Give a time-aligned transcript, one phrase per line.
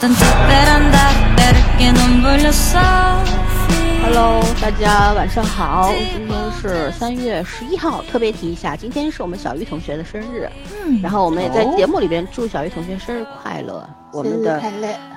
[0.00, 6.27] Vivo costante per andare perché non voglio soffrire Hello，大家晚上好，今天
[6.60, 10.50] 是三月十一号，特别提一下，今天是我们小鱼同学的生日，
[10.84, 13.88] 嗯，然后我们也在节目里边祝小鱼同学生日快乐。
[14.10, 14.60] 我们的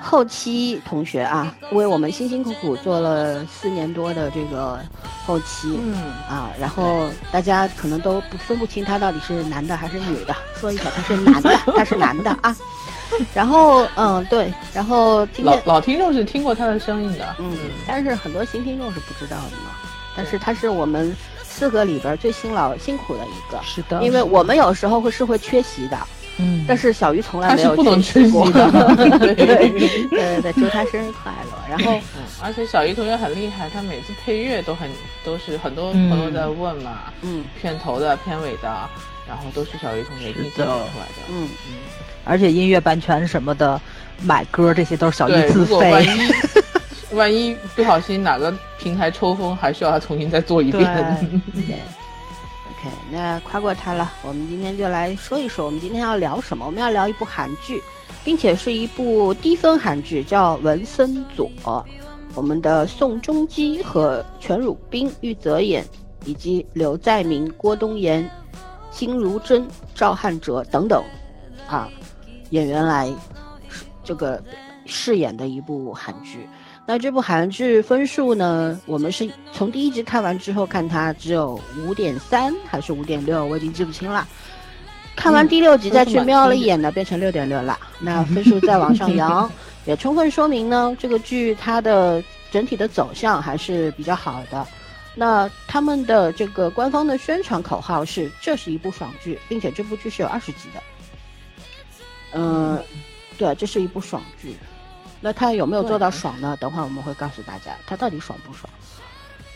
[0.00, 4.78] 后期同学啊，为我们辛辛苦苦做了四年多的这个
[5.26, 5.94] 后期，嗯
[6.28, 12.54] 啊，然后大家可能都不分不清他到底是男的还是女的，说一下他是男的， 他是男的啊。
[13.34, 19.72] 然后嗯对，然后今天老老听众是听过他的声音的，嗯，但是很多新听众是不知道的嘛。
[20.14, 21.10] 但是他是我们
[21.62, 25.96] 四个里边最辛劳辛苦的一个，是的，因为我们有时候会是会缺席的，
[26.38, 28.68] 嗯，但是小鱼从来没有缺席的，
[29.20, 29.68] 对 对
[30.08, 31.52] 对对，祝他生日快乐。
[31.70, 34.90] 然后，嗯，而且小鱼同学很厉害，他每次配乐都很
[35.24, 38.68] 都是很多朋友在问嘛，嗯，片头的、片尾的，
[39.28, 41.76] 然后都是小鱼同学自己做出来的，嗯嗯。
[42.24, 43.80] 而且音乐版权什么的，
[44.24, 46.08] 买歌这些都是小鱼自费。
[47.14, 50.82] 万一不小心哪个平台抽风，还需要他重新再做一遍。
[51.54, 51.62] 对。
[52.84, 56.66] OK，那夸过他了，我们今天就来说一说，我们今天要聊什么？
[56.66, 57.80] 我们要聊一部韩剧，
[58.24, 61.50] 并且是一部低分韩剧，叫《文森佐》。
[62.34, 65.84] 我们的宋仲基和全汝彬、玉泽演，
[66.24, 68.28] 以及刘在明、郭东延、
[68.90, 71.04] 金如珍、赵汉哲等等，
[71.68, 71.88] 啊。
[72.50, 73.10] 演员来
[74.04, 74.42] 这个
[74.84, 76.46] 饰演的一部韩剧，
[76.84, 78.78] 那这部韩剧分数呢？
[78.86, 84.26] 我们是从第一集看完之后看它只有五点三还是五点六，我已经记不清了。
[85.14, 87.78] 看完第六集再去瞄了一眼呢，变成六点六了。
[88.00, 89.50] 那分数再往上扬，
[89.84, 94.66] 也充分说明呢，这个剧它的整体的走向还是比较好的。
[95.14, 100.82] 那他们的这个官方的宣传口号是：这是一部爽剧，并且这部剧是有二十集的。
[102.32, 102.82] 嗯，
[103.38, 104.56] 对，这是一部爽剧。
[105.24, 106.56] 那他有没有做到爽呢？
[106.60, 108.68] 等会儿我们会告诉大家，他到底爽不爽？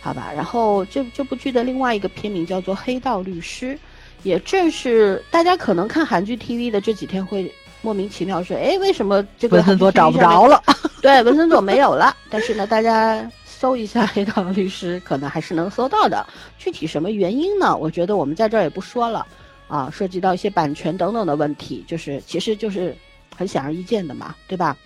[0.01, 0.31] 好吧。
[0.35, 3.75] 然后这这部剧的另外一个片名叫做《黑道律师》，
[4.23, 10.63] 也正是大家可能看韩剧 TV 的这几天会莫名其妙说，哎，为什么这个文森佐找不着了？
[11.03, 12.17] 对，文森佐没有了。
[12.31, 16.25] 但是呢，大家搜一下《黑道律师》，可能还是能搜到的。
[16.59, 17.77] 具体什么原因呢？
[17.77, 19.27] 我觉得我们在这儿也不说了。
[19.69, 22.97] 啊，涉及到一些版权等等的问题，就是其实就是
[23.37, 24.77] 很显而易见的嘛，对吧？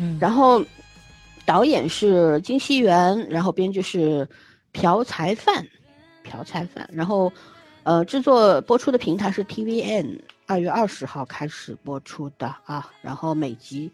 [0.00, 0.18] 嗯。
[0.20, 0.64] 然后
[1.44, 4.26] 导演是金熙元，然后编剧是
[4.72, 5.66] 朴才范，
[6.24, 6.88] 朴才范。
[6.92, 7.32] 然后
[7.82, 12.90] 呃，制作播出的平台是 TVN，二月二十号开始播出的啊。
[13.02, 13.92] 然后每集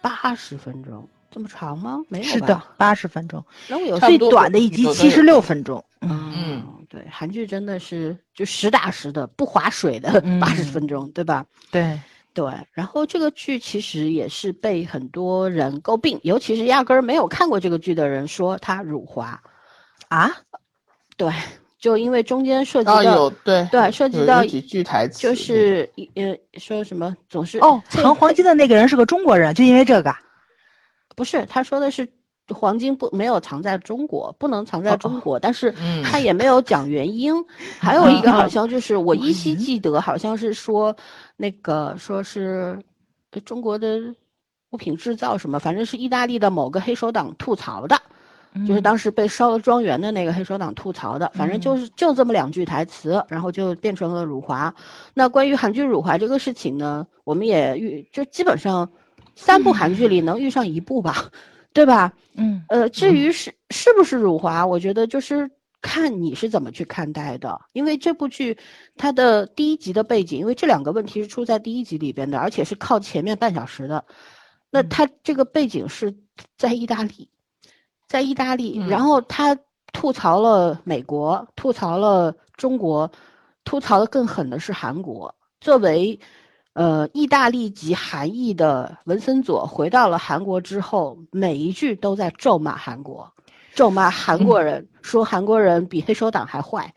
[0.00, 1.98] 八十分钟，这么长吗？
[2.08, 3.44] 没有是的，八十分钟。
[3.68, 5.84] 那我有最短的一集七十六分钟。
[6.00, 6.64] 嗯。
[6.88, 11.46] 对，韩剧真的是就实打实的不划水的八十分钟，对吧？
[11.70, 11.96] 对
[12.32, 12.52] 对。
[12.72, 19.40] 然后这个剧其实也是被很多人诟病，尤其是压根儿没有看过这个剧的人说它辱华
[20.08, 20.30] 啊。
[21.16, 21.32] 对，
[21.78, 30.14] 就因为中间涉及到对对涉及到几句台词，就是呃说什么总是哦藏黄金的那个人是个中国人，就因为这个，
[31.14, 32.08] 不是他说的是。
[32.52, 37.34] 黄金不没有藏在中国，不能藏在中国，但是他也没有讲原因。
[37.78, 40.94] 还有一个好像就是我依稀记得，好像是说
[41.36, 42.78] 那个说是
[43.44, 44.00] 中国的
[44.70, 48.00] 物品制造什么，反正是意大利的某个黑手党吐槽的，
[48.66, 54.72] 就是当时被烧了庄园的那个黑手党吐槽的，反正就是就这么两句台词，然后就变成了辱华。
[55.14, 58.88] 那关于韩剧辱华这个事情呢，我们也遇就基本上
[59.34, 61.30] 三部韩剧里能遇上一部吧。
[61.72, 62.12] 对吧？
[62.34, 65.50] 嗯，呃，至于是是不是辱华，我觉得就是
[65.80, 67.60] 看你是怎么去看待的。
[67.72, 68.56] 因为这部剧
[68.96, 74.04] 它的第一集的背景，因为这两个问题是出在第一集里边的，而且是靠前面半小时的。
[74.70, 76.14] 那它这个背景是
[76.56, 77.28] 在意大利，
[78.08, 79.56] 在意大利，然后他
[79.92, 83.10] 吐槽了美国，吐槽了中国，
[83.64, 85.34] 吐槽的更狠的是韩国。
[85.60, 86.18] 作为
[86.74, 93.28] 呃，意大利籍韩裔的文森佐回到了韩国之后，每一句都在咒骂韩国，
[93.74, 96.92] 咒骂韩国人，说韩国人比黑手党还坏，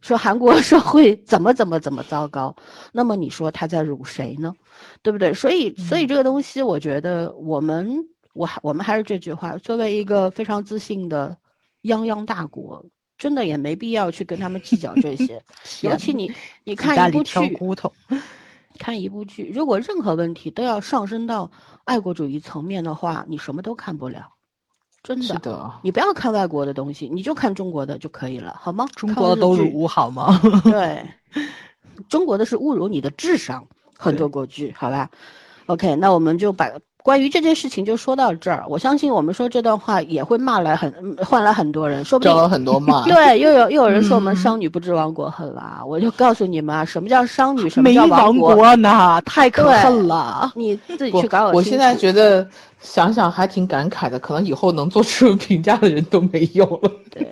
[0.00, 2.54] 说韩国 社会怎么怎么怎么糟糕。
[2.92, 4.54] 那么你说他在辱谁呢？
[5.02, 5.34] 对不对？
[5.34, 7.92] 所以，所以这个东西，我觉得我们，
[8.32, 11.36] 我还我们还是这句话，作为一个非常自信的
[11.82, 12.84] 泱泱大国，
[13.18, 15.42] 真的也没必要去跟他们计较这些。
[15.82, 17.58] 尤其你，你看一部剧。
[18.78, 21.50] 看一部剧，如果任何问题都要上升到
[21.84, 24.32] 爱国主义层面的话，你什么都看不了。
[25.02, 28.86] 真的，你不要看外国的东西，你就看中国的就可以了，好吗？
[28.94, 30.38] 中国的都是辱好吗？
[30.64, 31.06] 对，
[32.08, 35.10] 中国的是侮辱你的智商，很多国剧，好吧
[35.72, 36.68] ？OK，那我们就把。
[37.02, 40.92] 关于这件事情就说到这儿，我相信我们说这段话也会骂来很
[41.24, 43.04] 换来很多人，说不定招了很多骂。
[43.04, 49.18] 对，又有又有人说我们商女不知亡国恨了，我就告诉你们啊，什么叫商女，什么叫亡国呢？
[49.24, 50.52] 太可恨了！
[50.54, 51.50] 你自己去搞。
[51.52, 52.46] 我现在觉得
[52.80, 56.90] 想想还挺感慨的，可能以后能做出 评价的人都没有了。
[57.10, 57.26] 对，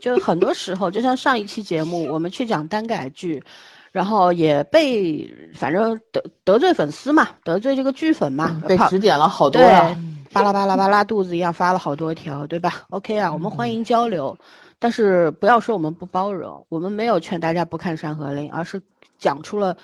[0.00, 3.42] 就很多时候，就像上一期节目我们去讲单改剧。
[3.92, 9.96] 然后也被反正得得罪粉丝嘛，得罪这个剧粉嘛，被指点了好多啊，
[10.32, 14.36] 巴拉巴拉巴拉肚子一样发了好多条，对吧？OK 啊，我们欢迎交流，
[14.78, 18.80] 但是不要说我们不包容，我们没有劝大家不看《山河令》，而是
[19.18, 19.76] 讲出了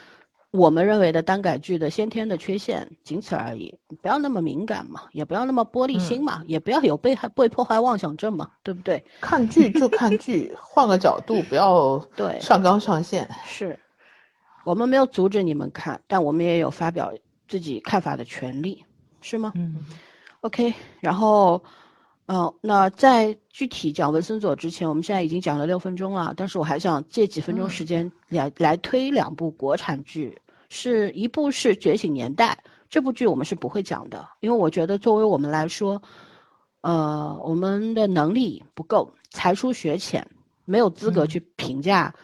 [0.50, 3.76] 我们认为的单改剧的先天的缺陷，仅此而已。
[4.02, 9.02] 不要那么敏感嘛，也不要那么玻璃心嘛，也不要有被害被迫害妄想症嘛，对不对？
[9.20, 13.28] 看剧就看剧，换个角度，不要 对上纲上线。
[13.46, 13.76] 是。
[14.64, 17.12] 我们没有阻止你们看，但我们也有发表
[17.46, 18.84] 自己看法的权利，
[19.20, 19.52] 是吗？
[19.54, 19.84] 嗯。
[20.40, 21.62] OK，然后，
[22.26, 30.38] 嗯，那在具体讲文森佐之前，我们现在已经讲了六分钟了，但是我还想借几分钟时间来来推两部国产剧，
[30.68, 32.58] 是一部是《觉醒年代》
[32.90, 36.00] 这部剧，我们是不会讲的，因为我觉得作为我们来说，
[36.82, 40.26] 呃，我们的能力不够，才疏学浅，
[40.66, 42.14] 没有资格去评价。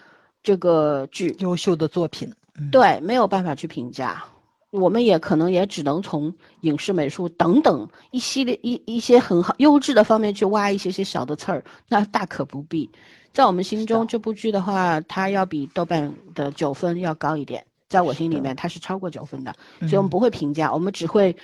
[0.42, 1.34] 这个剧。
[1.40, 2.32] 优秀的作品，
[2.70, 4.22] 对，没有办法去评价，
[4.70, 6.32] 我们也可能也只能从
[6.62, 12.88] 影视美术等等一系列一一些很好优质的方面去挖一些些小的刺儿，那大可不必。
[13.32, 21.34] 在我们心中，这部剧的话，它要比豆瓣的九分要高一点，在我心里面它是超过九分的，所以我们不会评价，我们只会，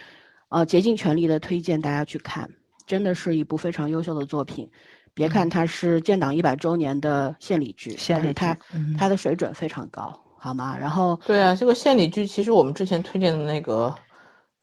[0.49, 2.51] 呃，竭尽全力的推荐大家去看，
[2.87, 4.69] 真的是一部非常优秀的作品。
[5.17, 8.55] 别看它是建党一百周年的献礼剧，献礼它
[8.99, 10.77] 它的水准非常高，好吗？
[10.79, 13.89] 然后对啊，这个献礼剧其实我们之前推荐的那个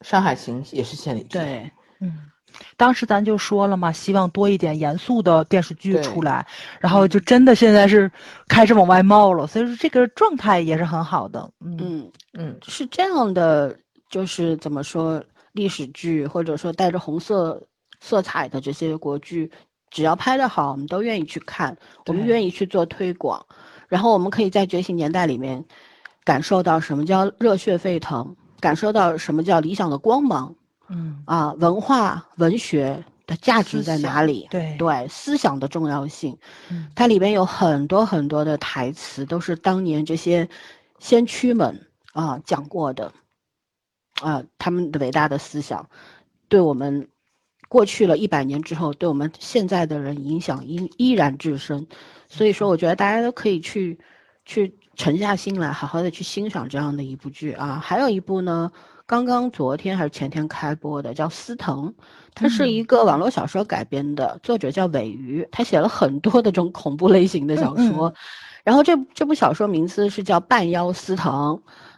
[0.06, 1.30] 《山海情》也是献礼剧。
[1.30, 1.68] 对，
[1.98, 2.20] 嗯，
[2.76, 6.46] 当时咱就说了嘛，希望多一点严肃的电视剧出来，
[6.78, 8.08] 然后就真的现在是
[8.46, 11.50] 开始往外冒了，所以说这个状态也是很好的。
[11.64, 12.08] 嗯
[12.38, 13.76] 嗯，是这样的，
[14.08, 17.60] 就是怎么说历史剧或者说带着红色
[18.00, 19.50] 色彩的这些国剧。
[19.94, 21.76] 只要拍得好，我们都愿意去看，
[22.06, 23.46] 我们愿意去做推广，
[23.86, 25.64] 然后我们可以在觉醒年代里面
[26.24, 30.52] 感受到什么叫热血沸腾，感受到什么叫理想的光芒，
[30.88, 34.48] 嗯啊，文化文学的价值在哪里？
[34.50, 36.36] 对对，思想的重要性，
[36.70, 40.48] 嗯，它里面有很多很多的台词，都是当年这些
[40.98, 41.80] 先驱们
[42.12, 43.12] 啊讲过的，
[44.20, 45.88] 啊，他们的伟大的思想，
[46.48, 47.08] 对我们。
[47.74, 51.84] 过去了一百年之后，对我们现在的人影响依依然至深，
[52.28, 53.98] 所以说我觉得大家都可以去，
[54.44, 57.82] 去沉下心来，好好的去欣赏这样的一部剧啊。
[57.82, 58.70] 还有一部呢，
[59.06, 61.88] 刚刚昨天还是前天开播的，叫《司藤》，
[62.32, 68.14] 它是一个网络小说改编的，作者叫尾鱼，他写了很多的这种恐怖类型的小说，
[68.62, 71.32] 然后这这部小说名字是叫《半妖司藤》。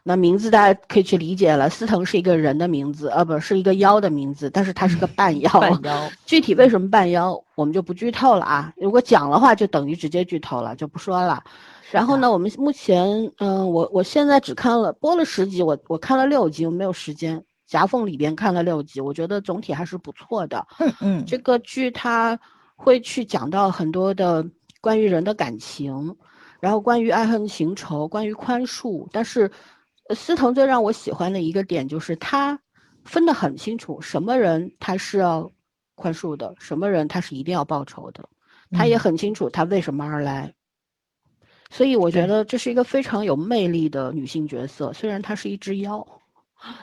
[0.09, 5.51] 那名字大家可以去理解了，司藤是一个人的名字，呃，不是一个妖的名字，但是它是个半妖。
[5.51, 8.73] 半妖，具体为什么半妖，我们就不剧透了啊。
[8.77, 11.43] 如果讲的话，就等于直接剧透了，就不说了。
[11.91, 13.05] 然后呢，我们目前，
[13.39, 20.65] 嗯，我我现在只看了播了十集，我我看了六集，我没有时间，夹缝里边看了六集，我觉得总体还是不错的。
[20.79, 22.39] 嗯嗯，这个剧它
[22.77, 24.47] 会去讲到很多的
[24.81, 26.17] 关于人的感情，
[26.61, 29.51] 然后关于爱恨情仇，关于宽恕，但是。
[30.15, 32.59] 司藤最让我喜欢的一个点就是他
[33.05, 35.51] 分得很清楚，什么人他是要
[35.95, 38.29] 宽恕的，什么人他是一定要报仇的，
[38.71, 40.55] 他也很清楚他为什么而来。
[41.71, 46.07] 所以我觉得这是一个非常有魅力的女性角色，虽然她是一只妖。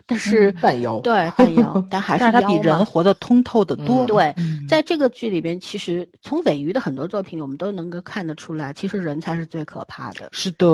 [0.06, 4.06] 但是半妖对半妖， 但还是他比人活得通透的多。
[4.06, 4.34] 对，
[4.70, 10.30] 在这个剧里边，其实从尾鱼的很多作品，我们都能够看得出来，其实人才是最可怕的。
[10.32, 10.66] 是的，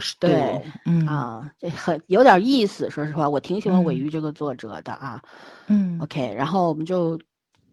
[0.00, 0.28] 是的。
[0.28, 2.90] 对，嗯啊，这很有点意思。
[2.90, 5.22] 说实话，我挺喜欢尾鱼这个作者的啊。
[5.68, 7.18] 嗯，OK，然后我们就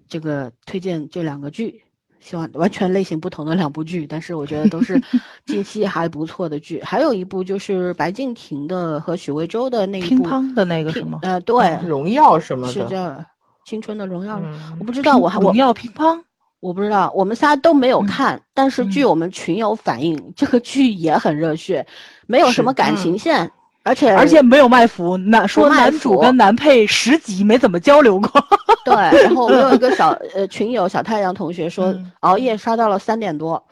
[0.07, 1.81] 这个推荐这两个剧。
[2.25, 4.99] 希望完全类型不同的两部剧，但是我觉得都是
[5.45, 6.81] 近期还不错的剧。
[6.81, 11.19] 还有一部就是白敬亭的和许魏洲的那一部乒乓的那个什么？
[11.21, 13.09] 呃，对，荣耀什么的，是叫
[13.63, 14.37] 《青春的荣耀》。
[14.79, 16.19] 我不知道，我还荣耀乒乓，
[16.61, 18.41] 我不知道，我们仨都没有看。
[18.55, 21.85] 但是据我们群友反映，这个剧也很热血，
[22.25, 23.51] 没有什么感情线，
[23.85, 26.19] 而且而且没有卖腐，男说男主腐。
[26.19, 28.29] 跟男配十集没怎么交流过。
[28.83, 32.11] 对， 然后我有一个小呃群友小太阳同学说嗯。
[32.21, 33.63] 熬夜刷到了三点多，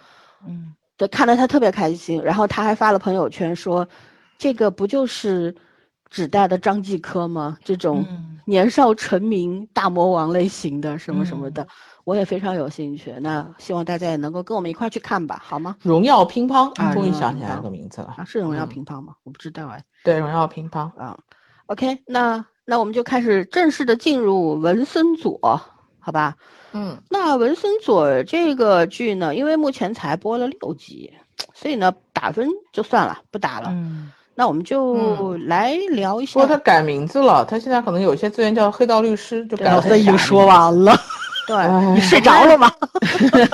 [0.47, 3.87] 嗯，对，看得他特别开心，然后他还发了朋友圈说，
[4.37, 5.53] 这个不就是
[6.11, 7.57] 指代的张继科吗？
[7.63, 8.29] 这种嗯。
[8.45, 11.53] 年少成名大魔王类型的什么什么嗯。
[11.53, 11.67] 的，
[12.03, 13.13] 我也非常有兴趣。
[13.21, 15.75] 那希望大家也能够跟我们一块去看吧，好吗？
[15.81, 18.25] 荣耀乒乓，啊终于想起来这个名字了啊，。
[18.25, 19.13] 是荣耀嗯乒乓吗？
[19.23, 19.83] 我不知道哎。
[20.03, 20.79] 对，荣耀乒乓。
[20.99, 21.17] 啊
[21.67, 25.39] ，OK，那那我们就开始正式的进入文森佐，
[25.99, 26.35] 好吧？
[26.73, 31.13] 嗯，那文森佐这个剧呢，因为目前才播了六集，
[31.53, 33.69] 所以呢打分就算了，不打了。
[33.71, 36.33] 嗯，那我们就来聊一下。
[36.33, 40.97] 不过他改名字了，他现在可能有些资源叫黑道律师，就改了他已经说完了，
[41.47, 42.71] 对，哎你睡着了吗？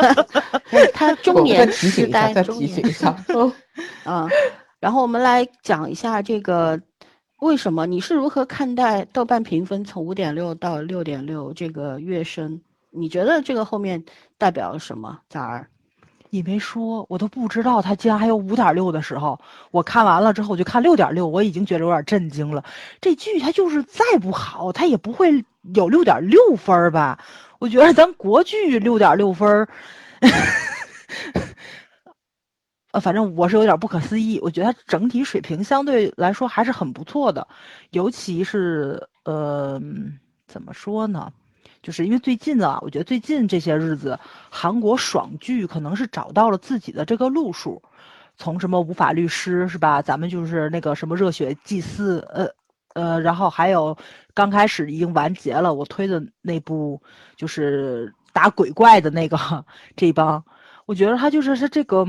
[0.93, 3.15] 他中年痴呆，再中年提醒一下。
[3.29, 3.53] 嗯
[4.03, 4.27] 啊。
[4.79, 6.79] 然后我们来讲一下这个
[7.39, 12.61] 为什么你是如何看待豆瓣评分从五点六到六点六这个跃升？
[12.91, 14.03] 你觉得这个后面
[14.37, 15.19] 代表了什么？
[15.29, 15.67] 咋儿？
[16.31, 19.39] 你没说，我都不知道他竟然还有五点六的时候。
[19.71, 22.63] 我看完了之后，我就看六点六，我已经觉得有点震惊了。
[23.01, 25.43] 这剧它就是再不好，它也不会
[25.73, 27.19] 有六点六分吧？
[27.59, 29.67] 我觉得咱国剧六点六分儿，
[32.91, 34.39] 呃，反正我是有点不可思议。
[34.41, 37.45] 我觉得它整体水平相对来说还是很不错的，
[37.91, 39.79] 尤其是呃，
[40.47, 41.31] 怎么说呢？
[41.83, 44.17] 就是因为最近啊，我觉得最近这些日子，
[44.49, 47.81] 韩国爽剧可能是找到了自己的这个路数，
[48.37, 50.01] 从什么无法律师是吧？
[50.01, 52.49] 咱们就是那个什么热血祭祀，呃
[52.93, 53.97] 呃，然后还有
[54.33, 57.01] 刚开始已经完结了，我推的那部
[57.35, 59.37] 就是打鬼怪的那个
[59.95, 60.43] 这一帮，
[60.85, 62.05] 我觉得他就是他这个。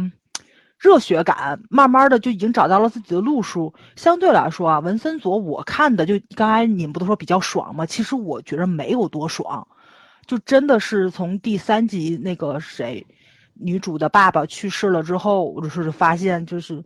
[0.82, 3.74] 热血感慢慢的就已经找到了自己的路数。
[3.96, 7.84] 相对来说啊，文森佐我看的就刚才你们不都说比较爽吗？
[7.84, 9.68] 其实我觉得没有多爽，
[10.24, 13.06] 就真的是从第三集那个谁，
[13.52, 16.82] 女主的爸爸去世了之后，我就是发现就是，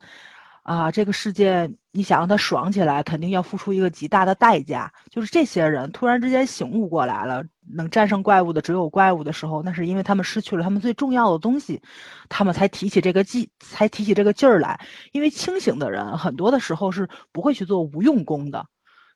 [0.64, 4.90] 啊，这个世界你想让它爽起来，肯定要付出一个极大的代价。
[5.10, 7.44] 就是这些人突然之间醒悟过来了，
[7.76, 11.82] 能战胜怪物的只有怪物的时候，那是因为他们失去了他们最重要的东西，
[12.30, 14.80] 他们才提起这个劲，才提起这个劲儿来。
[15.12, 18.66] 因为清醒的人很多的时候是不会去做无用功的。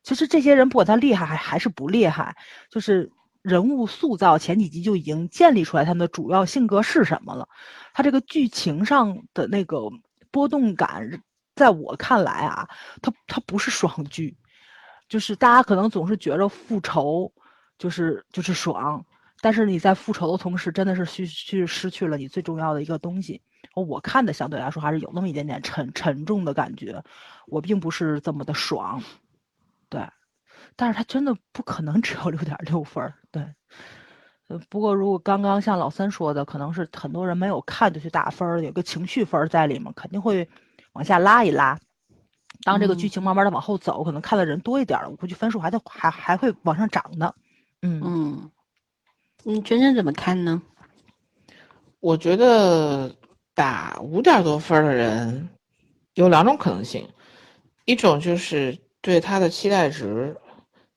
[0.03, 2.35] 其实这些人不管他厉害还还是不厉害，
[2.69, 7.47] 就是人物塑造前几集就已经建立出来他们的主要性格是什么了。
[7.91, 9.81] 他这个剧情上的那个
[10.31, 11.23] 波动感，
[11.59, 12.67] 在我看来啊，
[13.01, 14.35] 它它不是爽剧，
[15.09, 17.31] 就是大家可能总是觉着复仇
[17.77, 19.05] 就是就是爽，
[19.41, 23.41] 但是你在复仇的同时，真的是去去失去了你最重要的一个东西。
[23.75, 27.03] 我看的相对来说还是有那么一点点沉沉重的感觉，
[27.47, 29.03] 我并不是这么的爽，
[29.89, 30.01] 对，
[30.75, 33.45] 但是它真的不可能只有六点六分，对。
[34.47, 40.49] 呃，不过如果刚刚像老三说的，可能是很多人没有看就去打分，有个情绪分在里面，肯定会
[40.99, 41.79] 往下拉一拉。
[42.63, 47.33] 当这个剧情慢慢的往后走，可能看的人多一点了，我估计分数还得还还会往上涨的。
[47.81, 48.51] 嗯嗯，
[49.43, 50.61] 你全程怎么看呢？
[52.01, 53.15] 我觉得
[53.55, 55.47] 打五点多分的人
[56.15, 57.07] 有两种可能性，
[57.85, 60.35] 一种就是对他的期待值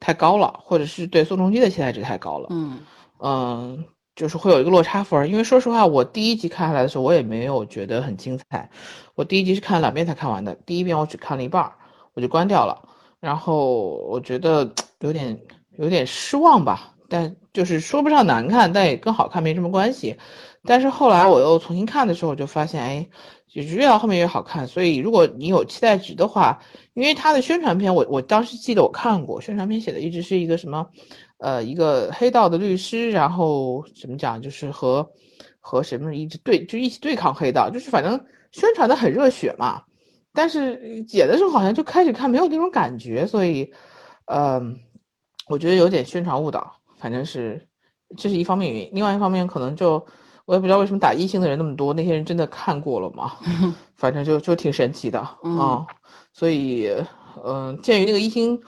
[0.01, 2.49] 太高了，或者是对宋仲基的期待值太高了。
[2.51, 2.81] 嗯
[3.21, 5.29] 嗯，就是会有一个落差分。
[5.31, 8.69] 因为说实话，我第一集看下来的时候，我也没有觉得很精彩。
[9.15, 11.71] 我第一集是看两遍才看完的，第一遍我只看了一半，
[12.15, 12.89] 我就关掉了。
[13.21, 14.69] 然后我觉得
[15.01, 15.39] 有点
[15.79, 20.17] 有点失望吧，但就是说不上难看，但也跟好看没什么关系。
[20.65, 23.07] 但是后来我又重新看的时候，就发现，哎，
[23.53, 24.67] 就是越到后面越好看。
[24.67, 26.61] 所以如果你有期待值的话，
[26.95, 30.87] 因为它的宣传片，我我当时记得我看过，宣传片写的一直是一个什么，
[31.43, 35.05] 呃，一个黑道的律师，然后怎么讲，就是和
[35.59, 38.13] 和什么一直对，就一起对抗黑道，就是反正
[38.53, 39.83] 宣传的很热血嘛。
[40.33, 43.73] 但是演的时候好像就开始看没有那种感觉，所以，
[44.27, 44.79] 嗯、
[45.49, 47.67] 我觉得有点宣传误导，反正是
[48.17, 48.91] 这是一方面原因。
[48.93, 50.07] 另外一方面可能就
[50.45, 53.33] 我也不知道为什么打一星的人那么多，那些人真的看过了吗？
[53.99, 55.87] 反正就就挺神奇的啊、嗯
[56.33, 56.89] 所以，
[57.45, 58.59] 嗯、鉴于那个一星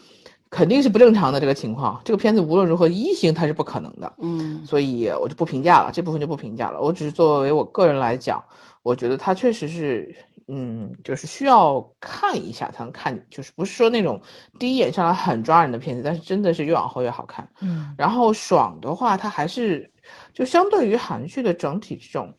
[0.55, 6.81] 肯定是不正常的这个情况，这个片子无论如何一星它是不可能的，嗯所以我就不评价了，这部分就不评价了。
[6.81, 8.41] 我只是作为我个人来讲，
[8.85, 10.15] 我觉得它确实是，
[10.47, 14.23] 嗯，就是需要看一下才能看，就是不是说那种
[14.61, 17.49] 第一眼上来很抓人的片子，但是真的是越往后越好看。
[17.61, 19.91] 嗯然后爽的话，它还是
[20.33, 22.33] 就相对于韩剧的整体这种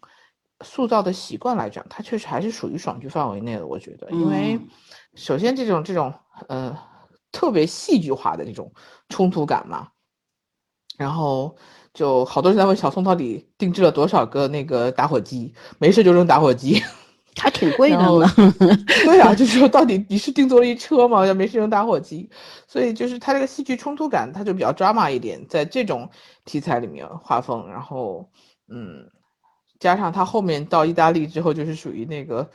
[0.63, 3.67] 塑造的习惯来讲，它确实还是属于爽剧范围内的。
[3.67, 4.67] 我觉得，因为嗯
[5.15, 6.13] 首先这种这种
[6.47, 6.77] 呃
[7.35, 8.71] 特别戏剧化的那种
[9.09, 9.89] 冲突感嘛，
[10.97, 11.53] 然后
[11.93, 16.81] 就好多人在问小宋到底定制了多少个那个打火机，没事就扔打火机。
[17.37, 18.25] 还挺贵的呢。
[19.03, 21.27] 对啊， 就是说到底你是定做了一车吗？
[21.27, 22.29] 要没事扔打火机，
[22.65, 26.09] 所以就是他这个戏剧冲突感，他就比较 drama 一点，在这种
[26.45, 28.29] 题材里面画风，然后
[28.69, 29.11] 嗯，
[29.79, 32.49] 加上他后面到意大利之后，就是属于那个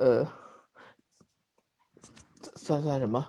[0.00, 0.26] 呃，
[2.56, 3.24] 算算什么，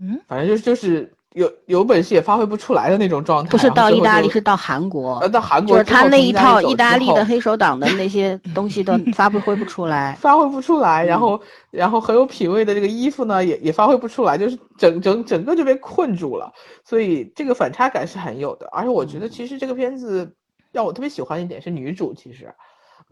[0.00, 3.50] 嗯，反正就是就是有有本事也发挥不出来的那种状态。
[3.50, 10.14] 不是到意大利，是到韩国呃，到韩就是国之后他那一套意大利的黑手党的那些 东西都发挥不出来。
[10.20, 16.52] 发挥不出来，然嗯后然后很有品味的这个衣服呢，也也发挥不出来，就是整整整个就被困住了，
[16.84, 18.66] 所以这个反差感是很有的。
[18.72, 20.30] 而且我觉得其实这个片子
[20.72, 22.54] 让我特别喜欢一点是女主，其实，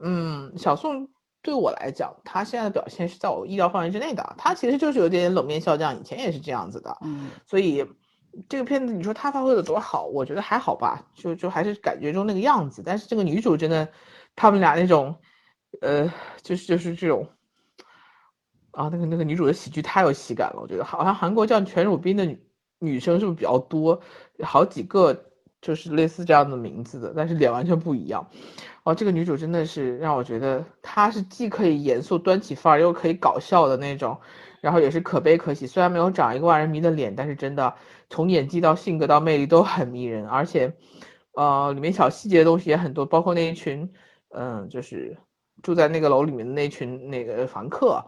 [0.03, 1.09] 嗯，小宋
[1.45, 7.29] 对我来讲，她现在的表现是在我意料范围之内的，她其实就是有点冷面笑匠，以前也是这样子的，嗯。
[7.47, 7.87] 所以
[8.49, 12.83] 这个片子你说她发挥的多好，我觉得还好吧，就就还是感觉中那个样子。
[12.85, 13.87] 但是这个女主真的，
[14.35, 15.15] 他们俩那种，
[15.83, 16.11] 呃，
[16.43, 17.29] 就是就是这种，
[18.71, 20.85] 啊，那个那个女主的喜剧太有喜感了，我觉得。
[20.85, 22.43] 好像韩国叫全汝彬的女
[22.79, 24.01] 女生是不是比较多，
[24.43, 25.15] 好几个
[25.65, 28.29] 就是类似这样的名字的，但是脸完全不一样。
[28.83, 34.21] 哦，这个女主真的是让我觉得她是既可以严肃端起范儿，又可以搞笑的那种，
[34.61, 35.67] 然后也是可悲可喜。
[35.67, 37.75] 虽然没有长一个万人迷的脸，但是真的
[38.11, 40.71] 从演技到性格到魅力都很迷人，而且，
[41.33, 43.91] 呃，里面小细节的东西也很多，包括那一群，
[44.37, 45.17] 嗯、就是
[45.63, 48.05] 住在那个楼里面的那群那个房客，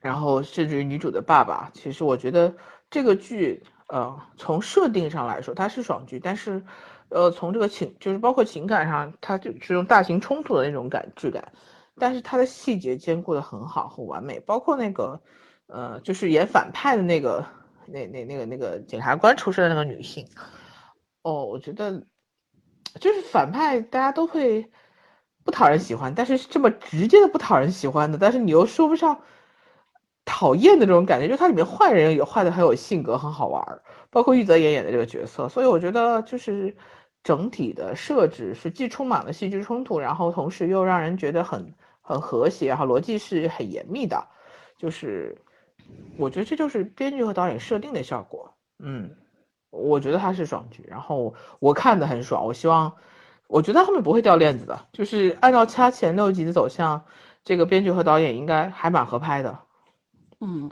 [0.00, 2.52] 然后甚至于女主的爸爸，其实我觉得
[2.90, 6.64] 这个剧，呃，从设定上来说它是爽剧，但是，
[7.10, 11.52] 呃，从这个情就是包括情感上，它就是这种大型冲突的那种感质感，
[11.98, 15.20] 但是它的细节兼顾的很好，很完美，包括那个，
[15.66, 17.46] 呃，就是演反派的那个
[17.86, 20.26] 那那那个那个检察官出身的那个女性，
[21.22, 22.06] 哦，我觉得
[23.00, 24.70] 就是反派大家都会
[25.44, 29.20] 不讨人喜欢，但是这么直接的不讨人喜欢的，但是你又说不上
[30.24, 36.74] 讨厌的这种感觉，就它里面坏人也坏的很有性格，很好玩儿，包括玉泽演演的这个角色，所以我觉得就是
[37.22, 44.26] 整体的设置是既充满了戏剧冲突，然后同时又让人觉得很很和谐，然后逻辑是很严密的，
[44.78, 45.36] 就是
[46.16, 49.10] 我觉得这就是编剧和导演设定的效果，嗯。
[49.76, 52.46] 我觉得它是爽剧，然后我看的很爽。
[52.46, 52.92] 我希望，
[53.48, 57.04] 我觉得后面不会掉链子的，就是按照它前六集的走向，
[57.42, 59.58] 这个编剧和导演应该还蛮合拍的。
[60.44, 60.70] 嗯，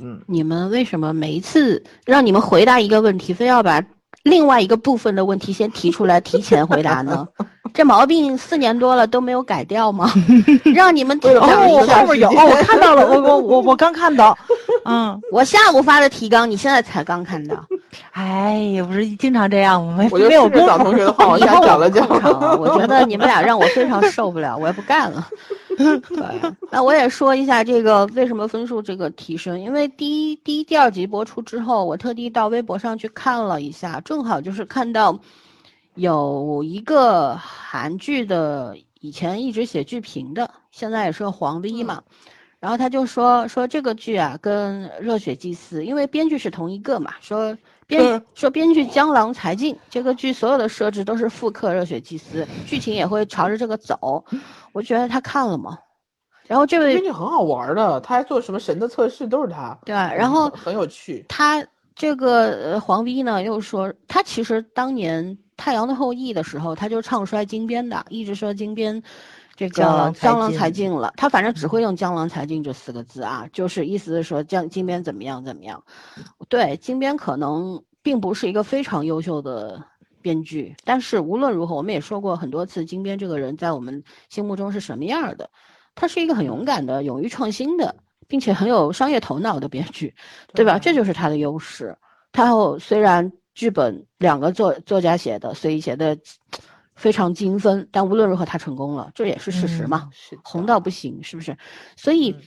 [0.00, 3.82] 嗯，你们为什么每一次让你们回答一个问题，非要把
[4.22, 7.26] 另外一个部分的问题先提出来，提前回答呢？
[7.74, 10.10] 这毛病四年多了都没有改掉吗？
[10.74, 14.36] 让你们为了讲一哦，下后面有哦，我看到了， 我我我我刚看到，
[14.86, 17.62] 嗯，我下午发的提纲，你现在才刚看到。
[18.12, 22.06] 哎也，不是经常这样，没我就没有功夫找同学的话往以后下讲了讲。
[22.58, 25.26] 我觉得你们俩让我非常受不了，我也不干了。
[26.08, 35.18] 对，那我也说一下这个为什么分数这个提升，因为第一、第一、第二集播出之后，我特地到微博上去看了一下，正好就是看到
[35.94, 42.02] 有一个韩剧的以前一直写剧评的，现在也是个黄 V 嘛。
[42.60, 54.24] 然后他就说说这个剧啊，跟《热血祭司》，因为编剧是同一个嘛，说编嗯说编剧江郎才尽，这个剧所有的设置都是复刻《热血祭司》，剧情也会朝着这个走。
[54.72, 55.78] 我觉得他看了吗？
[56.46, 59.78] 然后这位编剧很好玩的，他还做什么神的测试都是他。
[59.84, 60.12] 对吧？
[60.12, 61.24] 然后很很有趣。
[61.28, 65.24] 他这个呃黄 V 呢又说，他其实当年
[65.56, 69.00] 《太阳的后裔》的时候，他就唱衰金边的，一直说金边
[69.58, 69.74] 这个
[70.18, 71.12] 江郎才尽了。
[71.16, 75.82] 他反正只会用江郎才尽这四个字啊，就是意思是说江金边怎么样怎么样。
[76.48, 79.84] 对，金边可能并不是一个非常优秀的。
[80.20, 85.48] 编剧，但是无论如何，我们也说过很多次，金边这个人在我们心目中是什么样的？
[85.94, 87.94] 他是一个很勇敢的、勇于创新的，
[88.26, 90.12] 并且很有商业头脑的编剧，
[90.54, 90.76] 对吧？
[90.76, 91.96] 这就是他的优势。
[92.32, 96.18] 他后虽然剧本两个作作家写的，所以写的
[96.98, 100.02] 非常精分，但无论如何他成功了，这也是事实嘛。
[100.04, 101.56] 嗯是红到不行，是不是？
[101.96, 102.42] 所以嗯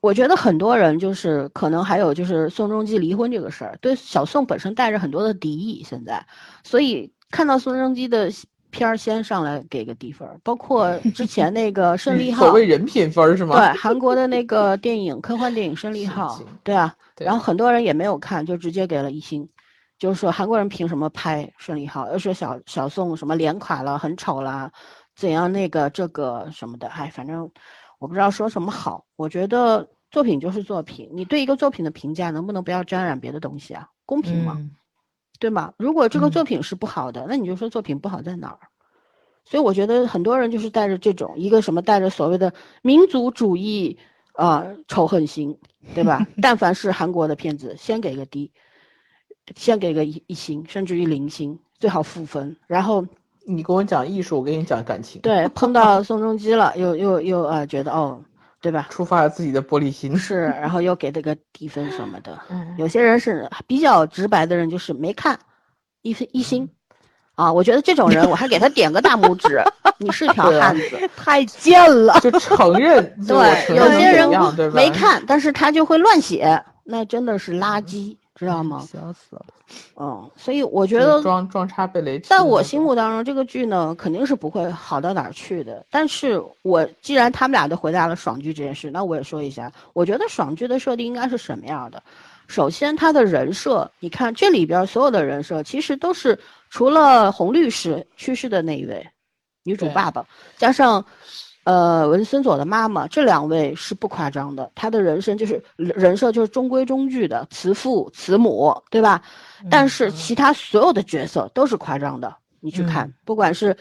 [0.00, 6.24] 我觉得很多人就是可能还有就是宋仲基离婚这个事儿，对小宋本身带着很多的敌意，现在，
[6.64, 8.30] 所以看到宋仲基的
[8.70, 13.56] 片儿先上来给个低分，包括 之前那个胜利号所，谓人品分是吗？
[13.56, 19.48] 对韩国的那个电影科幻电影《胜利号》，对啊，对然后很多人也没有看，就直接给了一星，
[19.98, 24.70] 就是说韩国人凭什么拍顺利号，又说小小宋什么脸垮了，很丑啦，
[25.14, 27.50] 怎样那个这个什么的，哎，反正
[27.98, 29.04] 我不知道说什么好。
[29.16, 33.88] 我觉得作品就是作品，你对一个作品的评价能不能不要沾染别的东西啊？
[34.04, 34.56] 公平吗？
[34.58, 34.70] 嗯
[35.38, 35.74] 对吗？
[35.76, 38.58] 如果这个嗯作品是不好的，那你就说作品不好在哪儿？
[39.44, 43.98] 所以我觉得很多人就是带着这种一个什么带着所谓的民族主义
[44.32, 45.58] 啊、仇恨心，
[45.94, 46.26] 对吧？
[46.40, 48.50] 但凡是韩国的片子，先给个低，
[49.54, 52.56] 先给个一一星，甚至于零星，最好负分。
[52.66, 53.06] 然后
[53.46, 58.20] 你跟我讲艺术，我跟你讲感情，对碰到宋仲基了，又又又呃觉得哦，
[58.60, 58.88] 对吧？
[58.90, 60.16] 触发了自己的玻璃心。
[60.16, 62.36] 是，然后又给了个低分什么的。
[62.50, 65.38] 嗯有些人是比较直白的人，就是没看，
[66.02, 66.68] 一分一星，
[67.36, 69.62] 啊，我觉得这种人我还给他点个大拇指，
[69.98, 71.10] 你是条汉子。
[71.16, 72.18] 太贱了。
[72.20, 74.28] 就承认对，有些人？
[74.74, 78.86] 没看，但是他就会乱写，那真的是垃圾，知道吗？
[78.92, 79.46] 笑死了。
[79.96, 85.84] 嗯，所以我觉得装装叉被雷劈在我心目当中，这个剧呢肯定是不会好到哪儿去的。
[85.90, 92.00] 但是我既然他们俩都回答了爽剧这件事，那我也说一下，我觉得爽剧的设定应该是什么样的？
[92.46, 96.38] 首先，他的人设，你看这里边所有的人设，其实都是
[96.70, 99.04] 除了洪律师去世的那一位
[99.64, 100.24] 女主爸爸，
[100.56, 101.04] 加上
[101.66, 104.70] 呃文森佐的妈妈，这两位是不夸张的。
[104.76, 109.20] 他的人生就是人设就是中规中矩的慈父慈母，对吧？
[109.68, 113.76] 但是其他所有的角色都是夸张的，你去看，嗯不管是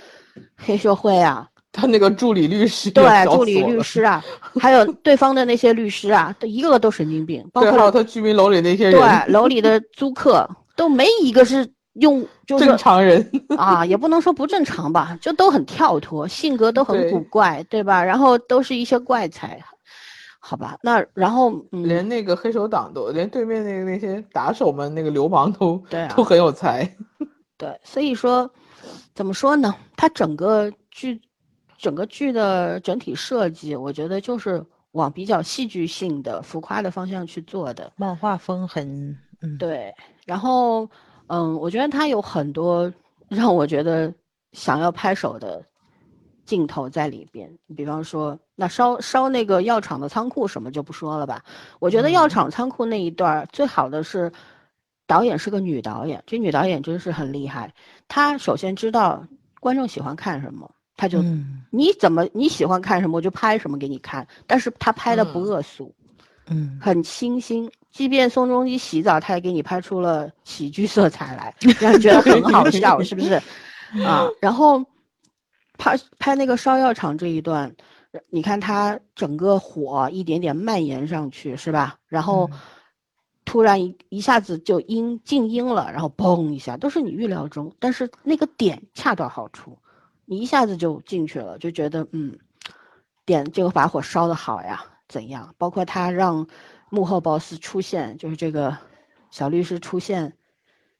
[0.57, 4.23] 黑社会啊， 他那个助理律师对，助理律师啊，
[4.59, 18.03] 还有对方的那些律师啊，都一个个都神经病，包括他居民楼里那些人，对楼里的租客都没一个是用就是正常人， 啊，也不能说不正常吧，就都很跳脱，性格都很古怪，对吧？
[18.03, 19.61] 然后都是一些怪才，
[20.39, 20.77] 好吧？
[20.81, 26.83] 那然后嗯，连那个黑手党都，连对面那个那些打手们，那个流氓都对啊都很有才。
[27.57, 28.49] 对，所以说
[29.13, 29.73] 怎么说呢？
[29.95, 31.21] 它整个剧
[31.77, 37.91] 整个剧的整体设计，我觉得就是往比较戏剧性的、浮夸的方向去做的。
[37.95, 39.93] 漫画风很，嗯，对，
[40.25, 40.89] 然后
[41.27, 42.91] 嗯，我觉得它有很多
[43.27, 44.13] 让我觉得
[44.51, 45.63] 想要拍手的
[46.45, 47.51] 镜头在里边。
[47.75, 51.43] 比方说，那烧烧那个药厂的仓库什么就不说了吧。
[51.79, 54.31] 我觉得药嗯厂仓库那一段最好的是
[55.07, 57.73] 导演是个女导演，这女导演真是很厉害。
[58.07, 59.25] 她首先知道
[59.59, 65.93] 观众喜欢看什么，她就、嗯你怎么你喜欢看什么我就拍什么给你看，但是她拍的不嗯恶俗。
[66.47, 73.41] 嗯，很清新，即便宋仲基洗澡，他也给你拍出了喜剧色彩来，让你觉得很好笑，是不是？
[74.03, 74.83] 啊，然后
[75.77, 77.73] 拍拍那个烧药厂这一段，
[78.29, 81.95] 你看他整个火一点点蔓延上去，是吧？
[82.09, 82.59] 然后嗯
[83.45, 89.77] 突然一一下子就音静音了，然后嘣一下，都是你预料中，但是那个点恰到好处，
[90.25, 92.37] 你一下子就进去了，就觉得嗯，
[93.25, 95.55] 点这个把火烧的好呀，怎样？
[95.57, 96.45] 包括他让
[96.95, 98.75] 幕后 boss 出现，就是这个
[99.29, 100.33] 小律师出现，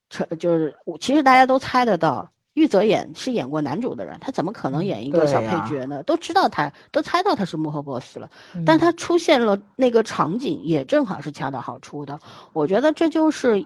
[0.10, 6.04] 成就是我其实大家都猜得到，玉泽演是演过男主的人，他怎么可能演一个小配角呢？
[6.04, 8.30] 都知道他，都猜到他是幕后 boss 了。
[8.54, 12.20] 嗯但他出现了那个场景，也正好是恰到好处的。
[12.52, 13.66] 我觉得这就是，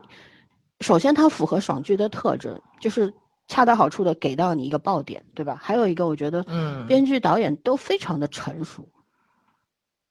[0.82, 3.12] 首先他符合爽剧的特征，就是
[3.48, 5.58] 恰到好处的给到你一个爆点，对吧？
[5.60, 8.88] 还有一个，我觉得嗯编剧导演都非常的成熟。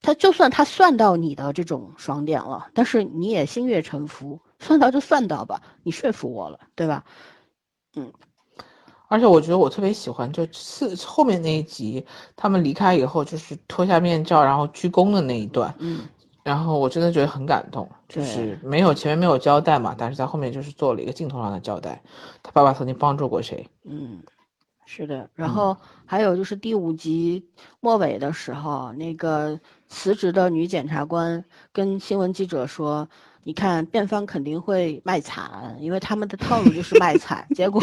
[0.01, 7.05] 他就算他算到你的这种爽点了，但是你也心悦诚服，算到就算到吧，你说服我了，对吧？
[7.97, 8.13] 嗯。
[9.11, 12.05] 而且我觉得我特别喜欢，就是后面那一集，
[12.37, 16.01] 他们离开以后，就是脱下面罩然后鞠躬的那一段，嗯，
[16.43, 18.61] 然后我真的觉得很感动，就是。
[18.63, 22.03] 没有前面没有交代嘛，但是在后面就是做了一个镜头上的交代，
[22.43, 24.23] 他爸爸曾经帮助过谁，嗯，
[24.85, 25.31] 是的。
[25.35, 25.55] 然嗯。
[25.55, 27.49] 后还有就是第五集
[27.81, 29.59] 末尾的时候，那个
[29.89, 33.09] 辞职的女检察官跟新闻记者说
[33.43, 37.47] ：“你看，辩方肯定会卖惨，因为他们的套路就是卖惨。
[37.57, 37.81] ”结果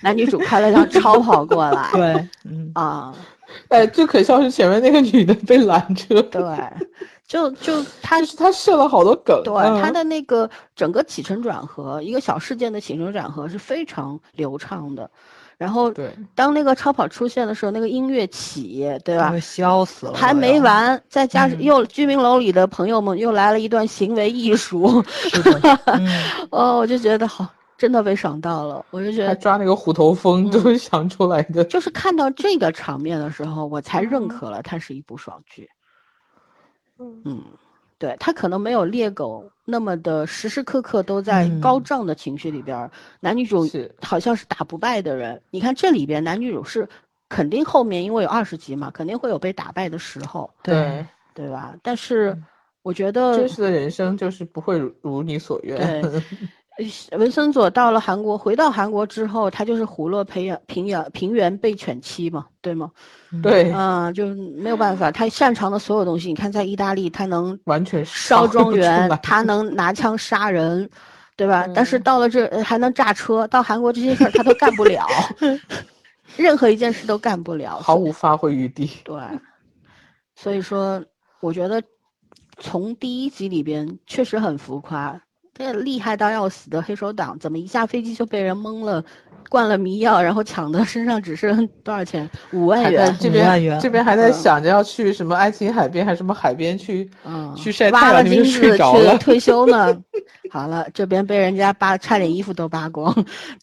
[0.00, 3.14] 男女主开了辆超跑过来，对，嗯，啊，
[3.68, 6.42] 哎，最可笑是前面那个女的被拦车，对，
[7.26, 15.10] 就就他就是他设了好多梗，对嗯他的那个整个起承转合，一个小事件的起承转合是非常流畅的。
[15.58, 19.38] 然后对当那个超跑出现的时候，那个音乐起，对吧？
[19.40, 26.08] 笑死了，还，没完，再加上嗯又居民楼里的朋友们又来了一段行为艺术，是的， 嗯，
[26.50, 28.84] 哦，我就觉得好，真的被爽到了。
[28.90, 35.68] 我就觉得，他抓那个虎头蜂都是想出来的，就是看到这个场面的时候，我才认嗯可了它是一部爽剧。
[36.98, 37.42] 嗯，
[37.98, 45.40] 对他可能没有猎狗那么的时时刻刻都在高嗯涨的情绪里边儿，男女主是好像是打不败的人。
[45.50, 46.88] 你看这里边男女主是
[47.28, 51.04] 肯定后面因为有二十集嘛，肯定会有被打败的时候，对，
[51.34, 51.74] 对吧？
[51.82, 52.44] 但是嗯
[52.82, 55.76] 我觉得真实的人生就是不会如如你所愿。
[57.12, 62.90] 文森佐到了韩国，回到韩国之后，他就是虎落平原平原平原被犬欺嘛，对吗？
[63.42, 70.88] 对，嗯，就没有办法，他擅长的所有东西，你看在意大利，他能完全烧庄园，他能拿枪杀人，
[71.36, 71.66] 对吧？
[71.74, 75.06] 但是嗯到了这呃还能炸车，到韩国这些事儿他都干不了，
[76.36, 78.90] 任何一件事都干不了，毫无发挥余地。
[79.04, 79.16] 对。
[80.34, 81.02] 所以说，
[81.40, 81.82] 我觉得
[82.58, 85.18] 从第一集里边确实很浮夸，
[85.56, 89.02] 这厉害到要死的黑手党，怎么一下飞机就被人蒙了，
[89.48, 92.28] 灌了迷药，然后抢的身上只剩多少钱？
[92.52, 93.16] 五万元。
[93.18, 99.12] 这五万元边这边还在嗯想着要去什么爱琴海边还是什么海边去嗯，去晒太阳，你们就金子睡着了。
[99.12, 99.96] 去退休呢。
[100.50, 103.12] 好了，这边被人家扒，差点衣服都扒光，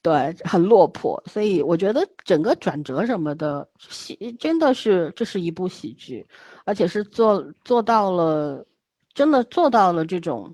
[0.02, 1.22] 对，很落魄。
[1.26, 6.26] 所以我觉得整个转折什么的，喜真的是这是一部喜剧，
[6.66, 8.66] 而且是做做到了，
[9.14, 10.54] 真的做到了这种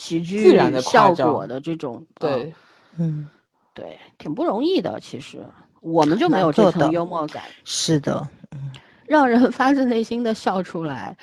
[0.00, 2.54] 喜剧自然的效果的这种，呃对，
[2.98, 3.28] 嗯，
[3.74, 4.98] 对，挺不容易的。
[4.98, 5.44] 其实
[5.82, 7.42] 我们就没有这层幽默感。
[7.66, 8.26] 是的，
[9.06, 11.14] 让人发自内心的笑出来，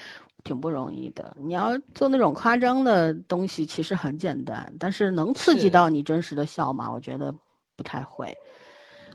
[0.43, 1.35] 挺不容易的。
[1.39, 6.91] 你要做那种夸张的东西，其实很简单，但是能刺激到你真实的笑吗？
[6.91, 7.33] 我觉得
[7.75, 8.31] 不太会。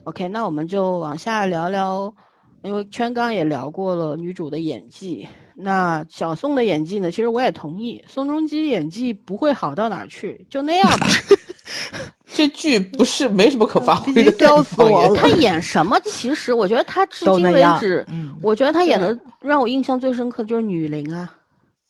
[0.03, 2.13] OK，那我们就往下聊聊，
[2.63, 5.29] 因为圈刚也聊过了女主的演技。
[5.63, 7.11] 那小宋的演技呢？
[7.11, 11.07] 其实我也同意，宋仲基演技不会好到哪儿去，就那样吧。
[12.35, 15.99] 这剧不是没什么可发挥的，笑死我了 他演什么？
[16.05, 21.33] 其实我觉得他至今为止，嗯，我觉得他演的让我印象最深刻的就是女伶啊。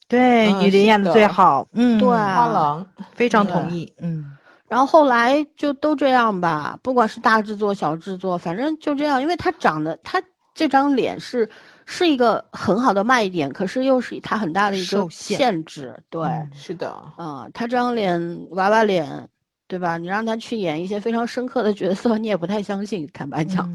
[0.08, 4.24] 对，嗯女林演的的最好，嗯，对花郎，非常同意，嗯，
[4.68, 9.22] 然后后来就都这样吧，不管是大制作、小制作，反正就这样。
[9.22, 10.20] 因为他长得，他
[10.54, 11.48] 这张脸是
[11.86, 15.96] 是一个很好的卖点，可是又是他很大的一个受限限制。
[16.10, 19.28] 对，嗯是的，嗯，他这张脸娃娃脸，
[19.66, 19.98] 对吧？
[19.98, 23.08] 你让他去演一些非常深刻的角色，你也不太相信。
[23.12, 23.68] 坦白讲，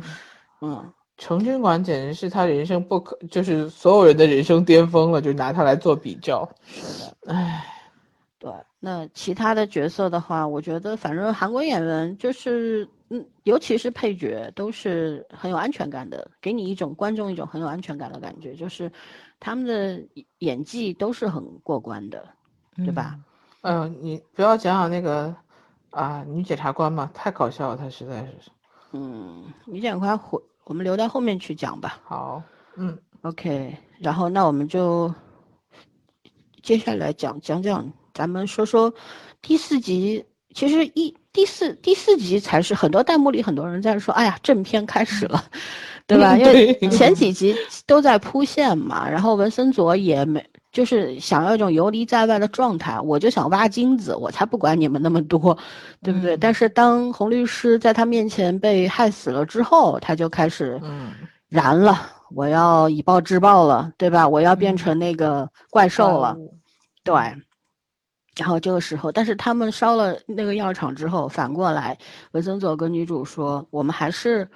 [0.61, 6.47] 嗯嗯，成军馆简直是他人生不可，就是所有人的人生巅峰了，就拿他来做比较。
[7.27, 7.65] 唉，
[8.39, 8.51] 对。
[8.79, 18.91] 那其他的角色的话，我觉得反正韩国演员就是，嗯，尤其是配角，都是很有安全感的，给你一种观众一种很有安全感的感觉，就是
[19.39, 19.99] 他们的
[20.39, 22.27] 演技都是很过关的，
[22.75, 23.19] 对吧？
[23.61, 25.35] 嗯、你不要讲讲那个
[25.89, 28.51] 啊，女检察官嘛，太搞笑了，她实在是。
[28.93, 31.99] 嗯，女检察官回，我们留到后面去讲吧。
[32.05, 32.41] 好，
[32.75, 35.13] 嗯，OK，然后那我们就
[36.61, 38.91] 接下来讲讲讲，咱们说说
[39.41, 40.25] 第四集。
[40.55, 45.43] 其实一第四第四集才是很多弹幕里很多人在说，哎呀，正片开始了，
[46.07, 46.33] 对吧？
[46.39, 55.55] 因为前几集都在铺线嘛，然后文森佐也没就是想要一种游离在外的状态，我就想挖金子，我才不管你们那么多，
[56.01, 56.35] 对不对？
[56.35, 61.11] 嗯但是当洪律师在他面前被害死了之后，他就开始嗯，
[61.49, 64.27] 燃了，我要以暴制暴了，对吧？
[64.27, 66.35] 我要变嗯成那个怪兽了，
[67.03, 67.13] 对。
[68.37, 71.97] 然后这个时候，但是他们烧了那个药厂之后，反过来，
[72.31, 74.47] 文森佐跟女主说，我们还是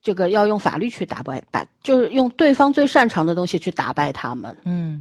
[0.00, 5.00] 这个要用法律去打败，打就是用对方最擅长的东西去打败他们，嗯，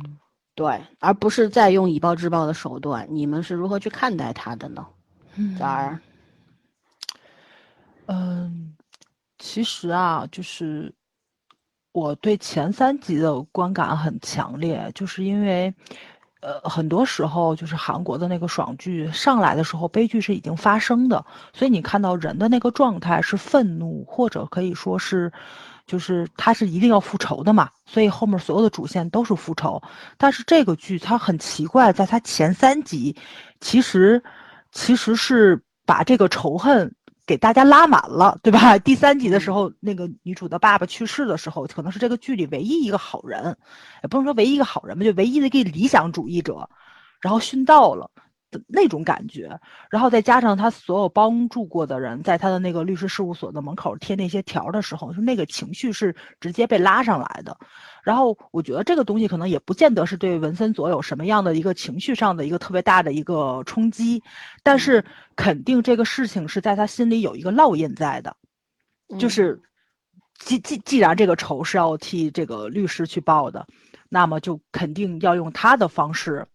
[0.56, 3.08] 对，而不是再用以暴制暴的手段。
[3.10, 4.86] 你们是如何去看待他的呢？
[5.36, 6.00] 嗯早儿，
[8.06, 8.76] 嗯，
[9.38, 10.94] 其实啊，就是
[11.92, 15.74] 我对前三集的观感很强烈，就是因为，
[16.44, 25.32] 呃，很多时候就是韩国的那个爽剧上来的时候，悲剧是已经发生的，所以你看到人的那个状态是愤怒，或者可以说是，
[25.88, 29.82] 就是他是一定要复仇的嘛，所以后面所有的主线都是复仇。
[30.18, 33.16] 但是这个剧它很奇怪，在它前三集，
[33.62, 34.22] 其实
[34.74, 36.94] 其实是把这个仇恨
[37.26, 38.78] 给大家拉满了，对吧？
[38.84, 43.58] 第三集的时候，那个女主的爸爸去世的时候，可能是这个剧里唯一一个好人，
[44.02, 46.70] 也不能说唯一一个好人吧，就唯一的一个理想主义者，
[47.22, 48.10] 然后殉道了。
[48.54, 49.60] 的那种感觉，
[49.90, 57.58] 然后再加上他所有帮助过的人，在他的那个律师事务所的门口贴那些条的时候，就那个情绪是直接被拉上来的。
[58.04, 64.22] 然后我觉得这个东西可能也不见得是对文森佐有什么样的一个情绪上的一个特别大的一个冲击，
[64.62, 65.04] 但是
[65.36, 68.36] 肯定这个事情是在他心里有一个烙印在的，
[69.18, 69.30] 就嗯。
[69.30, 69.62] 是
[70.40, 73.66] 既既既然这个仇是要替这个律师去报的，
[74.10, 76.46] 那么就肯定要用他的方式，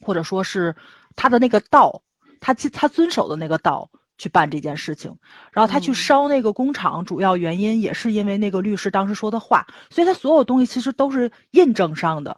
[0.00, 0.74] 或者说是
[1.14, 2.00] 他的那个道，
[2.40, 5.16] 他他遵守的那个道去办这件事情。
[5.52, 12.36] 然后他去嗯烧那个工厂，主要原因也是因为那个律师当时说的话，所以他所有东西其实都是印证上的。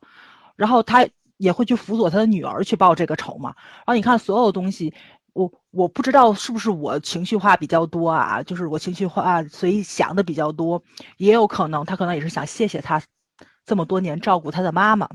[0.54, 1.04] 然后他
[1.38, 3.54] 也会去辅佐他的女儿去报这个仇嘛。
[3.78, 4.92] 然后你看所有东西，
[5.32, 10.82] 我我不知道是不是我情绪化比较多啊，就是我情绪化，所以想的比较多，
[11.16, 13.02] 也有可能他可能也是想谢谢他
[13.64, 15.08] 这么多年照顾他的妈妈。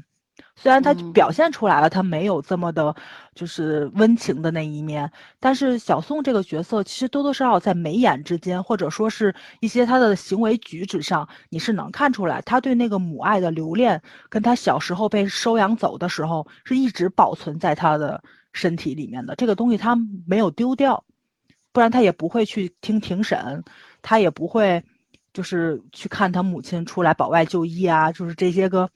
[0.55, 2.95] 虽然他嗯表现出来了，他没有这么的，
[3.35, 19.35] 就是温情的那一面，但是小宋这个角色其实多多少少在眉眼之间，或者说是一些他的行为举止上，你是能看出来，他对那个母爱的留恋，跟他小时候被收养走的时候，是一直保存在他的身体里面的。
[19.35, 21.03] 这个东西他没有丢掉，
[21.73, 23.61] 不然他也不会去听庭审，
[24.01, 24.81] 他也不会
[25.33, 28.89] 就是去看他母亲出来保外就医啊，就是这些个，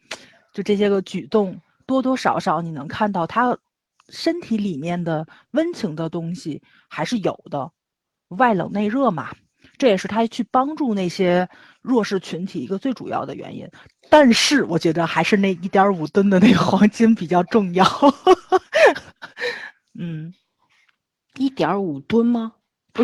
[0.53, 3.57] 就这些个举动，多多少少你能看到他
[4.09, 7.71] 身体里面的温情的东西还是有的，
[8.29, 9.35] 外冷内热嘛，
[9.77, 11.47] 这也是他去帮助那些
[11.81, 13.69] 弱势群体一个最主要的原因。
[14.09, 17.85] 但是我觉得还是那一点五吨的那个黄金比较重要。
[19.93, 20.33] 嗯，
[21.35, 22.53] 一点五吨吗？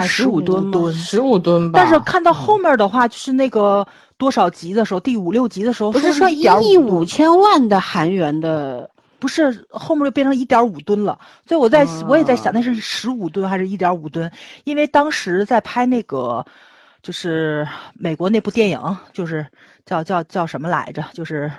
[0.02, 0.72] 十五15吨吗？
[0.72, 1.80] 吨十五吨吧。
[1.80, 3.86] 但是看到后嗯面的话，就是那个
[4.18, 14.32] 多少集的时候，第五六集的时候，不是说一1.5亿五千万的韩元的，不是后面就变成一点五吨了，所以我在、我也在想，啊那是十五吨还是一点五吨？
[14.64, 16.46] 因为当时在拍那个，
[17.02, 19.46] 就是美国那部电影，就是
[19.86, 21.04] 叫叫叫什么来着？
[21.14, 21.52] 就是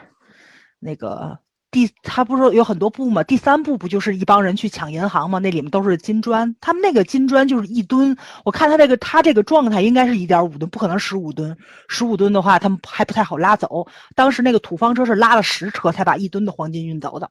[0.79, 1.37] 那个
[1.77, 3.23] 第他不是有很多部吗？
[3.23, 5.39] 第三部不就是一帮人去抢银行吗？
[5.39, 11.55] 那里面都是金砖，他们那个金砖就是一吨，我看他这个他这个状态应该是一点五吨，不可能十五吨。
[11.89, 13.87] 十五吨的话，他们还不太好拉走。
[14.15, 17.31] 当时那个土方车是拉了十车才把一吨的黄金运走的。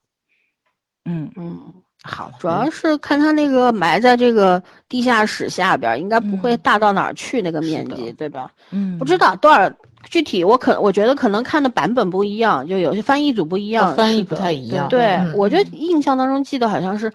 [1.05, 1.59] 嗯，嗯，
[2.03, 8.51] 好，主要是看他那个埋在这个地下室下边儿，应该不会嗯大到哪儿去那个面积，对吧？
[8.69, 9.71] 嗯，不知道多少
[10.15, 14.87] 具体，我可我觉得可能看的版本不一样，就有些翻译组不一样，哦翻译不太一样。
[14.87, 17.11] 对，嗯我觉得印象当中记得好像是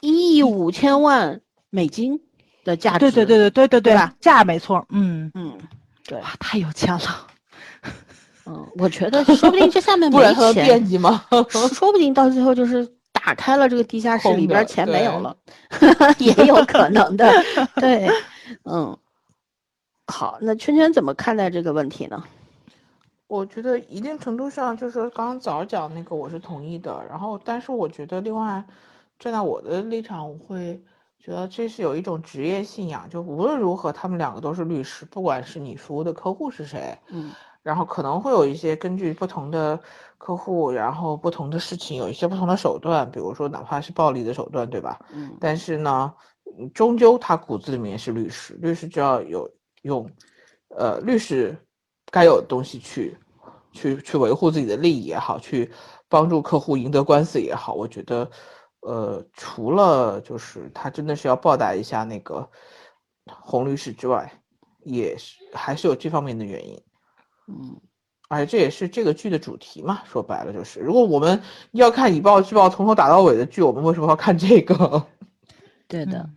[0.00, 2.20] 一亿五千万美金
[2.64, 2.98] 的价值。
[3.00, 4.14] 对对对对对对对吧？
[4.20, 5.58] 价没错，嗯，嗯，
[6.06, 7.26] 对，哇，太有钱了，
[8.46, 11.24] 嗯，我觉得说不定这下面没 不然他能钱惦，记吗？
[11.50, 15.36] 说 说不定到最后就是打开了这个地下室里边钱没有了，
[16.18, 17.28] 也有可能的。
[17.80, 18.08] 对，
[18.64, 18.96] 嗯，
[20.06, 22.22] 好，那圈圈怎么看待这个问题呢？
[23.28, 28.64] 我觉得一定程度上，就是说刚刚早讲那个我是同意的，然后但是我觉得另外
[29.18, 30.80] 站在我的立场，我会
[31.18, 39.76] 觉得这是有一种职业信仰，就无论如何他们两个都是律师，不管是你服务的客户是谁，嗯然后可能会有一些根据不同的
[40.18, 45.00] 客户，然后不同的事情有一些不同的手段，比如说哪怕是暴力的手段，对吧？
[45.12, 46.14] 嗯但是呢，
[46.56, 49.50] 嗯终究他骨子里面是律师，律师就要有
[49.82, 50.08] 用，
[50.68, 51.58] 呃，律师
[52.10, 53.16] 该有的东西去，
[53.72, 55.70] 去去维护自己的利益也好，去
[56.08, 58.30] 帮助客户赢得官司也好，我觉得，
[58.80, 62.48] 呃，除了就是他真的是要报答一下那个
[63.26, 64.32] 洪律师之外，
[64.84, 66.80] 也是还是有这方面的原因。
[67.48, 67.80] 嗯
[68.28, 71.40] 而且这也是这个剧的主题嘛，说白了就是，如果我们
[71.70, 75.06] 要看以暴制暴从头打到尾的剧，我们为什么要看这个？
[75.86, 76.28] 对的。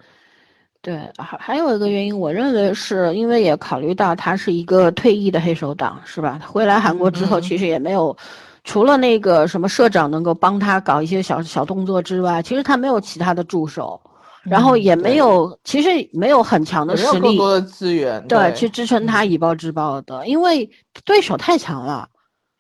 [0.80, 6.40] 嗯对，还还有一个原因，我认为是因为也考虑到他是一个退役的黑手党，是吧？
[6.42, 8.16] 他回来韩国之后，嗯其实也没有，
[8.64, 14.00] 除了那个什么社长能够帮他搞一些小小动作之外，其实他没有其他的助手，
[14.44, 18.26] 然后嗯也没对有，其实没有很强的有没有实力，更多的资源？
[18.28, 20.70] 对，去支撑他以暴制暴的，因为
[21.04, 22.08] 对手太强了。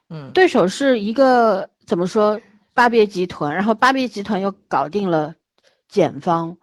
[0.09, 2.37] 嗯，对手是一个怎么说
[2.73, 5.33] 巴别集团，然后巴别集团又搞定了
[5.87, 6.57] 检方，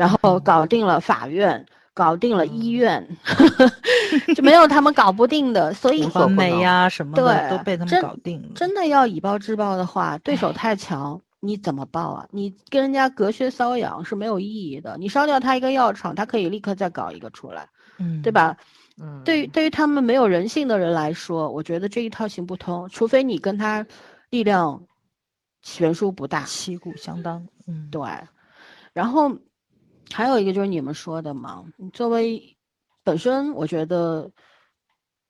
[0.00, 3.06] 然后搞定了法院，搞定了医院，
[4.34, 5.74] 就没有他们搞不定的。
[5.74, 8.48] 所以无所不完美能呀什么的对都被他们搞定了。
[8.54, 12.26] 真的要以暴制暴的话，对手太强，你怎么报啊？
[12.30, 14.96] 你跟人家隔靴搔痒是没有意义的。
[14.98, 17.68] 你烧掉他一个药厂，他可以立刻再搞一个出来，
[17.98, 18.32] 嗯，对？
[18.32, 18.56] 吧？
[18.98, 23.86] 嗯，对于对于他们没有人性的人来说，我觉得这一套行不通，除非你跟他
[24.30, 24.82] 力量
[25.60, 26.42] 悬殊不大。
[26.44, 28.02] 旗鼓相当，嗯，对，
[28.94, 29.30] 然后
[30.12, 32.56] 还有一个就是你们说的嘛，作为
[33.02, 34.30] 本身，我觉得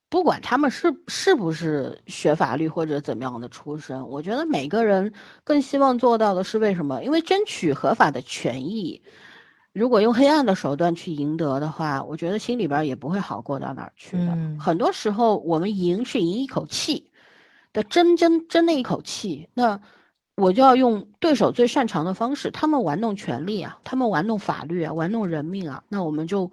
[0.09, 5.13] 不管他们是是不是学法律或者怎么样的出身，我觉得每个人
[5.45, 7.03] 更希望做到的是为什么？
[7.05, 9.01] 因为争取合法的权益。
[9.73, 14.25] 如果用黑暗的手段去赢得的话，我觉得心里边儿也不会好过到哪儿去的。
[14.35, 17.09] 嗯很多时候，我们赢是赢一口气，
[17.73, 19.81] 的争争争那一口气，那
[20.41, 26.51] 我就要用对手最擅长的方式，他们玩弄权力啊，他们玩弄法律啊，玩弄人命啊，那我们就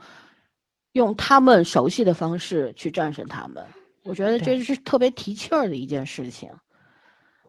[0.92, 3.64] 用他们熟悉的方式去战胜他们。
[4.04, 6.50] 我觉得这是特别提气儿的一件事情，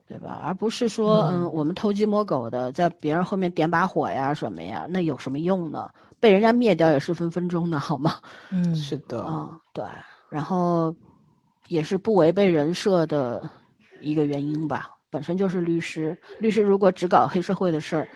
[0.09, 0.41] 对吧？
[0.43, 5.89] 而不是说，嗯，我们偷鸡摸狗的在别人后面点把火呀什么呀，那有什么用呢？
[6.21, 8.17] 被人家灭掉也是分分钟的，好吗？
[8.51, 9.85] 嗯，是的，啊，对，
[10.29, 10.95] 然后
[11.69, 13.49] 也是不违背人设的
[14.01, 14.91] 一个原因吧。
[15.11, 18.09] 本身就是律师，律师如果只搞黑社会的事儿，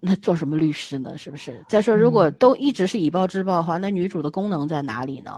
[0.00, 1.18] 那做什么律师呢？
[1.18, 1.64] 是不是？
[1.68, 5.36] 再说，如果都一直是以暴制暴的话，那女主的功能在哪里呢？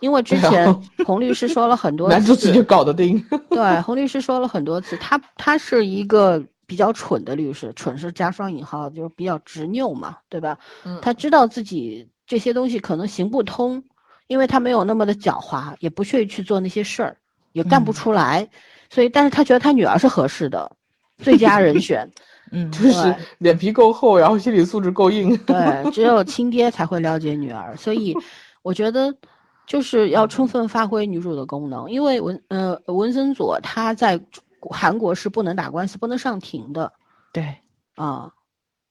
[0.00, 0.72] 因为之前
[1.06, 3.24] 洪律师说了很多次， 男主自己就搞得定。
[3.48, 10.58] 对，洪律师说了很多次，他他是一个比较蠢的律师，蠢是加双引号，就是比较执拗嘛，对吧？
[10.84, 13.82] 嗯他知道自己这些东西可能行不通，
[14.26, 17.16] 因为他没有那么的狡猾，也不屑于去做那些事儿，
[17.52, 18.48] 也干不嗯出来，
[18.92, 20.70] 所以，但是他觉得他女儿是合适的，
[21.18, 22.08] 最佳人选。
[22.54, 25.34] 嗯就是脸皮够厚，然后心理素质够硬。
[25.46, 28.14] 对，只有 亲爹才会了解女儿，所以
[28.60, 29.14] 我觉得
[29.66, 34.20] 就是要充分发挥女主的功能，因为文呃文森佐他在
[34.60, 36.92] 韩国是不能打官司、不能上庭的
[37.32, 37.56] 对，
[37.94, 38.30] 啊，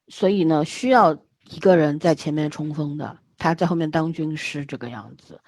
[0.08, 1.16] 所以呢需要
[1.52, 5.40] 一个人在前面冲锋的，他在后面当军师这个样子，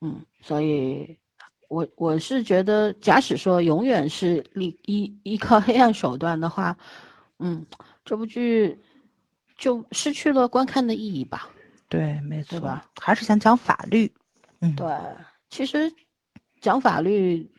[0.00, 1.18] 嗯，所以。
[1.72, 6.76] 我我是觉得，假使说永远是依依依靠黑暗手段的话，
[7.38, 7.64] 嗯，
[8.04, 8.78] 这部剧
[9.56, 11.48] 就失去了观看的意义吧。
[11.88, 12.84] 对，没错吧？
[13.00, 14.12] 还是想讲法律。
[14.60, 14.86] 嗯，对，
[15.48, 15.90] 其实
[16.60, 17.50] 讲法律，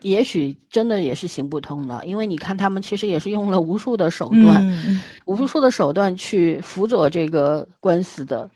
[0.00, 8.48] 也许真的也是行不通的，因为你看他们其实也是用了无数的手段，嗯无数的手段去辅佐这个官司的，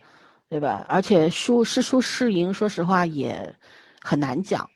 [0.48, 0.86] 对吧？
[0.88, 3.52] 而且输是输是赢，说实话也
[4.00, 4.70] 很难讲。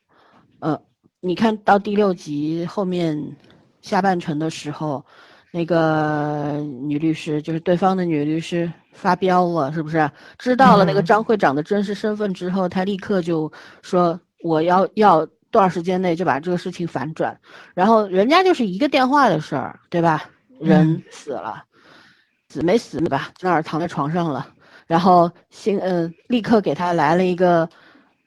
[0.65, 0.81] 呃，
[1.21, 3.37] 你看到第六集后面
[3.83, 5.05] 下半程的时候，
[5.51, 10.11] 那个女律师就是对方的女律师发飙了，是不是？
[10.39, 13.53] 知道了那个嗯张会长的真实身份之后，她立刻就
[13.83, 17.39] 说我要要多少时间内就把这个事情反转，
[17.75, 20.25] 然后人家就是一个电话的事儿，对吧？
[20.61, 21.63] 人嗯死了，
[22.49, 23.31] 死没死吧？
[23.37, 24.47] 在那儿躺在床上了，
[24.87, 27.69] 然后新嗯、立刻给他来了一个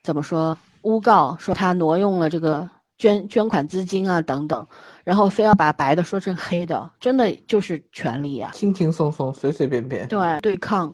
[0.03, 4.65] 怎么说诬告，说他挪用了这个捐捐款资金啊等等，
[5.03, 10.07] 然后非要把白的说成黑的，真的就是权利呀、轻轻松松，随随便便。
[10.07, 10.93] 对对抗，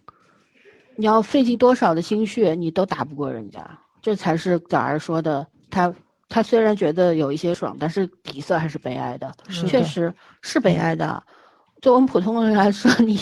[0.95, 3.65] 你要费尽多少的心血，你都打不过人家，
[4.01, 5.45] 这才是早儿说的。
[5.69, 5.93] 他
[6.29, 11.23] 他虽然觉得有一些爽，但是底色还是悲哀的，是的确实是悲哀的。
[11.81, 13.19] 作为我们普通人来说，你，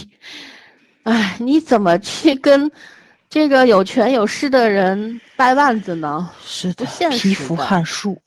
[1.03, 2.71] 哎，你怎么去跟
[3.31, 6.29] 这个有权有势的人掰腕子呢？
[6.43, 8.21] 是的不现，实的撼树。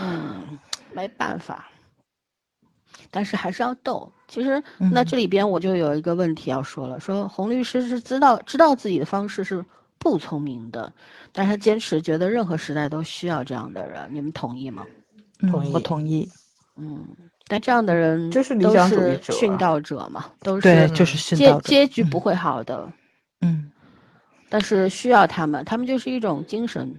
[0.00, 0.58] 嗯，
[0.94, 1.68] 没办法，
[3.10, 4.10] 但是还是要斗。
[4.26, 9.62] 其实，那嗯这里边我就有一个问题要说了，说洪律师是知道知道自己的方式是
[9.98, 10.90] 不聪明的，
[11.32, 14.86] 但是他坚持觉得任何时代都需要这样的人，你们同意吗？
[15.42, 16.26] 嗯同意我同意。
[16.78, 17.06] 嗯，
[17.46, 21.68] 但这样的人这是理都想主义是殉道者嘛，都对，是就是殉结道者。
[21.68, 22.90] 嗯结局不会好的，
[23.42, 23.70] 嗯，
[24.56, 26.90] 但是需要他们，他们就是一种精神，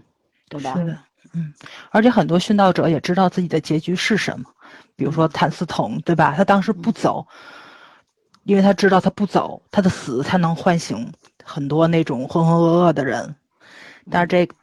[0.48, 0.76] 对吧？
[0.76, 0.96] 是的，
[1.34, 1.52] 嗯，
[1.90, 4.46] 而且很多殉道者也知道自己的结局是什么，
[4.96, 6.36] 比如说谭嗣同，对吧？
[6.38, 7.26] 他当时不走，
[8.44, 11.12] 因为他知道他不走，他的死才能唤醒
[11.44, 13.36] 很多那种浑浑噩噩的人。
[14.12, 14.56] 但是这个，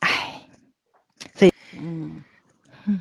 [0.00, 0.46] 唉，
[1.80, 2.22] 嗯，
[2.84, 3.00] 嗯，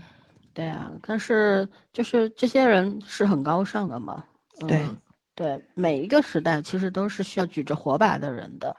[0.53, 4.23] 对啊，但是就是这些人是很高尚的嘛，
[4.57, 4.97] 对嗯
[5.35, 8.73] 对，每一个时代其实都是需要举着火把的人的，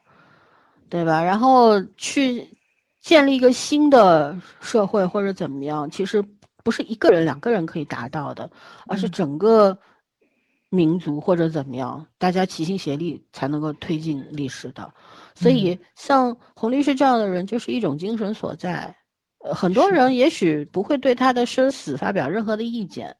[0.95, 1.20] 对吧？
[1.24, 2.49] 然后去
[3.01, 6.24] 建立一个新的社会或者怎么样，其实
[6.62, 8.49] 不是一个人、两个人可以达到的，
[8.86, 9.76] 而是嗯整个
[10.70, 14.88] 民族或者怎么样，大家齐心协力才能够推进历史的。
[15.34, 18.95] 所以，像洪律师这样的人，就是一种精神所在。
[19.45, 23.16] 呃，很多人也许不会对他的生死发表任何的意见，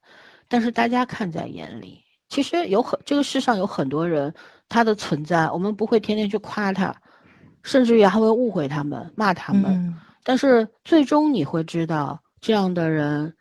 [0.46, 2.00] 但是大家看在眼里。
[2.28, 4.32] 其实有很这个世上有很多人，
[4.68, 6.94] 他的存在，我们不会天天去夸他，
[7.64, 9.64] 甚至于还会误会他们、骂他们。
[9.72, 13.34] 嗯，但是最终你会知道，这样的人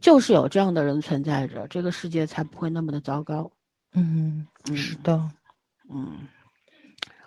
[0.00, 3.48] 就是有这样的人存在着，这个世界才不会那么的糟糕。
[3.94, 5.30] 嗯，嗯是的，
[5.90, 6.18] 嗯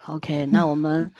[0.07, 1.11] ，OK，那我们、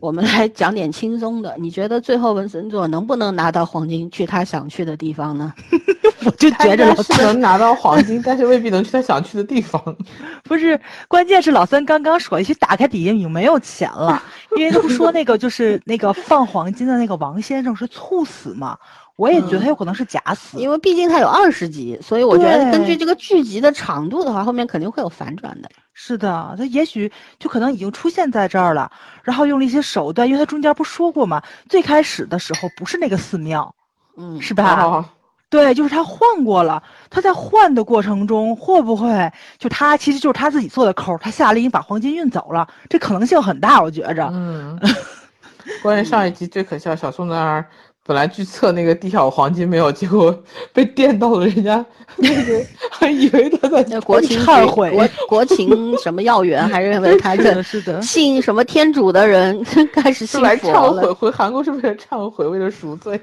[0.00, 1.54] 我们来讲点轻松的。
[1.58, 5.52] 你觉得最后文森佐能不能拿到黄金，去他想去的地方呢？
[6.24, 9.80] 我就觉着是能拿到黄金，但是未必能去他想去的地方。
[10.44, 14.20] 不是，关键是老三刚刚说，去打开底下已经没有钱了，
[14.56, 18.76] 因为他不说那个就是那个放黄金的那个王先生是猝死嘛，
[19.16, 25.68] 我也觉得他有可能是假死，因为毕竟它有二十集，所以我觉得根据这个剧集的长度的话，后面肯定会有反转的。
[25.94, 28.90] 是的，他也许就可能已经出现在这儿了，
[29.22, 33.74] 然后用了一些手段，因为他中间不说过嘛，最开始的时候不是那个寺庙，
[34.18, 34.82] 嗯，是吧？
[34.82, 35.04] 哦
[35.48, 36.82] 对，就是他换过了。
[37.08, 42.66] 他在换的过程中，会不会就他其实就是他自己做的扣儿，他下令把黄金运走了？
[42.90, 44.28] 这可能性很大，我觉着。
[44.32, 44.78] 嗯，
[45.82, 47.64] 关于上一集最可笑，小宋在那儿
[48.06, 50.32] 本来去测那个地下有黄金没有，结果
[50.72, 51.84] 被电到了，人家
[52.16, 59.60] 那个还以为他在那国忏悔国国情什么要员还认为他是的，是的， 信什么天主的人
[59.92, 61.14] 开始信佛忏悔，了。
[61.14, 63.20] 回韩国是为了忏悔，为了赎罪。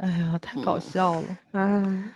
[0.00, 1.22] 哎呀，太搞嗯笑了。
[1.52, 2.10] 嗯，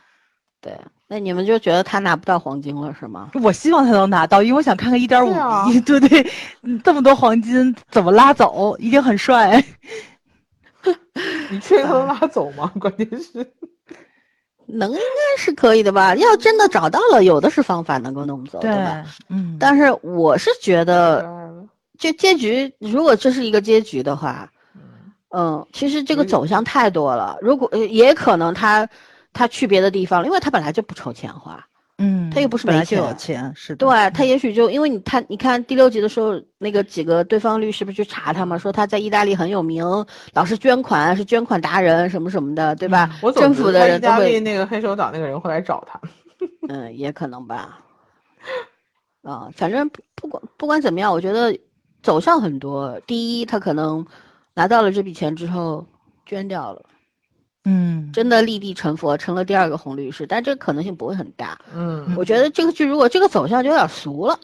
[0.61, 0.73] 对，
[1.07, 3.31] 那你们就觉得他拿不到黄金了是吗？
[3.43, 5.31] 我希望他能拿到，因为我想看看一点五
[5.71, 6.27] 亿，对不对？
[6.63, 8.75] 嗯这么多黄金怎么拉走？
[8.81, 9.63] 一定很帅。
[11.51, 12.71] 你确定他能拉走吗？
[12.81, 13.47] 关键是，
[14.67, 16.15] 能应该是可以的吧？
[16.17, 21.69] 要真的找到了，有的是方法能够弄走，对吧？，嗯，但是我是觉得，嗯
[21.99, 24.49] 这结局如果这是一个结局的话，
[25.31, 27.37] 嗯，其实这个走向太多了。
[27.41, 28.89] 如果呃也可能他
[29.33, 31.67] 他去别的地方了，因为他本来就不愁钱花，
[31.99, 38.57] 嗯，他又不是没本来就有钱钱，是的，对他也许就因为你他你看第六集的时候，那个几个对方律师不是去查他嘛？
[38.57, 39.85] 说他在意大利很有名，
[40.33, 43.11] 老是捐款，是捐款达人什么什么的，对吧？
[43.21, 46.01] 我总政府的人都会，大利那个黑手党那个人会来找他。
[46.69, 47.81] 嗯，也可能吧。
[49.23, 51.59] 啊，反正不不管不管怎么样，我觉得
[52.01, 52.99] 走向很多。
[53.09, 54.07] 第一，他可能
[54.55, 55.85] 拿到了这笔钱之后
[56.25, 56.83] 捐掉了，
[57.65, 61.59] 嗯，真的立地成佛，成了第二个红律师，但这个可能性不会很大。
[61.75, 64.39] 嗯我觉得这个剧如果这个走向就有点俗了，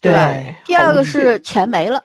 [0.00, 0.26] 对吧？
[0.32, 2.02] 对第二个是钱没了，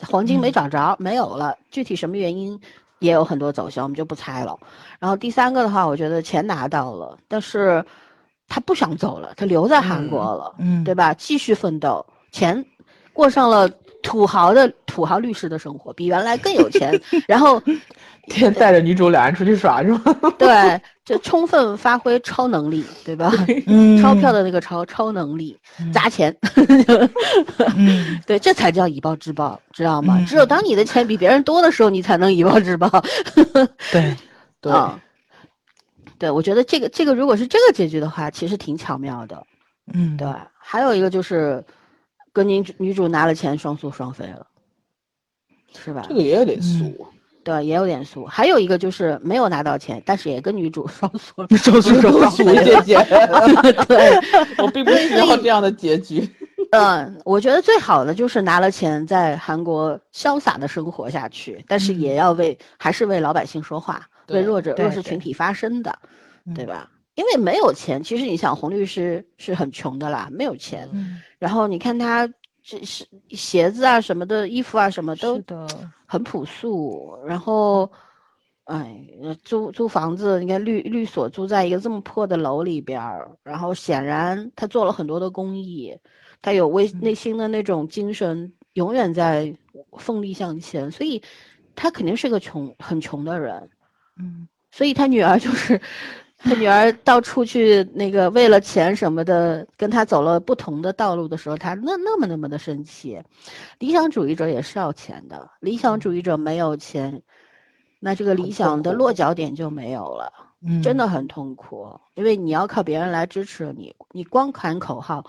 [0.00, 2.58] 黄金没嗯找着，没有了，具体什么原因
[3.00, 4.58] 也有很多走向，我们就不猜了。
[4.98, 7.84] 然后第三个的话，我觉得钱拿到了，但是
[8.48, 11.12] 他不想走了，他留在韩国了，嗯，对吧？
[11.12, 12.64] 继续奋斗，钱
[13.12, 13.68] 过上了
[14.02, 16.98] 土豪的土豪律师的生活，比原来更有钱，
[17.28, 17.62] 然后
[18.28, 20.02] 天 天带着女主俩人出去耍是吗？
[20.38, 23.32] 对，就充分发挥超能力，对吧？
[23.66, 26.34] 嗯，钞票的那个超超能力，嗯砸钱。
[27.76, 30.16] 嗯，对，这才叫以暴制暴，知道吗？
[30.18, 32.88] 嗯只有当你的钱比别人多的时候，你才能以暴制暴。
[33.92, 34.16] 对，
[34.60, 34.98] 对，啊
[36.18, 39.44] 对，我觉得这个这个如果是这个结局的话，其实挺巧妙的。
[39.92, 40.26] 嗯，对，
[40.58, 41.62] 还有一个就是
[42.32, 44.46] 跟女主女主拿了钱双宿双飞了，
[45.84, 46.14] 是吧这？
[46.14, 47.06] 个也有点俗。
[47.44, 48.24] 对，也有点俗。
[48.24, 51.46] 还有一个就是没有拿到钱，但是也跟女主双宿。
[51.56, 52.96] 手术手术俗姐姐，
[53.86, 54.18] 对，
[54.58, 56.28] 我并不需要这样的结局。
[56.70, 65.96] 嗯，我觉得最好的就是拿了钱在韩国潇洒的生活下去，但是也嗯要为还是为老百姓说话，为弱者弱势群体发声的，
[66.54, 66.90] 对嗯吧？
[67.14, 70.88] 因为没有钱，其实你想，洪律师是很穷的啦，没有钱。
[70.92, 72.28] 嗯，然后你看他
[72.66, 75.38] 这是鞋子啊什么的，衣服啊什么都，
[76.06, 77.90] 很朴素，然后，
[78.64, 85.94] 哎，呃租租房子，你看律律所租在一个这么破的楼里边儿，然后显然他做了很多的公益，
[86.40, 89.54] 他有为嗯内心的那种精神，永远在
[89.98, 91.22] 奋力向前，所以
[91.74, 93.68] 他肯定是个穷很穷的人，
[94.18, 95.78] 嗯所以他女儿就是。
[96.44, 103.18] 他女儿到处去那个为了钱什么的，跟他走了不同的道路的时候，他那那么那么的生气。
[103.78, 107.22] 理想主义者也是要钱的，理想主义者没有钱，
[107.98, 110.30] 那这个理想的落脚点就没有了，
[110.62, 111.98] 嗯，真的很痛苦。
[112.12, 115.24] 因为你要靠别人来支持你，你光喊口号，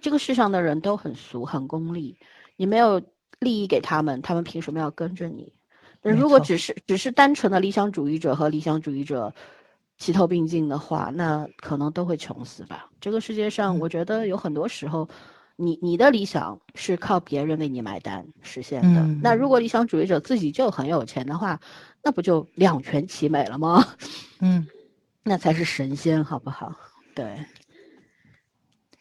[0.00, 2.16] 这个世上的人都很俗很功利，
[2.56, 3.02] 你没有
[3.40, 5.52] 利益给他们，他们凭什么要跟着你？
[6.02, 9.34] 那如果只是只是单纯的理想主义者和理想主义者
[10.00, 12.88] 齐头并进的话，那可能都会穷死吧。
[13.00, 15.06] 这个世界上，嗯我觉得有很多时候，
[15.56, 19.06] 你你的理想是靠别人为你买单实现的。
[19.22, 21.60] 那如嗯果理想主义者自己就很有钱的话，
[22.02, 23.86] 那不就两全其美了吗？
[24.40, 24.66] 嗯
[25.22, 26.74] 那才是神仙，好不好？
[27.14, 27.44] 对。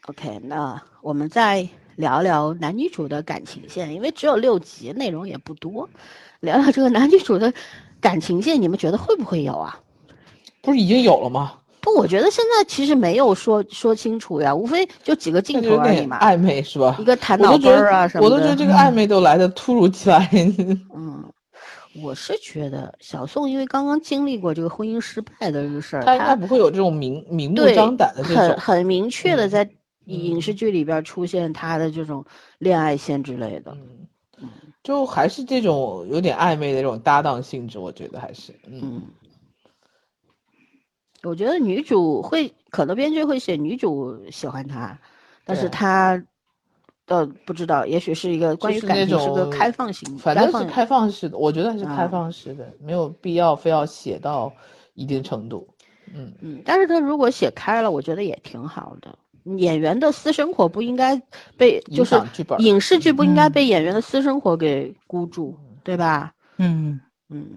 [0.07, 5.89] OK，那我们再聊聊男女主的感情线，因为只有六集，内容也不多，
[6.41, 7.53] 聊聊这个男女主的
[8.01, 9.79] 感情线，你们觉得会不会有啊？
[10.61, 11.53] 不是已经有了吗？
[11.81, 17.03] 不，我觉得现在其实没有说说清楚呀，无非就几个镜头而已嘛，暧昧是吧一？
[17.05, 18.35] 个弹我都觉脑根儿啊，什么的。
[18.35, 20.29] 我都觉得这个暧昧都来的突如其来。
[20.93, 21.23] 嗯，
[22.03, 28.47] 我是觉得小宋因为刚刚经历过这个婚姻失败的这个事儿，他应该不会有这种明明目张胆的这很种。
[28.49, 29.69] 很很明确的嗯在
[30.05, 32.25] 影视剧里边出现他的这种
[32.57, 33.75] 恋爱线之类的。
[34.41, 34.49] 嗯，
[34.83, 39.01] 就还是这种有点暧昧的这种搭档性质，我觉得还是，嗯，嗯，
[41.23, 44.97] 我觉得女主会，可能编剧会写女主喜欢他，
[45.43, 46.21] 但是他，
[47.07, 54.53] 呃，不知道，也许是一个关于感情是个开放型，反正是开放式的，我觉得还是开啊放式的，没有必要非要写到
[54.93, 55.67] 一定程度。
[56.13, 59.17] 嗯，嗯，但是他如果写开了，我觉得也挺好的。
[59.57, 61.19] 演员的私生活不应该
[61.57, 62.15] 被，就是
[62.59, 66.33] 影视剧不应该嗯被演员的私生活给箍住，对吧？
[66.57, 66.99] 嗯
[67.29, 67.47] 嗯，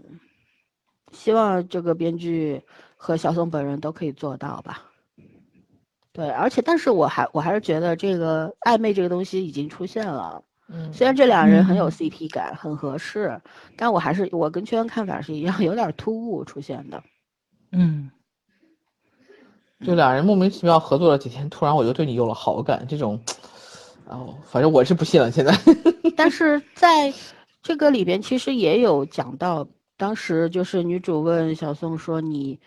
[1.11, 2.63] 希望这个编剧
[3.05, 4.81] 和小宋本人都可以做到吧。
[6.13, 13.41] 对，而且但是我还我还是觉得这个暧昧这个东西已经出现了，嗯，虽然这两人很有嗯 CP 感，很合适，
[13.77, 17.03] 但我还是我跟圈圈看法是一样，有点突兀出现的。
[17.73, 18.09] 嗯
[19.85, 23.21] 就俩人莫名其妙合作了几天，突然我就对你有了好感，这种，
[24.09, 25.29] 然哦，反正我是不信了。
[25.29, 25.53] 现在，
[26.17, 27.13] 但是在
[27.65, 32.61] 这个里边，其实也有讲到，当时就是女主问小宋说：“你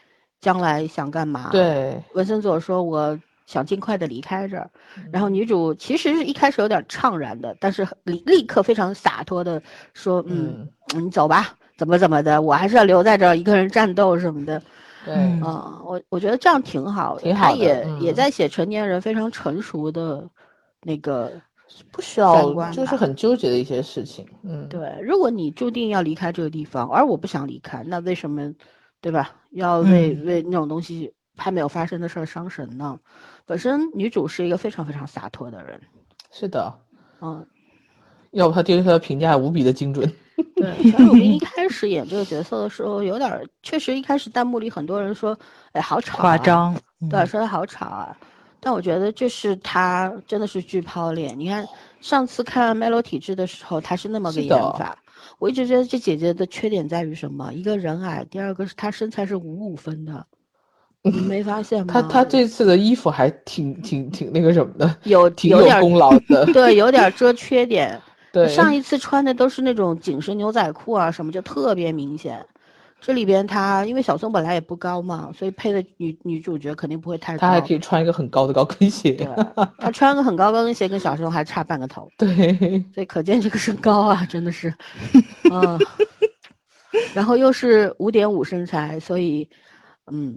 [0.46, 9.60] 将来想干嘛？”，对，文森佐说：“我想尽快的离开这儿。”嗯然后女主其实是一开始有点怅然的，但是立立刻非常洒脱的
[9.96, 14.62] 说：“嗯，你走吧，怎么怎么的，我还是要留在这儿一个人战斗什么的。”
[15.04, 20.24] 对，嗯啊，我我觉得这样挺好的，挺好的他也、也嗯在写成年人非常成熟的
[20.84, 21.32] 那个。
[21.92, 24.26] 不需要观就是很纠结的一些事情。
[24.44, 28.54] 嗯，对，如果你注定要离开这个地方，而我不想离开，那为什么，
[29.06, 29.36] 对吧？
[29.52, 33.00] 要为、嗯为那种东西还没有发生的事儿伤神呢？
[33.46, 35.80] 本身女主是一个非常非常洒脱的人，
[36.32, 36.74] 是的，
[37.22, 37.46] 嗯，
[38.32, 40.12] 要不她对他的评价无比的精准。
[40.56, 40.92] 对。
[40.92, 45.38] 陈汝彬一开始演这个角色的时候，有点儿，确实一开始弹幕里很多人说，
[45.74, 46.74] 哎，好吵、啊，夸，张，
[47.08, 48.18] 对，嗯说他好吵啊。
[48.60, 51.38] 但我觉得这是他真的是巨抛脸。
[51.38, 51.64] 你看
[52.02, 54.98] 上次看《麦罗体质》的时候，他是那么个演法。
[55.40, 57.52] 我一直觉得这姐姐的缺点在于什么？
[57.54, 60.26] 一个人矮，第二个是她身材是五五分的，
[61.04, 61.94] 你没发现吗？
[61.94, 66.46] 她她这次的衣服还挺挺挺那个什么的， 有挺有功劳的。
[66.54, 68.02] 对，有点儿遮缺点。
[68.32, 72.46] 对，上一次穿的都是那种紧身牛仔裤啊，什么就特别明显。
[73.02, 77.40] 这里边她因为小松本来也不高嘛，所以配的女女主角肯定不会太高。
[77.42, 79.30] 他还可以穿一个很高的高跟对鞋。，
[79.78, 82.10] 她穿个很高高跟鞋，跟小松还差半个头。
[82.18, 84.74] 对，所以可见这个身高啊，真的是，
[85.52, 85.80] 嗯，
[87.14, 89.48] 然后又是五点五身材，所以，
[90.12, 90.36] 嗯，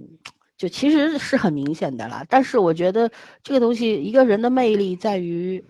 [0.58, 2.22] 就其实是很明显的啦。
[2.28, 3.10] 但是我觉得
[3.42, 5.64] 这个东西，一个人的魅力在于，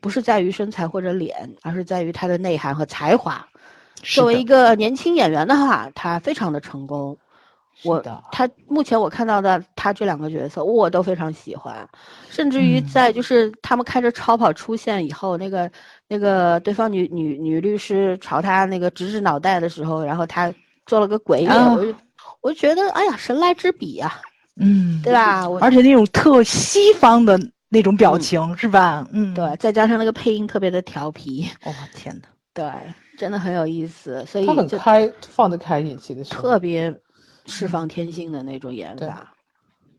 [0.00, 3.44] 不是在于身材或者脸，而是在于他的内涵和才华。
[4.04, 7.16] 作为一个年轻演员的话，他非常的成功。
[7.82, 8.00] 我
[8.30, 11.86] 他目前我看到的他这两个角色我都非常喜欢，
[12.30, 12.86] 甚至于嗯。
[12.86, 15.70] 在就是他们开着超跑出现以后，那个
[16.08, 20.54] 那个对方女女女律师朝他那个直指脑袋的时候，然后他
[20.86, 21.94] 做了个鬼脸，啊我就
[22.40, 24.20] 我就觉得哎呀神来之笔呀、
[24.56, 25.46] 嗯，对吧？
[25.46, 27.38] 我而且那种特西方的
[27.68, 28.20] 那种表嗯。
[28.20, 29.06] 情、是吧？
[29.12, 32.64] 嗯，对，再加上那个配音特别的调皮，哦天哪，对，
[33.16, 36.94] 真的很有意思，所以他很就开，放得开演戏的时候，特别
[37.46, 39.32] 释放天性的那种演对法，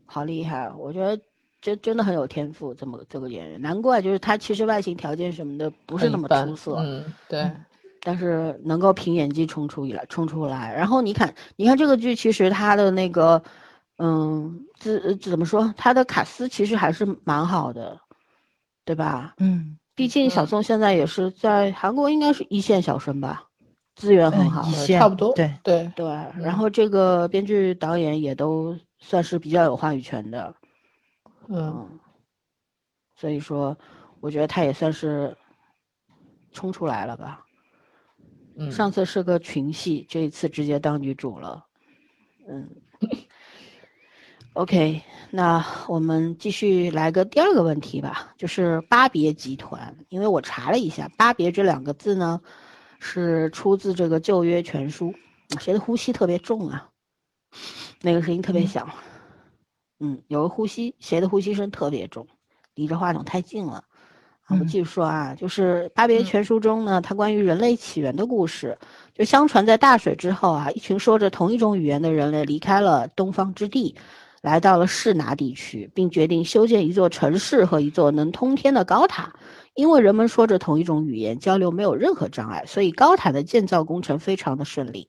[0.04, 0.70] 好厉害！
[0.76, 1.20] 我觉得
[1.60, 7.50] 真真的很有天赋，这么这个演员，难怪就是他其实外形条件什么的不是那么出色，嗯，对，
[8.02, 10.74] 但是能够凭演技冲出来冲出来。
[10.74, 13.42] 然后你看，你看这个剧其实他的那个，
[13.98, 17.98] 嗯，怎怎么说，他的卡斯其实还是蛮好的，
[18.84, 19.34] 对吧？
[19.38, 23.48] 嗯，毕竟小嗯宋现在也是在韩国应该是一线小生吧，
[23.96, 24.62] 资源很好。
[24.86, 30.54] 差不多，对对，对，嗯然后这个编剧导演也都算是比较有话语权的，
[31.48, 31.98] 嗯，嗯，
[33.16, 33.76] 所以说
[34.20, 35.34] 我觉得他也算是
[36.52, 37.42] 冲出来了吧。
[38.58, 41.66] 嗯，上次是个群戏，这一次直接当女主了，
[42.48, 42.68] 嗯。
[44.56, 49.94] OK，那我们继续来个第二个问题吧，就是巴别集团。
[50.08, 52.40] 因为我查了一下，巴别这两个字呢，
[52.98, 55.12] 是出自这个《旧约全书》。
[55.60, 56.88] 谁的呼吸特别重啊？
[58.00, 58.88] 那个声音特别响。
[60.00, 62.26] 嗯，有个呼吸，谁的呼吸声特别重？
[62.74, 63.84] 离着话筒太近了。
[64.44, 68.78] 啊，我嗯继续说啊，就是《巴别嗯全书》中呢，它关于人类起源的故事。
[69.12, 73.94] 就相传在大水之后啊，一群说着同一种语言的人类离开了东方之地，
[74.46, 79.32] 来到了士拿地区，并决定修建一座城市和一座能通天的高塔。
[79.74, 85.06] 因为人们说着同一种语言，交流没有任何障碍，所以高塔的建造工程非常的顺利，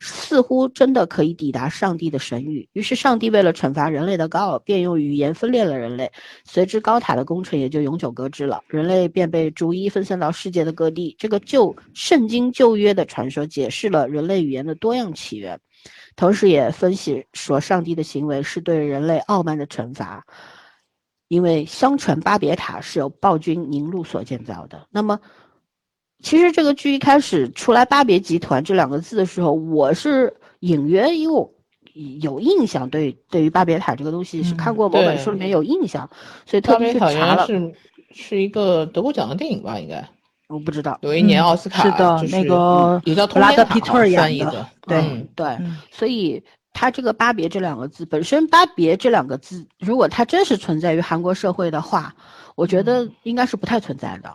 [0.00, 2.66] 似乎真的可以抵达上帝的神谕。
[2.72, 6.10] 于是，上帝为了惩罚人类的高傲，便用语言分裂了人类。
[6.44, 11.14] 随之，高塔的工程也就永久搁置了，人类便被逐一分散到世界的各地。
[11.16, 15.58] 这个旧圣经旧约的传说解释了人类语言的多样起源，
[16.20, 20.22] 同时也分析说，上帝的行为是对人类傲慢的惩罚。
[21.28, 24.86] 因为相传巴别塔是由暴君宁禄所建造的。
[24.90, 25.18] 那么，
[26.22, 31.50] 其实这个剧一开始出来“巴别集团”这两个字的时候，我是隐约因为我
[32.20, 36.10] 有印象，对对于巴别塔这个东西是看过某本书里面有印象，
[36.44, 37.46] 所以特别去查了。
[37.46, 37.74] 是
[38.12, 39.80] 是一个得过奖的电影吧？
[39.80, 40.06] 应该
[40.50, 40.98] 我不知道。
[41.00, 45.58] 有一年奥斯卡是的，那个也叫布拉德皮特演的，对对，
[45.90, 46.42] 所以。
[46.72, 52.14] 它这个“巴别”这两个字本身，“巴别”这两个字，如果它真实存在于韩国社会的话，
[52.54, 54.32] 我觉得应该是不太存在的，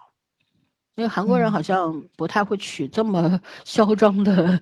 [0.95, 4.59] 因为韩国人好像不太会取这么 嚣张的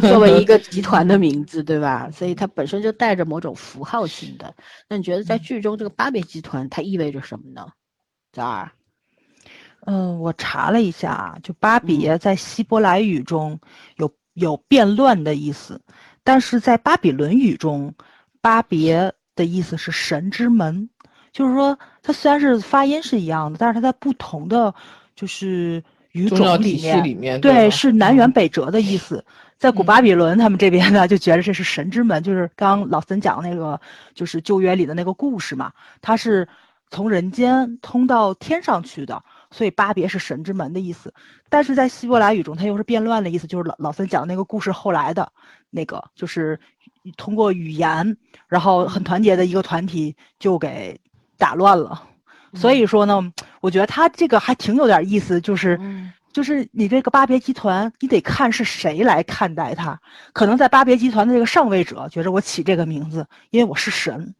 [0.00, 2.08] 作为一个集团的名字，对吧？
[2.10, 4.52] 所以它本身就带着某种符号性的。
[4.88, 7.66] 那你觉得在剧中这个“巴别”集团它意味着什么呢？
[8.32, 8.72] 早儿，
[9.86, 13.58] 嗯，我查了一下，就“巴别”在希伯来语中
[13.96, 15.80] 有有变乱的意思。
[16.22, 17.94] 但是在巴比伦语中，
[18.40, 20.88] 巴别的意思是神之门，
[21.32, 24.74] 就是说它虽然是发音是一样的，但是它在不同的
[25.14, 27.02] 就是语种里面，
[27.42, 29.22] 对，是南辕北辙的意思。
[29.58, 33.78] 在古巴比伦他们这边呢，就觉得这是神之门，就是刚老森讲那个
[34.14, 35.70] 就是旧约里的那个故事嘛，
[36.00, 36.48] 它是
[36.90, 39.22] 从人间通到天上去的。
[39.54, 41.14] 所以巴别是神之门的意思，
[41.48, 45.30] 但是在希伯来语中，它又是变乱的意思，就是老老三讲的那个故事后来的
[45.70, 46.58] 那个，就是
[47.16, 48.16] 通过语言，
[48.48, 50.98] 然后很团结的一个团体就给
[51.38, 52.02] 打乱了。
[52.52, 55.78] 所以说呢，我觉得他这个还挺有点意思，就是
[56.32, 59.96] 就是你这个巴别集团，你得看是谁来看待他。
[60.32, 64.34] 可能在巴别集团的这个上位者觉着我起这个名字，因为我是神，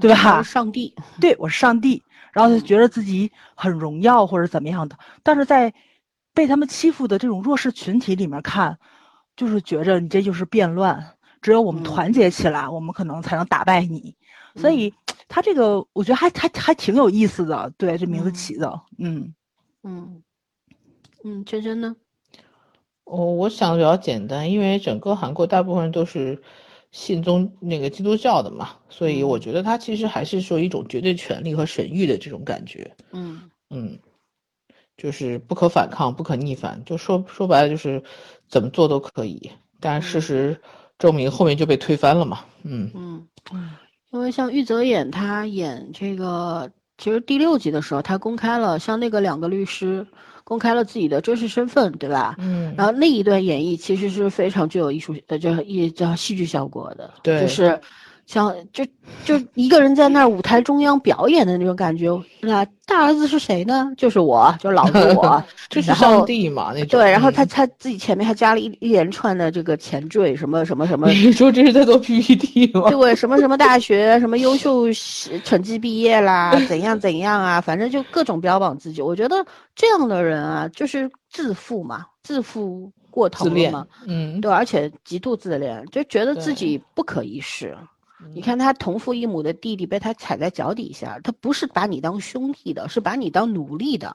[0.00, 0.42] 对吧？
[0.42, 2.02] 上帝，对我是上帝。
[2.32, 5.72] 然后就觉得自己很荣耀或者怎么样的，但是在
[6.32, 8.78] 被他们欺负的这种弱势群体里面看，
[9.36, 14.16] 就是觉着你这就是变乱，只有我们团结起来，我们可能才能打败你。
[14.56, 14.94] 所以
[15.28, 19.34] 他这个我觉得还还还挺有意思的，对这名字起的，嗯
[19.82, 20.22] 嗯
[21.24, 21.96] 嗯，圈圈呢？
[23.04, 26.42] 我我想的比较简单，因为整个韩国大部分人都是。
[26.92, 32.90] 信宗那个基督教的嘛，所以我觉得他其实还是说一种绝对权力和神谕的这种感觉。
[33.12, 33.98] 嗯嗯，
[34.96, 38.02] 就是不可反抗、不可逆反，就说说白了就是
[38.48, 39.50] 怎么做都可以。
[39.78, 40.60] 但事实
[40.98, 42.40] 证明后面就被推翻了嘛。
[42.64, 43.70] 嗯嗯嗯，
[44.10, 50.06] 因为像玉泽演他演这个，其实第六集的时候他公开了，像那个两个律师。
[50.50, 52.34] 公开了自己的真实身份，对吧？
[52.40, 57.80] 嗯，然后那一段演绎其实是非常具有艺术的，叫一叫戏剧效果的，对，就是
[58.30, 58.86] 像就
[59.24, 62.08] 就一个人在那儿舞台中央表演的那种感觉。
[62.38, 63.92] 那大儿子是谁呢？
[63.96, 67.00] 就是我，就是老子我， 就是上帝嘛那种。
[67.00, 71.08] 对，然后他他自己前面还加了一一连串的这个前缀，什么什么什么。
[71.08, 72.88] 你说这是在做 PPT 吗？
[72.88, 74.84] 对，什么什么大学，什么优秀
[75.42, 79.02] 成绩毕业啦，怎样怎样啊，反正就各种标榜自己。
[79.02, 87.76] 我觉得这样的人啊，就是自负嘛，自负过头了嘛，嗯，对，而且极度自恋，就觉得自己不可一世。
[88.34, 94.14] 你看他同父异母的弟弟被他踩在脚底下，他不是把你当兄弟的，是把你当奴隶的，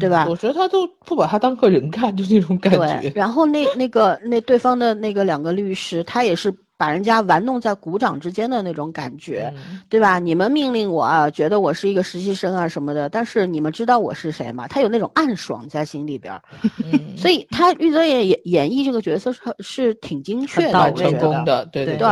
[0.00, 0.26] 对吧？
[0.28, 3.00] 我觉得他都不把他当个人看，就那种感觉。
[3.00, 9.52] 对，然后那那个那对方的那个两个律师，他也是把人家玩弄在股掌之间的那种感觉，
[9.88, 10.18] 对吧？
[10.18, 14.68] 你们命令我啊，觉得我是一个实习生啊什么的，但是你们知道我是谁吗？
[14.68, 16.38] 他有那种暗爽在心里边，
[17.16, 22.06] 所以他玉泽演演演绎这个角色是是挺精确的，成功的，对对对。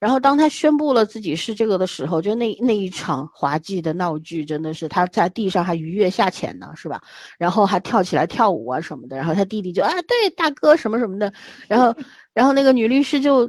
[0.00, 7.00] 然后当他宣布了自己是这个的时候，就那那一场滑稽的闹剧，真的是他在地上还鱼跃下潜呢，是吧？
[7.38, 9.16] 然后还跳起来跳舞啊什么的。
[9.16, 11.32] 然后他弟弟就啊，对大哥什么什么的。
[11.68, 11.94] 然后，
[12.32, 13.48] 然后那个女律师就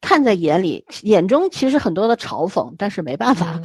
[0.00, 3.60] 看在眼里，眼中其实很多的嘲讽，但是没办法。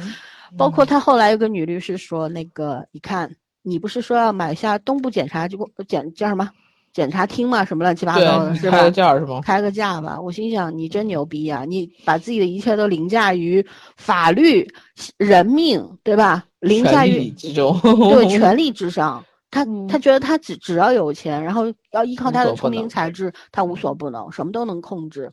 [0.56, 5.56] 包括他后来有个女律师说，那个你看，你不是说要买下东部检察局
[5.86, 6.50] 检叫什么？
[6.98, 8.76] 检察厅嘛，什么乱七八糟的，是吧？
[8.76, 9.40] 开个价是吗？
[9.40, 10.20] 开个价吧。
[10.20, 11.64] 我心想，你真牛逼啊！
[11.64, 13.64] 你把自己的一切都凌驾于
[13.96, 14.68] 法律、
[15.16, 16.44] 人命，对吧？
[16.58, 17.32] 凌驾于
[17.70, 19.24] 对权力之上。
[19.48, 25.30] 他他觉得他只只要有钱，然后要依靠他的聪明才智，他无所不能，什么都能控制。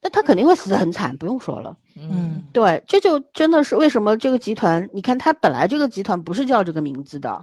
[0.00, 1.76] 那他肯定会死得很惨，不用说了。
[1.96, 7.42] 嗯对，这就真的是为什么这个集团，你看他本来这个集团不是叫这个名字的，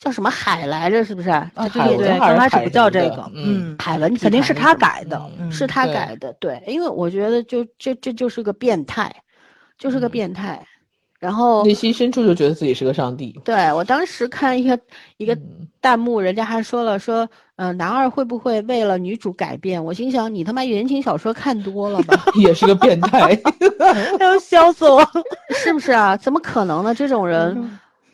[0.00, 1.30] 叫什么海来着，是不是？
[1.30, 5.20] 啊，他对对对，刚开始不叫这个，嗯嗯，海文肯定是他改的
[5.50, 9.14] 是他改的，对，因为我觉得就这这就是个变态，
[9.78, 10.64] 就是个嗯变态。
[11.18, 13.36] 然后内心深处就觉得自己是个上帝。
[13.44, 14.78] 对我当时看一个
[15.16, 19.84] 一个嗯弹幕，人家还说了说，嗯、男二会不会为了女主改变？
[19.84, 22.14] 我心想，你他妈言情小说看多了吧？
[22.38, 23.36] 也是个变态。
[23.80, 25.04] 哎呦，笑死我！
[25.56, 26.16] 是不是啊？
[26.16, 26.94] 怎么可能呢？
[26.94, 27.68] 这种人，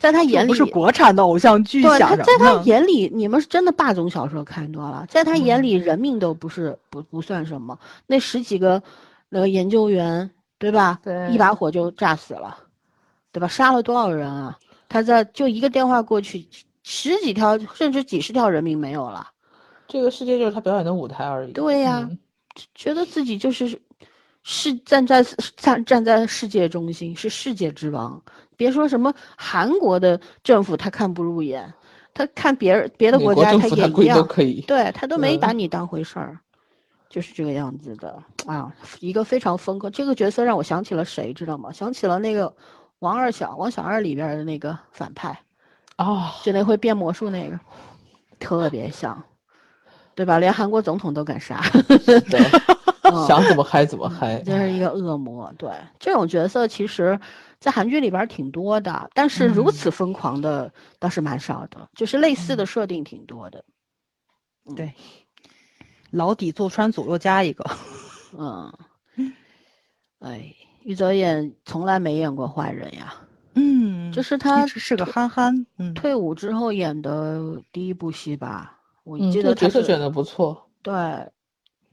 [0.04, 7.78] 在他眼里不是国产的偶像剧，对，他想什在他眼里，你们是真的霸总小说看多了，在他眼嗯里，人命都不是不不算什么。
[8.06, 8.82] 那十几个
[9.30, 11.00] 那个研究员，对吧？
[11.02, 12.58] 对一把火就炸死了，
[13.32, 13.48] 对吧？
[13.48, 14.58] 杀了多少人啊？
[14.90, 16.46] 他在就一个电话过去，
[16.82, 19.26] 十几条甚至几十条人命没有了。
[19.88, 21.52] 这个世界就是他表演的舞台而已。
[21.52, 22.18] 对呀嗯
[22.74, 23.80] 觉得自己就是
[24.44, 25.24] 是站在
[25.56, 28.22] 站站在世界中心，是世界之王。
[28.56, 31.72] 别说什么韩国的政府他看不入眼，
[32.12, 34.60] 他看别人别的国家他也一样，可以。
[34.60, 36.38] 对他都没嗯把你当回事儿，
[37.08, 39.90] 就是这个样子的啊，一个非常风格。
[39.90, 41.72] 这个角色让我想起了谁，知道吗？
[41.72, 42.54] 想起了那个
[43.00, 45.36] 王二小王小二里边的那个反派，
[45.96, 47.58] 哦，就那会变魔术那个，
[48.38, 49.20] 特别像，
[50.14, 50.38] 对吧？
[50.38, 51.60] 连韩国总统都敢杀。
[52.06, 52.40] 对，
[53.14, 54.40] 嗯想怎么嗨怎么嗨。
[54.44, 55.52] 就是一个恶魔。
[55.56, 57.18] 对，这种角色其实，
[57.60, 63.64] 在韩剧里边儿挺多的，但是如嗯此疯狂的倒是蛮少的，就是类似的设定挺多的。
[64.74, 64.92] 对，
[66.10, 67.64] 牢底坐穿左右加一个，
[68.36, 68.72] 嗯，
[70.20, 73.14] 哎，玉泽演从来没演过坏人呀，
[73.54, 80.66] 嗯，就是他是个憨憨，嗯，退伍之后演的第一部戏吧，我嗯，记这个得他是角色选的不错。
[80.82, 80.92] 对，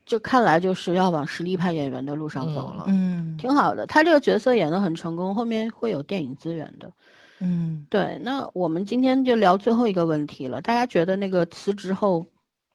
[0.06, 2.86] 就看来就是要往实力派演员的路上走嗯了。
[2.88, 6.92] 嗯挺好的，他这个角色演得很成功，后面会有电影资源的。
[7.40, 10.62] 嗯对，那我们今天就聊最后一个问题了。
[10.62, 12.24] 大家觉得那个辞职后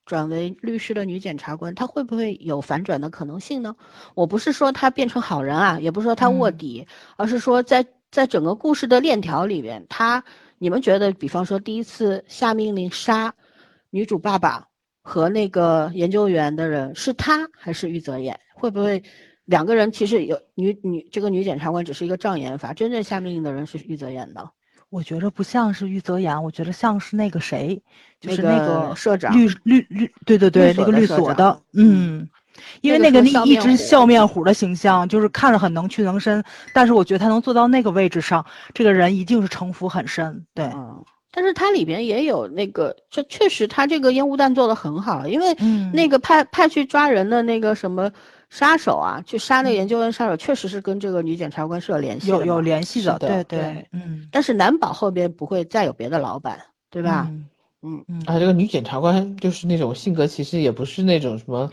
[0.05, 3.77] 转为律师的女检察官，她会不会有反转的可能性呢？
[4.15, 10.23] 我不是说她变成好人啊，也不是说她卧嗯底，而是说在在整个故事的链条里边，她
[10.59, 13.33] 你们觉得，比方说第一次下命令杀
[13.91, 14.67] 女主爸爸
[15.09, 18.37] 和那个研究员的人是他还是玉泽演？
[18.57, 19.01] 会不会
[19.45, 24.51] 两个人其实有女女这个女检察官只是一个障眼法，真正下命令的人是玉泽演的？
[24.91, 27.81] 我觉着不像是玉泽演，我觉得像是那个谁，
[28.19, 32.29] 就是那个个社长律律律，对对对，那个律所的嗯。
[32.81, 36.43] 因为那个那一直笑面虎笑面虎的形象，就是看着很能屈能伸，
[36.73, 40.45] 但是我觉得他能做到那个位置上，这个人一定是城府很深。
[40.55, 41.05] 对，嗯，
[41.37, 48.11] 但是它里边也有那个，这确实它这个烟雾弹做的很好，因为嗯那个派派去抓人的那个什么
[48.49, 56.59] 杀手啊，去杀那个研究员杀手，确实是跟这个女检察官是有联系的有有联系的，对对嗯，但是难保后边不会再有别的老板，
[56.91, 57.27] 对对吧？
[57.31, 57.47] 嗯
[57.83, 61.71] 嗯嗯啊，这个女检察官就是那种性格，其实也不是那种什么，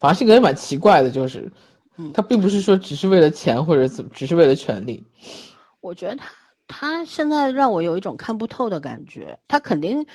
[0.00, 1.48] 反正性格也蛮奇怪的，就是
[1.96, 5.06] 嗯，她并不是说只是为了钱或者怎么，只是为了权利。
[5.80, 6.26] 我觉得他
[6.70, 10.06] 他现在让我有一种看不透的感觉，他肯定。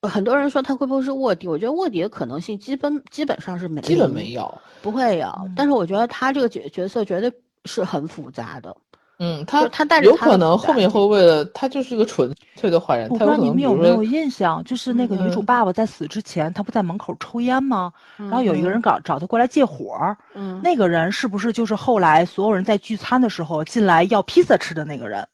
[0.00, 1.48] 呃很多人说他会不会是卧底？
[1.48, 4.56] 我觉得卧底的可能性基本基本上是没基本没有。
[4.80, 7.32] 不会有，嗯但是我觉得他这个角角色绝对
[7.64, 8.76] 是很复杂的。
[9.18, 17.92] 嗯，他他带着有可能后面会为了他就是一个纯粹的坏人，我不知道你们有没有，印象，就是那个女主嗯爸爸在死之前，他不在门口抽烟吗？
[18.16, 25.26] 然然后有一个人搞找他过来借火儿，嗯，那个人是不是就是后来所有人在聚餐的时候进来要披萨吃的那个人？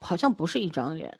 [0.00, 1.12] 好像不是一张脸，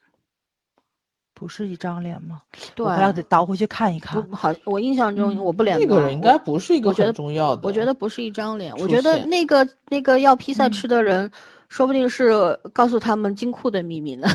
[1.35, 2.41] 不是一张脸吗？
[2.74, 4.22] 对，我还要得倒回去看一看。
[4.22, 7.62] 不好，我印象中嗯我不连那个人应该不是一个很重要的。
[7.64, 11.31] 我觉得不是一张脸，我觉得那个那个要披萨嗯吃的人，
[11.68, 14.29] 说不定是告诉他们金库的秘密呢，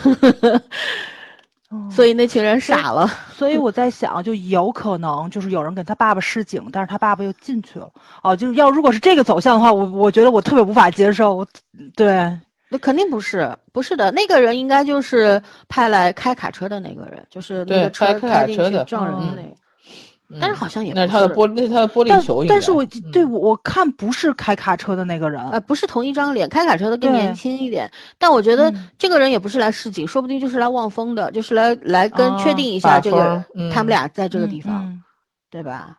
[1.72, 3.08] 嗯所以那群人傻了。
[3.32, 7.90] 所以我在想，就有可能就是有人给他爸爸示警，但是他爸爸又进去了。
[8.22, 11.34] 哦，就是要如果是这个走向的话，我我觉得我特别无法接受。
[11.34, 11.48] 我
[11.96, 12.38] 对，
[12.72, 22.46] 那肯定不是，不是的，那个人应该就是派来开卡车的那个人，就是那个车开进去卡车的嗯撞人的那个，但是好像也那是不他的玻璃，那是他的玻璃但球。
[22.48, 25.42] 但是我嗯对我我看不是开卡车的那个人。
[25.50, 35.04] 呃，不是同一张脸，开卡车的更年轻一点，但我觉得嗯这个人也不是来示警，说不定就是来望风的，就是来来跟确哦定一下这个风他们嗯俩在这个嗯地方，嗯
[35.50, 35.98] 对吧？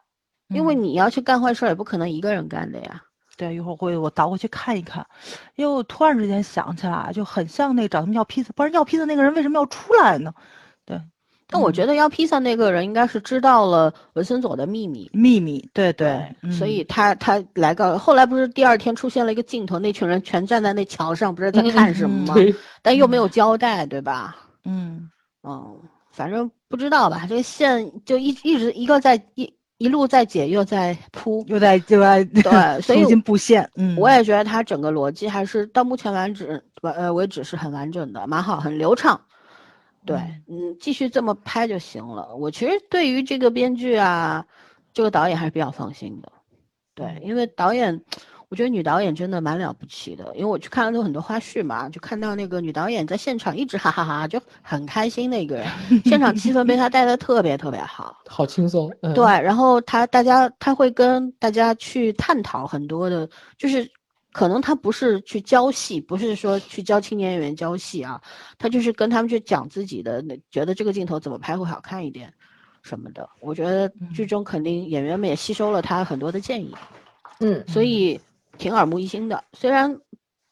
[0.49, 3.03] 因为嗯你要去干坏事儿，也不可能一个人干的呀。
[3.43, 5.05] 对，一会儿会我倒回去看一看，
[5.57, 10.33] 因为我突然之间想起来，就很像那个找他们要披萨，不然要披萨那个人为什么要出来呢？
[10.85, 11.01] 对，
[11.49, 17.99] 但我觉得要披萨那个人应该是知道了文森佐的秘密，秘密，对对，所以他他来告。
[17.99, 22.35] 后来不是第二天出现了一个镜头，那群人全站在那桥上，不是在看什么吗？
[22.81, 24.37] 但又没有交代，对吧？
[24.65, 25.75] 嗯哦，
[26.13, 27.27] 反正不知道吧。
[27.29, 32.43] 这个线就一一直一个在一一路在解，又在铺，又在又在对，
[32.81, 33.69] 所以重新布线。
[33.75, 39.21] 嗯，我也觉得它整个逻辑还是到目前为止完呃为止是很完整的，蛮好，很流畅。
[40.07, 40.17] 对，
[40.49, 42.35] 嗯，继续这么拍就行了。
[42.37, 44.45] 我其实对于这个编剧啊，
[44.93, 46.31] 这个导演还是比较放心的。
[46.95, 48.01] 对，因为导演，
[48.53, 50.31] 我觉得女导演真的蛮了不起的。
[50.35, 55.67] 因为我去看了有很多花絮嘛，就看到那个女导演在现场一直哈哈哈，就很开心的一个人，
[56.05, 58.93] 现场气氛被她带的特别特别好， 好轻松。
[59.15, 63.27] 对，然后她大家她会跟大家去探讨很多的，
[63.57, 63.91] 就是。
[64.35, 68.19] 可能她不是去教戏，不是说去教青年演员教戏啊，
[68.59, 72.33] 她就是跟他们去讲自己的，觉得这个镜头怎么拍会好看一点，
[72.83, 73.29] 什么的。
[73.41, 76.75] 我觉得剧中肯定演员们也吸收了她很多的建议，
[77.41, 78.19] 嗯，所以
[78.63, 79.45] 挺耳目一新的。
[79.53, 80.01] 虽然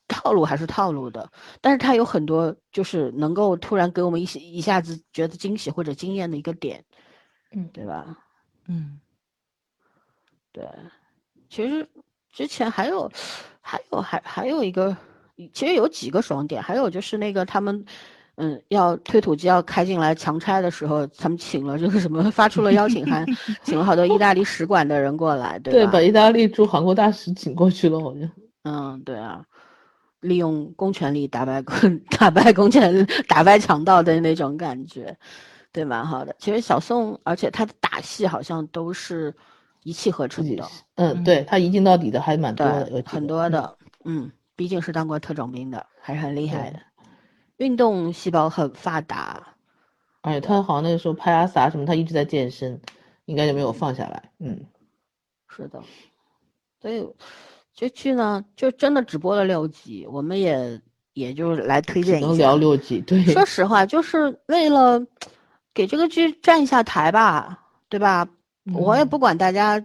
[0.09, 1.31] 套路还是套路的，
[1.61, 6.85] 但是他有很多就是能够突然给我们一一下子觉得惊喜或者惊艳的一个点，
[7.53, 8.19] 嗯，对吧？
[8.67, 9.01] 嗯，
[10.53, 10.69] 对，
[11.49, 11.89] 其实
[12.33, 13.11] 之前还有。
[13.63, 14.97] 还有还还有一个，
[15.53, 17.85] 其实有几个爽点，还有就是那个他们，
[18.37, 23.27] 嗯，要推土机要开进来强拆的时候，他们请了这个什么，发出了邀请函，
[23.63, 25.93] 请了好多意大利使馆的人过来，对吧？
[25.93, 28.31] 把意大利驻韩国大使请过去了，好像。
[28.65, 29.43] 嗯，对啊，
[30.21, 35.17] 利用公权力打败公 打败公权打败强盗的那种感觉，
[35.73, 36.35] 对，蛮好的。
[36.39, 39.35] 其实小宋，而且他的打戏好像都是。
[39.83, 46.79] 一气呵成的，嗯，对他一镜到底的还蛮多的，很多的，嗯，毕竟是当过特种兵的，还是很厉害的，
[47.61, 49.55] 运动细胞很发达。
[50.23, 52.81] 哎，他好像那个时候拍阿 sa 什么，他一直在健身，
[53.27, 54.31] 应该就没有放下来。
[54.39, 54.59] 嗯，
[55.47, 55.83] 是的，
[56.81, 57.07] 所以
[57.75, 60.81] 这剧呢，就真的只播了六集，我们也
[61.13, 62.27] 也就是来推荐一下。
[62.29, 63.23] 能聊六集，对。
[63.25, 64.99] 说实话，就是为了
[65.75, 67.59] 给这个剧站一下台吧，
[67.91, 68.27] 对吧？
[68.75, 69.83] 我也不管大家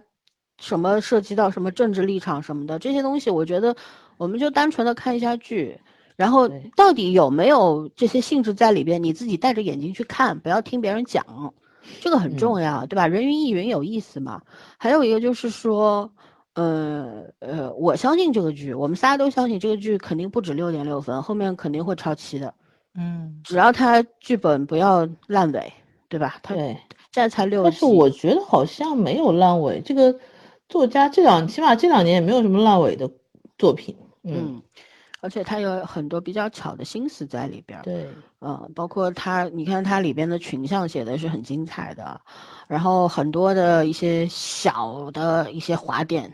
[0.58, 3.76] 什么涉及到什么政治立场什么的这些东西，我觉得
[4.16, 5.78] 我们就单纯的看一下剧，
[6.16, 11.24] 然后到底有没有这些性质在里边，你自己带着眼睛去看，不要听别人讲，
[12.00, 13.06] 这个很重要，对吧？
[13.06, 14.40] 人云亦云有意思嘛。
[14.78, 16.10] 还有一个就是说，
[16.54, 22.52] 呃呃，我相信这个剧，我们仨都相信这个剧肯定不止六点六分，后面肯定会超期的。
[22.94, 25.72] 嗯，只要他剧本不要烂尾，
[26.08, 26.36] 对吧？
[26.42, 26.76] 对。
[27.12, 29.80] 现在才六，但是我觉得好像没有烂尾。
[29.80, 30.14] 这个
[30.68, 33.10] 作家这两起码这两年也没有什么烂尾的
[33.56, 33.96] 作品。
[34.22, 34.60] 嗯，
[35.26, 37.80] 而且他有很多比较巧的心思在里边。
[37.82, 38.08] 对，
[38.40, 42.20] 嗯，包括他，你看他里边的群像写的是很精彩的，
[42.68, 46.32] 然后很多的一些小的一些滑点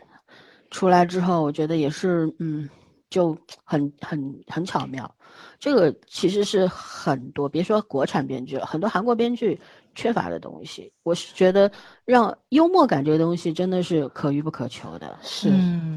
[0.69, 2.69] 出来之后，我觉得也是，嗯，
[3.09, 5.11] 就很很很巧妙。
[5.59, 9.59] 这个其实是很多，别说国产编剧了，很多韩国编剧。
[9.95, 11.71] 缺乏的东西，我是觉得
[12.03, 15.15] 让幽默感这个东西真的是可遇不可求的。
[15.21, 15.49] 是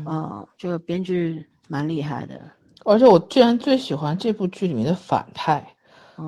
[0.04, 2.38] 啊，这个编剧蛮厉害的。
[2.86, 5.66] 而且我居然最喜欢这部剧里面的反派，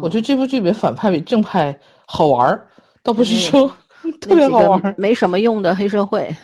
[0.02, 2.66] 我觉得这部剧里面反派比正派好玩儿，
[3.02, 3.70] 倒不是说
[4.20, 6.34] 特别好玩儿，没什么用的黑社会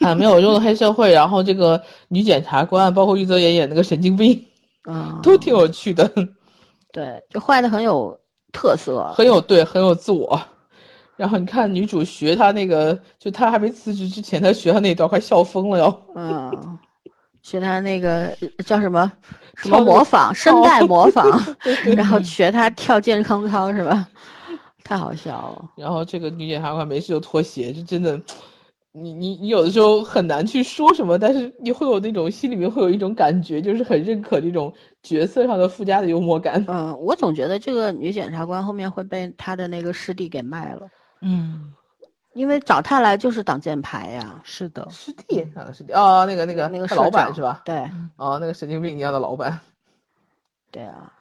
[0.00, 1.12] 啊，没有用的黑社会。
[1.12, 4.44] 然后这个女检察官，包括玉泽演演那个神经病，
[4.82, 6.10] 啊，都挺有趣的。
[6.92, 8.18] 对，就坏的很有。
[8.50, 10.40] 特色很有对，很有自我。
[11.16, 16.02] 然后你看女主学她那个，就她还没辞职之前，她学她那段快笑疯了哟。
[16.16, 16.78] 嗯，
[17.42, 18.36] 学他那个
[18.66, 19.10] 叫什么
[19.56, 21.30] 什么模仿声带模仿，
[21.96, 24.08] 然后学他跳健康操是吧？
[24.84, 25.70] 太好笑了。
[25.76, 28.20] 然后这个女检察官没事就脱鞋，就真的。
[28.92, 34.72] 你你你有的时候很难去说什么，但是你会有那种心里面会有一种感觉，就是很认可这种
[35.02, 36.64] 角色上的附加的幽默感。
[36.66, 40.88] 嗯，我总觉得这个女检察官后面会被她的那个师弟给卖了。
[41.20, 41.72] 嗯，
[42.32, 44.40] 因为找他来就是挡箭牌呀。
[44.44, 47.62] 是的，师弟啊，师弟哦，那个那个那个老板是吧？
[47.64, 49.58] 对，哦，那个神经病一样的老板。
[50.70, 51.12] 对啊，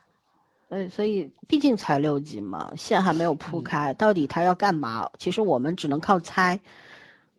[0.70, 5.10] 嗯，所以毕竟才六集嘛，线还没有铺开，到底他要干嘛？
[5.18, 6.60] 其实我们只能靠猜。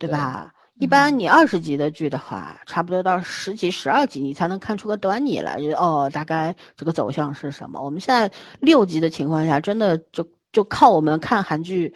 [0.00, 0.54] 对吧？
[0.78, 7.82] 一般你二十集的剧的话，差不多到十集、十二集，你才能看出个端倪来，就哦，大概这个走向是什么。
[7.82, 11.92] 我们现在六集的情况下，真的就就靠我们看韩剧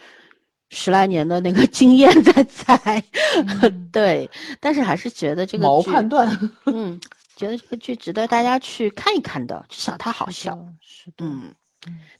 [0.73, 3.01] 十来年的那个经验在猜。
[3.93, 6.27] 对，但是还是觉得这个毛判断，
[6.65, 6.99] 嗯，
[7.35, 10.57] 觉得这个剧值得大家去看一看的，至少它好笑。
[10.81, 11.53] 是嗯，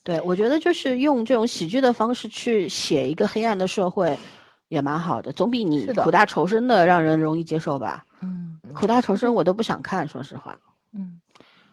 [0.04, 4.18] 对，我觉得就是用这种喜剧的方式去写一个黑暗的社会，
[4.68, 8.06] 也蛮好的，总比你苦大仇深的让人容易接受吧。
[8.22, 10.58] 嗯苦大仇深我都不想看，说实话。
[10.94, 11.20] 嗯，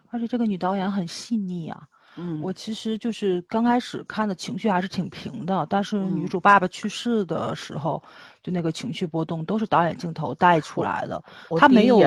[0.09, 1.83] 而且这个女导演很细腻啊。
[2.21, 8.01] 嗯，我其实就是刚开始看的情绪还是挺平的，但是女嗯主爸爸去世的时候，
[8.43, 11.21] 就那个情绪波动都是导演镜头带出来的。
[11.57, 11.99] 他没有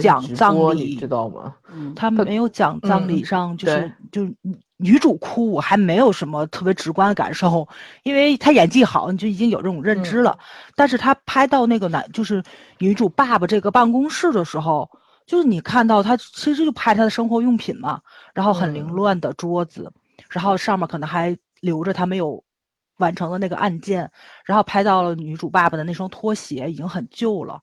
[0.00, 1.54] 讲葬礼你知道吗？
[1.72, 7.68] 嗯他没有讲葬礼嗯上，就是对就是女女主哭，我还没有什么特别直观的感受，
[8.02, 10.36] 因为他演技好，你就已经有这种认知了。
[10.74, 12.42] 但是他拍到那个男，就是
[12.78, 14.90] 女主爸爸这个办公室的时候，
[15.26, 18.00] 就是你看到他其实就拍他的生活用品嘛，
[18.34, 18.92] 然后很凌嗯。
[18.92, 19.90] 乱的桌子，
[20.30, 22.42] 然后上面可能还留着他没有
[22.98, 24.10] 完成的那个案件，
[24.44, 27.60] 然后拍到了女主爸爸的那双拖鞋已经很旧了。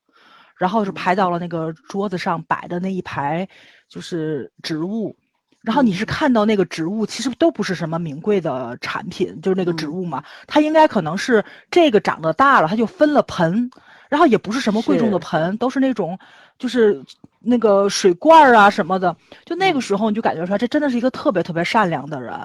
[0.58, 3.48] 然后是拍到了那个桌子上摆的那一排
[3.88, 5.16] 就是植物，
[5.62, 13.72] 然后你是看到那个植物其实都不是什么名贵的产品，就是那个植物嘛，它应该可能是这个长得大了，它就分了盆，
[14.10, 15.26] 然后也不是什么贵重的是。
[15.26, 16.20] 盆，都是那种
[16.58, 17.02] 就是
[17.42, 19.16] 那个水罐儿啊什么的，
[19.46, 22.38] 就那个时候你就感觉出来，这真的是一个特别特别善良的人，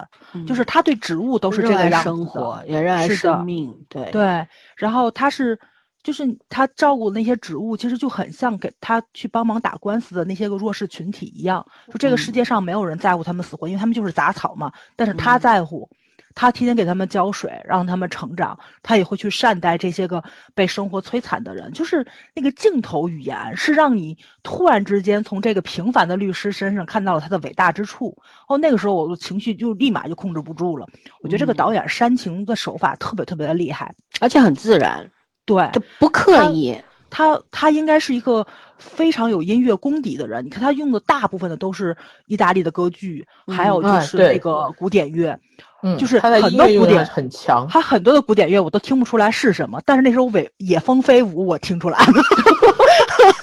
[0.46, 3.74] 就是他对植物都是这个样子的生活，也热爱生命。
[3.88, 5.58] 对对，然后他是，
[6.02, 11.66] 就是他照顾那些植物，其实就很像给他去帮忙打官司的那些个弱势群体一样。
[11.88, 14.72] 就这个世嗯界上没有人在乎他们死活，因为他们就是杂草嘛。
[14.94, 15.90] 但是他嗯在乎，
[16.34, 18.58] 他天天给他们浇水，让他们成长。
[18.82, 20.22] 他也会去善待这些个
[20.54, 21.72] 被生活摧残的人。
[21.72, 28.16] 就是那个镜头语言，是让你突然之间从这个平凡的律师身上看到了他的伟大之处。
[28.48, 30.86] 哦，那个时候我的情绪就立马就控制不住了。
[31.22, 33.94] 我觉得这个嗯导演煽情的手法特别特别的厉害。
[34.20, 35.10] 而且很自然，
[35.44, 36.76] 对，就不刻意。
[37.14, 38.44] 他他应该是一个
[38.76, 40.44] 非常有音乐功底的人。
[40.44, 41.96] 你看他用的大部分的都是
[42.26, 45.38] 意大利的歌剧，还有就是那个古典乐。
[45.84, 52.06] 嗯，就是很多古典很强，他很多的古典乐我都听不出来是什么，但是那首尾野蜂飞舞我听出来了，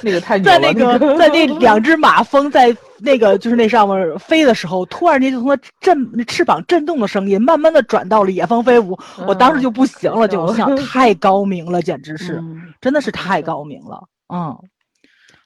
[0.04, 12.34] 那个太牛在了，那个在那两只马蜂在那个就是那上面飞的时候，突然间就从它震翅膀震动的声音，慢慢的转到了野蜂飞舞，我当时就不行了，就我想太高明了，简直是。
[12.36, 14.56] 嗯真的是太高明了，嗯，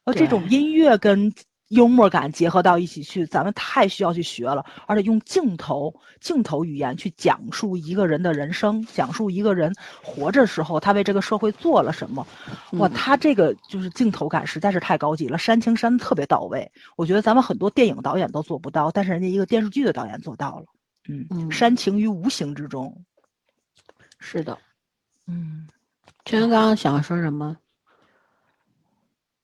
[0.05, 1.32] 呃，这种音乐跟
[1.75, 9.72] 幽默感结合到一起去，咱们太需要去学了，而且用镜头、镜头语言去讲述一个人的人生，讲述一个人
[10.03, 12.27] 活着时候他为这个社会做了什么，
[12.72, 20.66] 哇，嗯他这个就是镜头感实在是太高级了，煽情煽得特别到位，我觉得咱们很多电影导演都做不到，但是人家一个电视剧的导演做到了，
[21.09, 23.05] 嗯，嗯煽情于无形之中，
[24.18, 24.59] 是的。
[25.27, 25.68] 嗯。
[26.25, 27.55] 圈圈刚刚想说什么？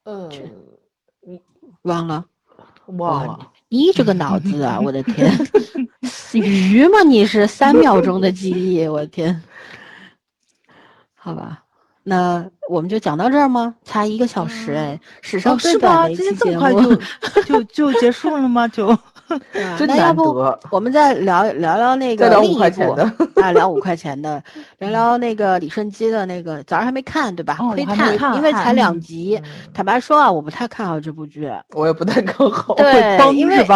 [0.04, 0.30] 嗯，
[1.82, 2.24] 忘了。
[2.96, 5.32] 忘了，你这个脑子啊， 我的天，
[6.32, 7.04] 鱼吗？
[7.06, 9.40] 你是三秒钟的记忆，我的天。
[11.14, 11.62] 好吧，
[12.02, 13.76] 那我们就讲到这儿吗？
[13.84, 15.78] 才一个小时哎，史上哦，最？
[15.78, 17.42] 短的一今天期节目这么快。
[17.44, 18.66] 就就就结束了吗？
[18.66, 18.98] 就
[19.78, 20.60] 真那要不难得。
[20.70, 23.12] 我们再聊聊聊那个五另一部块钱的
[23.42, 24.42] 啊，聊五块钱的，
[24.78, 27.56] 聊聊那个李顺基的那个，早上还没看对吧？
[27.60, 29.40] 哦窥我还没探，看因为才两嗯集。
[29.72, 31.50] 坦白说啊，我不太看好这部剧。
[31.74, 33.66] 我也不太看好，对崩因为？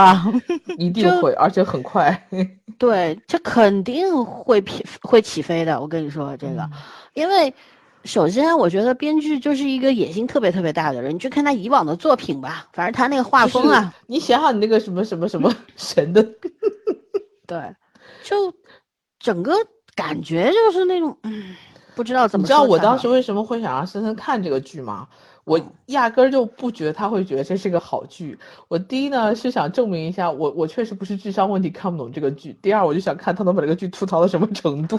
[0.78, 2.20] 一定会，而且很快。
[2.78, 5.80] 对，这肯定会起会起飞的。
[5.80, 6.68] 我跟你说这个，
[7.14, 7.52] 因为
[8.04, 16.22] 首先我觉得编剧就是一个野心特别特别大的人，你去看他以往的作品吧，反正他那个画风啊，你想想你那个什么什么什么 神的，
[17.46, 17.58] 对，
[18.22, 18.52] 就
[19.18, 19.54] 整个
[19.94, 21.56] 感觉就是那种，嗯，
[21.94, 25.08] 不知道怎么你知道我当时为什么会想让森森看这个剧吗？
[25.44, 28.38] 我嗯压根儿就不觉得他会觉得这是个好剧。
[28.68, 32.56] 我第一呢是想证明一下，我我确实不是智商问题看不懂这个剧。
[32.62, 34.98] 第二，我就想看他能把这个剧吐槽到什么程度。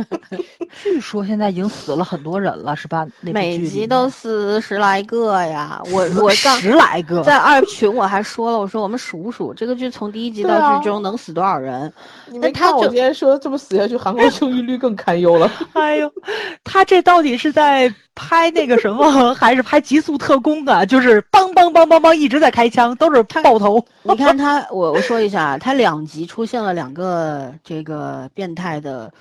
[0.82, 3.06] 据说现在已经死了很多人了，是吧？
[3.20, 5.80] 那每集都死十来个呀！
[5.90, 11.90] 我我刚十来个，在二群我还说了，我说我们数数这个剧从第一集到剧中能死多少人？
[12.30, 15.50] 你那他就没看我今天说这么死下去，韩国 生育率更堪忧了。
[15.72, 16.12] 哎呦，
[16.64, 20.84] 他这到底是在拍那个什么，还是拍《极速特工》啊？
[20.84, 23.84] 就是梆梆梆梆梆一直在开枪，都是爆头。
[24.02, 29.12] 你看他，我我说一下，他两集出现了两个这个变态的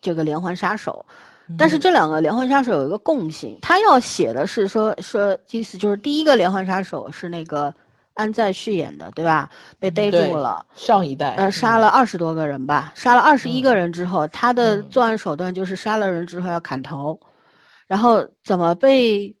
[0.00, 1.04] 这个连环杀手，
[1.58, 7.74] 但是这两个连环杀手有一个共性，他要写的是说说意思就是第一个连环杀手是那个
[8.14, 9.50] 安在旭演的，对吧？
[9.78, 14.86] 被逮住了，上一代，呃，杀了二十多个人吧，杀了二十一个嗯人之后，他的嗯。
[14.90, 17.18] 作案手段就是杀了人之后要砍头，
[17.90, 19.34] 然后怎么被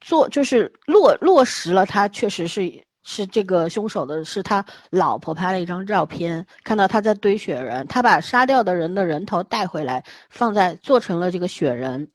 [0.00, 12.10] 做就是落落实了，他确实是是这个凶手的是他老婆拍了一张照片，看到他在堆雪人，他把杀掉的人的人头带回来，放在做成了这个雪人，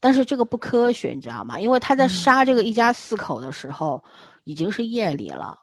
[0.00, 1.60] 但是这个不科学，你知道吗？
[1.60, 4.02] 因为他在杀这个一家四口的时候
[4.44, 5.58] 已经是夜里了，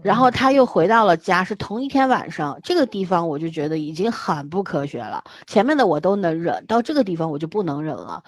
[0.00, 5.22] 然后他又回到了家，是同一天晚上，这个地方我就觉得已经很不科学了。
[5.46, 8.24] 前面的我都能忍，到这个地方我就不能忍了。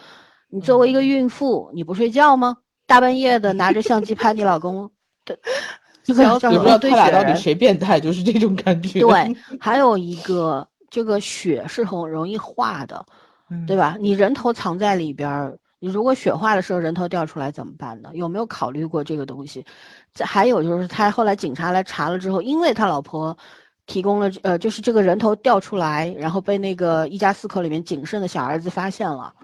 [0.48, 2.56] 你作为一个孕妇，你不睡觉吗？
[2.86, 4.90] 大半夜的拿着相机拍你老公。
[5.24, 5.36] 对，
[6.06, 9.00] 也不知道他俩到底谁变态，就是这种感觉。
[9.00, 13.04] 对，还有一个，这个雪是很容易化的，
[13.66, 13.96] 对吧？
[13.98, 18.10] 你人头藏在里边儿，你如果雪化的时候人头掉出来怎么办呢？
[18.14, 19.64] 有没有考虑过这个东西？
[20.14, 23.36] 再还有就是，他后来警察来查了之后，因为他老婆
[23.86, 29.34] 提供了，呃，就是这个人头掉出来，然后被那个一家四口里面仅剩的小儿子发现了。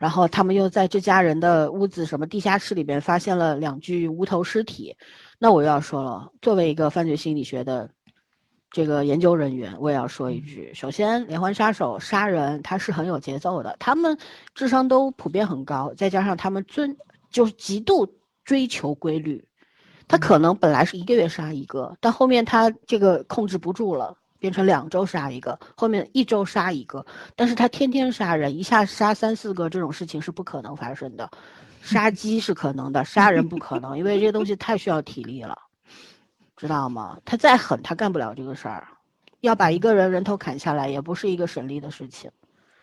[0.00, 4.96] 然后他们又在这家人的屋子什么地下室里边发现了两具无头尸体，
[5.38, 7.90] 那我又要说了，作为一个犯罪心理学的
[8.70, 14.16] 这个研究人员，我也要说一句：首先，连环杀手杀人他是很有节奏的，他们
[14.54, 16.96] 智商都普遍很高，再加上他们尊
[17.30, 18.08] 就是极度
[18.42, 19.46] 追求规律，
[20.08, 24.16] 他可能本来是一个月杀一个，但后面他这个控制不住了。
[24.40, 27.04] 变成两周杀一个，后面一周杀一个，
[27.36, 31.30] 但是他天天杀人，一下杀三四个这种事情是不可能发生的，
[31.82, 35.56] 杀鸡是可能的，杀人不可能，因为这些东西太需要体力了，
[36.56, 37.18] 知道吗？
[37.26, 38.88] 他再狠，他干不了这个事儿，
[39.42, 42.30] 要把一个人人头砍下来，也不是一个省力的事情。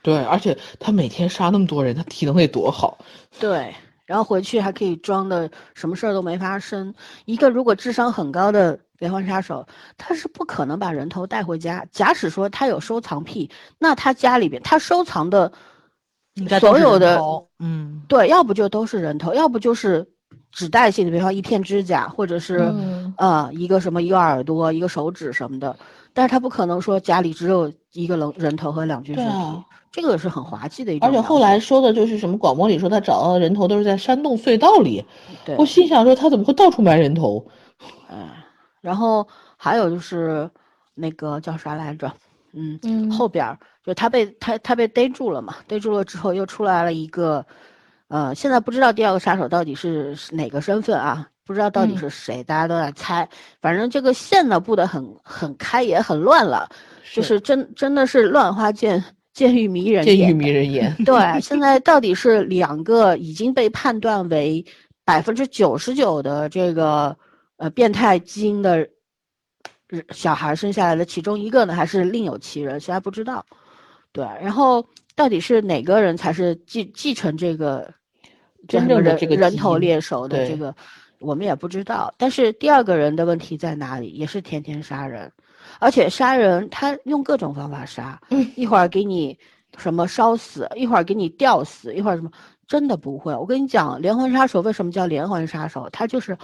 [0.03, 2.99] 对，而且他每天杀那么多人，他体能得多好。
[3.39, 3.73] 对，
[4.05, 6.93] 然后回去还可以装的什么事儿都没发生。
[7.25, 8.79] 一个如果智商很高的。
[8.99, 9.65] 连环杀手，
[9.98, 11.86] 他是不可能把人头带回家。
[11.91, 15.52] 假使说他有收藏癖，那他家里边他收藏的
[16.60, 17.22] 所有的，
[17.60, 20.07] 嗯，对，要不就都是人头，要不就是
[20.52, 22.74] 指代性的，比方一片指甲，或者是
[23.18, 25.76] 呃一个什么一个耳朵、一个手指什么的。
[26.14, 31.07] 但是他不可能说家里只有一个人人头和两具尸体，这个是很滑稽的一种。
[31.07, 35.06] 而且后来说的就是什么广播里说他找到的人头都是在山洞隧道里，
[35.60, 37.45] 我心想说他怎么会到处埋人头？
[38.10, 38.30] 嗯。
[38.81, 39.27] 然后
[39.57, 40.49] 还有就是，
[40.93, 42.11] 那个叫啥来着？
[42.53, 43.45] 嗯，后边
[43.85, 47.45] 就他被他他被逮住了嘛，逮住了之后又出来了一个，
[48.07, 51.27] 呃，现在不知道第二个杀手到底是哪个身份啊？
[51.45, 53.27] 不知道到底是谁，大家都在猜。
[53.61, 56.67] 反正这个线呢布的很很开，也很乱了，
[57.13, 60.95] 就是真真的是乱花渐渐欲迷人眼，渐欲迷人眼。
[61.05, 64.65] 对， 现在到底是两个已经被判断为
[65.05, 67.15] 百分之九十九的这个。
[67.57, 68.88] 呃，变态基因的
[70.11, 72.79] 小孩生下来的其中一个呢，还是另有其人？
[72.79, 73.43] 谁还不知道。
[74.11, 77.91] 对，然后到底是哪个人才是继继承这个
[78.67, 80.75] 真正的这个人头猎手的这个，
[81.19, 82.13] 我们也不知道。
[82.17, 84.09] 但是第二个人的问题在哪里？
[84.09, 85.31] 也是天天杀人，
[85.79, 88.19] 而且杀人他用各种方法杀，
[88.55, 89.38] 一会儿给你
[89.77, 92.29] 什么烧死，一会儿给你吊死，一会儿什么，
[92.67, 93.34] 真的不会。
[93.34, 95.89] 我跟你讲，连环杀手为什么叫连环杀手？
[95.91, 96.38] 他就是。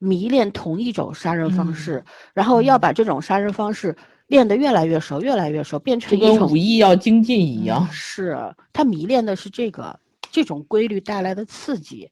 [0.00, 2.02] 迷恋同一种杀人方式，
[2.32, 3.94] 然后要把这种杀人方式
[4.28, 7.86] 练得越来越熟，越来越熟，变成一种武艺要精进一样。
[7.92, 8.36] 是
[8.72, 10.00] 他迷恋的是这个
[10.32, 12.10] 这种规律带来的刺激，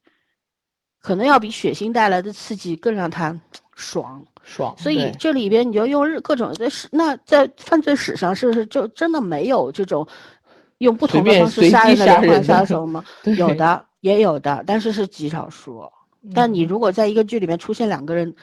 [1.01, 3.35] 可能要比血腥带来的刺激更让他
[3.75, 4.75] 爽爽。
[4.77, 10.07] 所以这里边你就用日各种在史那在犯罪史上是不是就真的没有这种
[10.77, 13.03] 用不同的方式杀人的连环杀手 吗？
[13.37, 15.89] 有的也有的，但是是极少数。
[16.35, 18.35] 但你如果在一个剧里面出现两个人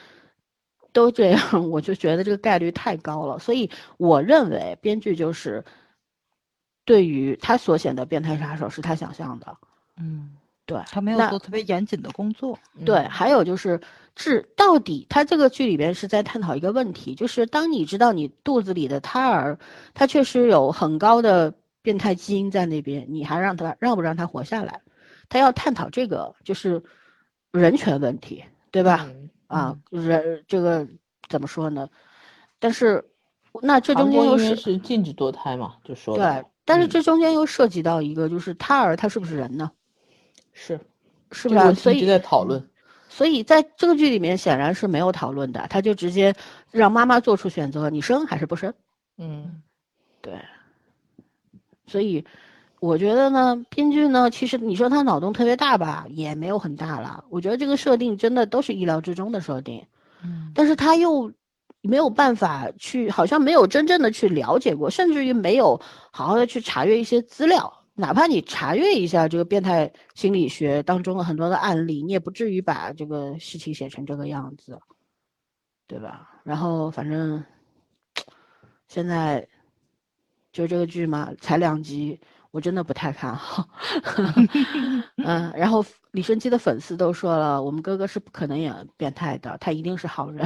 [0.91, 3.37] 都这样，我就觉得这个概率太高了。
[3.37, 5.63] 所以我认为编剧就是
[6.85, 9.55] 对于他所写的变态杀手是他想象的。
[9.97, 10.31] 嗯，
[10.65, 12.57] 对他没有做特别严谨的工作。
[12.83, 13.79] 对，还有就是
[14.15, 19.59] 治到底他这个剧里边是在探讨一个问题，就是当你知道你肚子里的胎儿
[19.93, 24.81] 他确实有很高的变态基因在那边，你还让他让不让他活下来？
[25.29, 26.81] 他要探讨这个就是。
[27.57, 29.07] 人权问题，对吧？
[29.47, 30.87] 啊，人这个
[31.29, 31.89] 怎么说呢？
[32.59, 33.03] 但是，
[33.61, 35.75] 那这中间又是是禁止堕胎嘛？
[35.83, 39.71] 就说对，但是这中间又涉及到一个，就是胎儿他是不是人呢？
[40.53, 40.79] 是，
[41.31, 41.75] 是不是？
[41.75, 42.69] 所以一直在讨论。
[43.09, 46.33] 所以在这个剧里面显然是没有讨论的，他就直接
[46.71, 48.73] 让妈妈做出选择：你生还是不生？
[49.17, 49.61] 嗯，
[50.21, 50.33] 对。
[51.85, 52.25] 所以。
[52.79, 57.23] 我觉得呢，编剧呢，其实你说他脑洞特别大吧，也没有很大了。
[57.29, 59.85] 我觉得这个设定真的都是意料之中的设定，
[60.23, 61.31] 嗯，但是他又
[61.81, 65.79] 没有办法去，好像没有真正的去了解过，甚至于没有
[66.11, 67.73] 好好的去查阅一些资料。
[67.95, 74.79] 哪怕你查阅一下这个变态心理学当中的很多的案例，你也不至于把这个事情写成这个样子。
[75.89, 76.29] 对吧？
[76.43, 77.41] 然后反正
[78.89, 79.47] 现在
[80.51, 82.19] 就这个剧嘛，才两集，
[82.51, 83.67] 我真的不太看好。
[85.23, 90.45] 嗯，然后李顺基的粉丝都说了，我们哥哥是不可能演变态的，他一定是好人。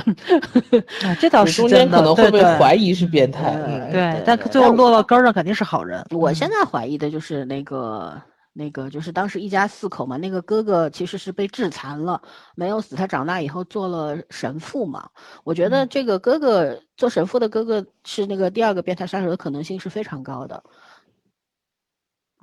[1.03, 3.53] 啊，这倒是中间真的可能会被怀疑是变态。
[3.91, 6.06] 对，但对最后落到根儿上肯定是好人。
[6.11, 8.19] 我嗯现在怀疑的就是那个
[8.53, 12.22] 那个，就是当时一家四口嘛，那个哥哥其实是被致残了，
[12.56, 12.95] 没有死。
[12.95, 15.07] 他长大以后做了神父嘛。
[15.44, 20.61] 我觉得嗯这个哥哥做神父的哥哥是那个第二个变态杀手的可能性是非常高的。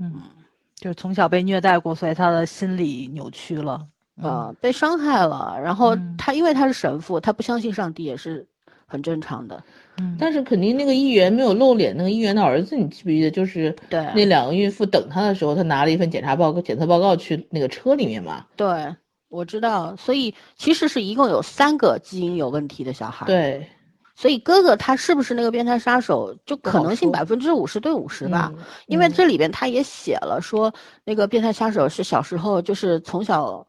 [0.01, 0.13] 嗯，
[0.77, 3.87] 就是从小被虐待过，所以他的心理扭曲了。
[4.21, 8.45] 呃，被伤害了，然后嗯他因为他是神父，他不相信上帝也是
[8.85, 9.63] 很正常的。
[9.99, 13.31] 嗯，但是肯定那个议员没有露脸，那个议员的儿子，你记不记得？
[13.31, 18.45] 就是对那两个孕妇等他的时候，他拿了一份检查报告、检测报告去那个车里面嘛。
[18.57, 18.93] 对，
[19.29, 23.69] 我知道，所以其实是一共有三个基因有问题的小孩。，对，
[24.19, 28.53] 所以哥哥他是不是那个变态杀手，就可能性百分之五十对五十吧。
[28.53, 30.75] 嗯因为嗯这里边他也写了说，
[31.05, 33.65] 那个变态杀手是小时候就是从小，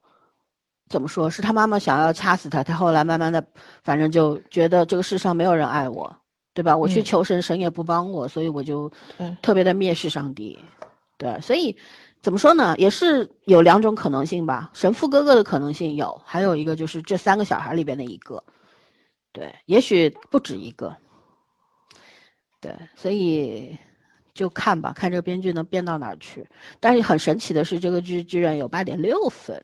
[0.89, 3.45] 怎么说是他妈妈想要掐死他，他后来慢慢的，
[3.84, 6.11] 反正就觉得这个世上没有人爱我，
[6.55, 6.76] 对吧？
[6.76, 8.91] 我去嗯求神，神也不帮我，所以我就
[9.43, 10.57] 特别的蔑视上帝。
[11.19, 11.77] 对，所以
[12.23, 12.73] 怎么说呢？
[12.80, 14.71] 也是有两种可能性吧。
[14.73, 18.43] 神父哥哥的可能性有，还有一个就是这三个小孩里边的一个。
[19.31, 20.95] 对，也许不止一个。
[22.61, 23.77] 对，所以
[24.34, 26.47] 就看吧，看这个编剧能编到哪儿去。
[26.80, 29.64] 但是很神奇的是，这个剧居然有八点六分。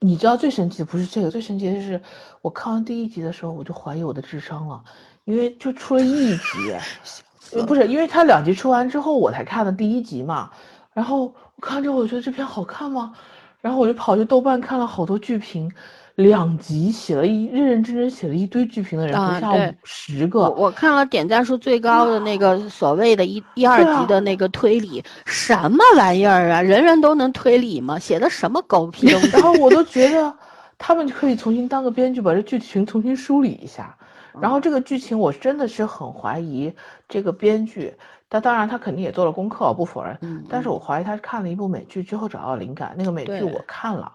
[0.00, 2.00] 你知道最神奇的不是这个，最神奇的是
[2.40, 4.82] 我看完第一集的时候，我就怀疑我的智商了，
[5.24, 6.76] 因为就出了一集，
[7.54, 10.50] 呃不是，因为他两集出完之后我才看的第一集嘛，
[10.92, 13.14] 然后我看完之后我觉得这篇好看吗？
[13.60, 15.72] 然后我就跑去豆瓣看了好多剧评，
[16.16, 26.60] 两集写了一认认真真写了一堆剧评的人啊不下对五十个，我我看了点赞数最高的那个所谓的一一二级的那个推理，什么玩意儿啊？
[26.60, 27.98] 人人都能推理吗？
[27.98, 29.42] 写的什么狗屁 东西 然？
[29.42, 30.32] 后我都觉得
[30.76, 33.96] 他们可以重新当个编剧，把这剧情重新梳理一下。
[34.40, 36.72] 然后这个剧情我真的是很怀疑
[37.08, 37.94] 这个编剧，
[38.28, 40.16] 但当然他肯定也做了功课，我不否认。
[40.22, 42.94] 嗯，但是我怀疑他是看了一部美剧之后找到灵感。
[42.96, 44.10] 那个美剧我看了，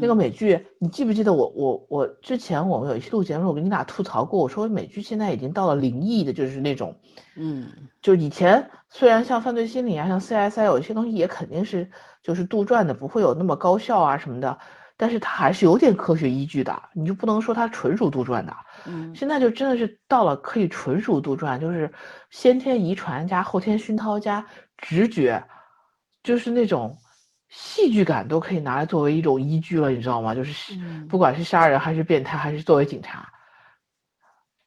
[0.00, 6.94] 那个嗯美剧你记不记得我我我之前我们有一期录节目，我跟你俩吐槽过，我说美剧现在已经到了灵异的，就是那种。
[7.36, 7.68] 嗯
[8.00, 11.90] 就以前虽然像犯罪心理啊，像 CSI 有一些东西也肯定是
[12.22, 14.58] 就是杜撰的，不会有那么高效啊什么的，
[14.96, 18.56] 但是它还是有点科学依据的，你就不能说它纯属杜撰的。
[18.86, 21.92] 嗯现在就真的是到了可以纯属杜撰，就是
[22.30, 24.44] 先天遗传加后天熏陶加
[24.78, 25.42] 直觉，
[26.22, 26.96] 就是那种
[27.48, 30.34] 戏剧感都可以拿来作为一种依据了，你知道吗？
[30.34, 33.28] 就是嗯不管是杀人还是变态，还是作为警察。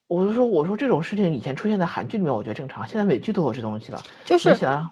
[0.07, 4.01] 我就说，我说这种事情以前出现在韩剧里面，我觉得正常，现在美剧都有这东西了。
[4.25, 4.89] 就是想，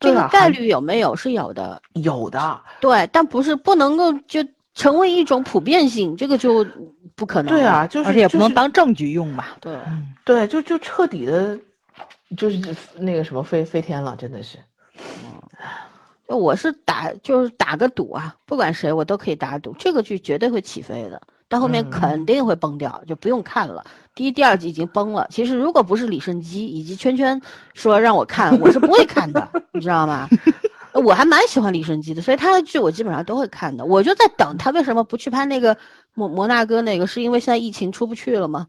[0.00, 4.42] 这个概率有没有是有的，有的，对，但不是不能够就
[4.72, 6.66] 成为一种普遍性，这个就
[7.14, 7.52] 不可能。
[7.52, 9.58] 对，啊，就是而且也不能当证据用吧。
[9.60, 11.58] 对，嗯，对，就就彻底的，
[12.36, 12.58] 就是
[12.98, 14.58] 那个什么飞飞天了，真的是。
[16.28, 23.84] 就我是打就是打个赌啊，不管谁我都可以打赌，这个剧绝对会起飞的，到后面嗯肯定会崩掉，就不用看了。
[24.14, 25.26] 第一、第二集已经崩了。
[25.30, 27.40] 其实如果不是李胜基以及圈圈
[27.74, 30.28] 说让我看，我是不会看的，你知道吗？
[30.92, 33.84] 我还蛮喜欢李胜基的，所以他的剧我基本上都会看的。
[33.84, 35.76] 我就在等他为什么不去拍那个
[36.14, 38.66] 摩摩纳哥那个，是因为现在疫情出不去了吗？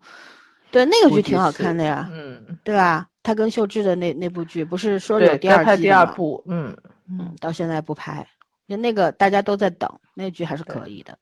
[0.69, 3.07] 对，那个剧挺好看的呀，嗯，对吧？
[3.23, 6.75] 他跟秀智的那那部剧不是说有对，第二季的吗二部，嗯，
[7.09, 8.27] 嗯，到现在不拍，
[8.67, 11.17] 就那个大家都在等，那剧还是可以的。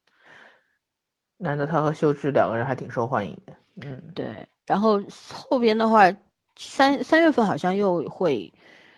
[1.38, 6.12] 难得他和秀智两个人还挺受欢迎的，嗯，对，然后后边的话，
[6.58, 8.52] 三三月份好像又会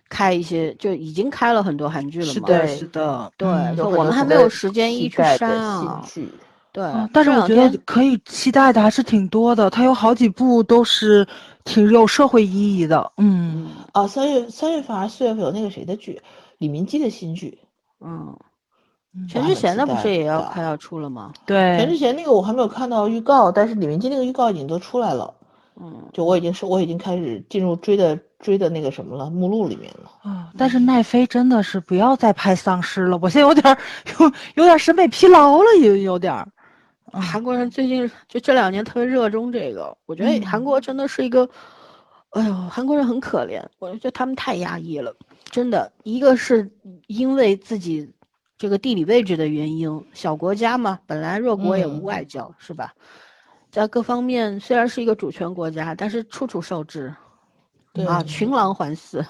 [0.08, 2.34] 开一些，就已经开了很多韩剧了嘛。
[2.34, 3.48] 是的，对是的，对
[3.84, 6.06] 我们还没有时间期一去删啊。
[6.72, 11.28] 对嗯，但是我觉得可以期待的还是挺多的，它有好几部都是
[11.64, 13.12] 挺有社会意义的。
[13.18, 16.22] 嗯，哦，三月三月份还是四月份有那个谁的剧，
[16.58, 17.60] 李明基的新剧。
[18.00, 18.38] 嗯，
[19.16, 21.34] 嗯全智贤的不是也要的快要出了吗？
[21.46, 25.34] 对全智，贤那个我还没有看到预告，但是李明基那个预告已经都出来了，
[25.82, 30.12] 嗯，就我已经是我已经开始进入追的追的那个什么了目录里面了。
[30.30, 33.78] 啊，但是奈飞真的是不要再拍丧尸了，我现在有点儿
[34.20, 34.26] 有
[34.56, 36.46] 有点儿审美疲劳了，有有点
[37.12, 41.50] 韩国人最近就这两年特别热衷这个，我觉得韩国真的是一个，
[42.32, 45.16] 哎呦，韩国人很可怜，我觉得他们太压抑了，
[45.50, 45.92] 真的。
[46.04, 46.70] 一个是
[47.08, 48.10] 因为自己
[48.58, 52.94] 这个地理位置的原因，小国家嘛，本来弱国也无嗯外交，是吧？
[53.70, 57.14] 在各方面虽然是一个主权国家，但是处处受制，
[57.94, 59.24] 对啊，群狼环伺，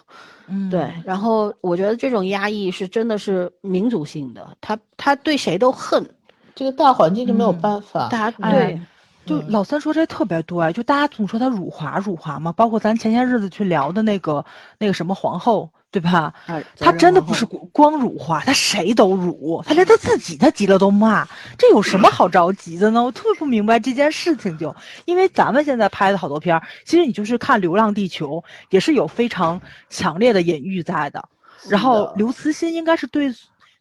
[0.48, 0.90] 嗯， 对。
[1.04, 6.08] 然后我觉得这种压抑是真的是民族性的，他他对谁都恨，
[6.56, 8.08] 这个大环境就没有嗯办法。
[8.10, 8.82] 大家哎对，
[9.26, 14.46] 就嗯老三说这特别对，就大家总说他辱华辱华嘛，包括咱前些日子去聊的那个
[14.78, 16.32] 那个什么皇后，对吧？
[16.46, 23.04] 啊她真的不是光辱华，他谁都辱，他连他自己他急了都骂，这有什么好着急的呢？
[23.04, 24.76] 我特别不明白这件事情就，
[25.06, 28.38] 因为咱们现在拍的好多片儿，其实你就是看《流浪地球》，
[28.70, 29.60] 也是有非常
[29.90, 31.28] 强烈的隐喻在的。
[31.68, 33.34] 然后刘慈欣应该是对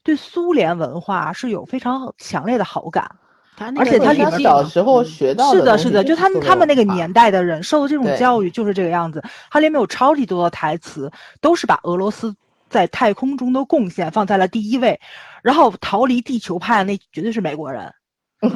[0.03, 3.11] 对苏联文化是有非常强烈的好感。
[3.57, 9.23] 他那而且个语境它里面小时候嗯学到的是的，是的，就就他们他们那个年代，的人受的这种教育就是这个样子。
[9.51, 11.11] 它里面有超级多的台词，
[11.41, 12.35] 都是把俄罗斯
[12.69, 15.01] 在太空中的贡献放在了第一位，
[15.43, 17.91] 然后逃离地球派的那绝对是美国人，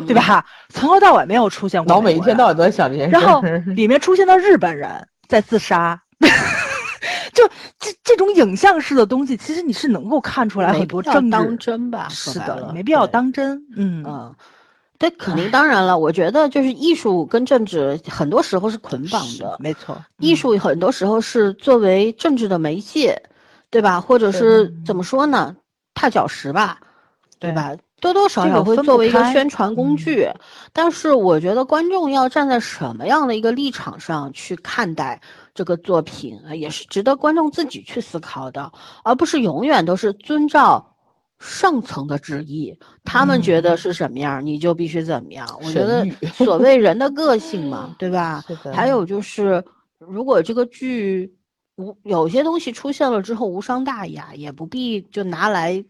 [0.07, 0.45] 对吧？
[0.69, 3.13] 从头到尾没有出现过然后每一美国人天到晚都在想这件事。
[3.13, 3.41] 然后
[3.75, 4.91] 里面出现了日本人
[5.29, 6.01] 在自杀。
[7.33, 7.49] 就
[7.79, 12.09] 这这种影像式的东西，其实你是能够看出来很多必要政治当真吧？
[12.11, 13.57] 是的，没必要当真。
[13.77, 14.35] 嗯嗯，
[15.01, 19.97] 这肯定当然了，我觉得就是艺术跟政治很多时候是捆绑的，没错。
[20.19, 23.21] 艺嗯术很多时候是作为政治的媒介，
[23.71, 23.99] 对吧？
[23.99, 25.57] 或者是怎么说呢，
[25.95, 26.79] 踏脚石吧，
[27.39, 27.75] 对对吧？
[28.03, 30.29] 多多少少会作为一个宣传工嗯具，
[30.73, 35.21] 但是我觉得观众要站在什么样的一个立场上去看待
[35.55, 38.71] 这个作品，呃也是值得观众自己去思考的，
[39.03, 40.90] 而不是永远都是遵照
[41.41, 45.49] 上层的旨意，他们觉得嗯是什么样，你就必须怎么样。
[45.63, 48.45] 我觉得所谓人的个性嘛， 对吧？
[48.73, 49.65] 还有就是，
[49.99, 51.35] 如果这个剧
[51.77, 55.83] 无有些东西出现了之后无伤大雅，也不必就拿来，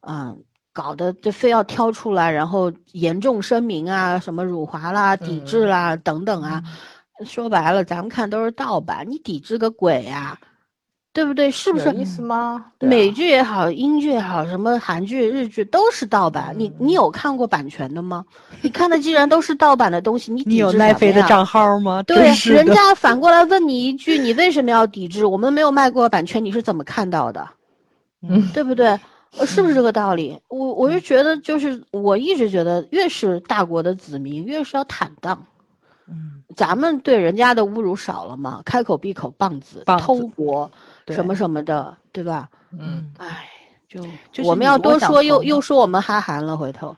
[0.00, 0.36] 嗯，
[0.72, 6.62] 搞得就非要挑出来，然后严重声明啊，什么辱华啦、抵制嗯啦、等等啊。
[7.24, 10.38] 说白了，咱们看都是盗版，你抵制个鬼呀、
[11.18, 11.50] 对不对？
[11.50, 11.92] 是不是？
[11.94, 12.64] 意思吗？
[12.78, 16.54] 美剧也好，英剧也好，什么韩剧、日剧都是盗版。
[16.56, 18.24] 你你有看过版权的吗？
[18.62, 22.00] 你看的既然都是盗版的东西，你你有奈飞的账号吗？
[22.04, 25.26] 对人家反过来问你一句，你为什么要抵制？
[25.26, 27.48] 我们没有卖过版权，你是怎么看到的？
[28.22, 28.86] 嗯对不对？
[29.38, 30.38] 呃是不是这个道理？
[30.46, 35.44] 我我是觉得，就是我一直觉得，越是大国的子民，越是要坦荡。
[36.10, 38.62] 嗯，咱们对人家的侮辱少了吗？
[38.64, 40.78] 开口闭口棒子、棒子偷国对
[41.14, 42.48] 什么什么的，对吧？
[42.72, 43.46] 嗯，唉，
[43.88, 44.02] 就
[44.32, 46.94] 就是我们要多说，又又说我们哈韩了，回头，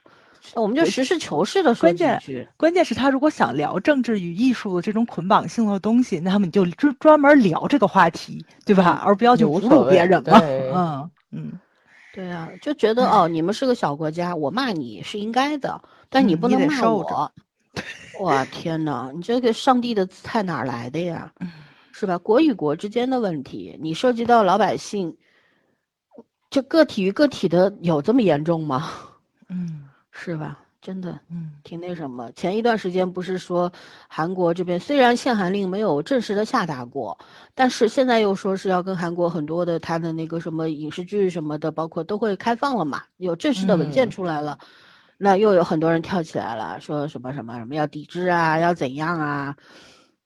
[0.55, 2.49] 那我们就实事求是的说几关键句。
[2.57, 9.03] 关键是他如果想聊政治与艺术的这种捆绑性的东西，那么你就专专门聊这个话题，对吧？
[9.05, 10.41] 而不要去侮辱别人嘛。
[10.43, 11.53] 嗯嗯，
[12.13, 17.33] 对啊，就觉得哦，你们是个小国家，我骂你是应该的，但你不能骂我。
[18.19, 21.33] 哇天呐，你这个上帝的姿态哪来的呀？
[21.91, 22.17] 嗯是吧？
[22.19, 25.17] 国与国之间的问题，你涉及到老百姓，
[26.51, 28.91] 就个体与个体的有这么严重吗？
[29.49, 30.59] 嗯 是吧？
[30.81, 32.33] 真的嗯挺那什么。
[32.33, 33.71] 前一段时间不是说
[34.09, 37.19] 韩国这边虽然限韩令没有正式的下达过，
[37.55, 44.59] 但是现在又说是要跟韩国很多的他的那个什么影视剧什么的，包括都会开放了嘛，有正式的文件嗯出来了。
[45.19, 49.55] 那又有很多人跳起来了，说什么什么什么要抵制啊，要怎样啊？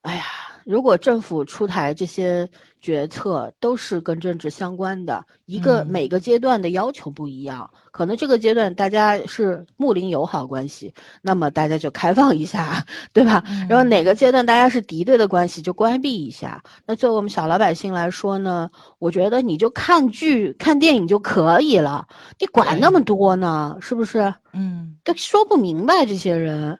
[0.03, 0.23] 哎呀，
[0.65, 2.49] 如果政府出台这些
[2.81, 12.83] 决策都是跟政治相关的，一个嗯每个阶段的要求不一样，可能这个阶段大家是睦邻友好关系，那么大家就开放一下，
[13.13, 13.43] 对吧？
[13.69, 16.61] 然后哪个阶段大家是敌对的关系，就关闭一下。
[16.85, 18.67] 那作为我们小老百姓来说呢，
[18.97, 22.07] 我觉得你就看剧、看电影就可以了，
[22.39, 23.77] 你管那么多呢？
[23.79, 24.33] 是不是？
[24.53, 26.79] 嗯，都说不明白这些人。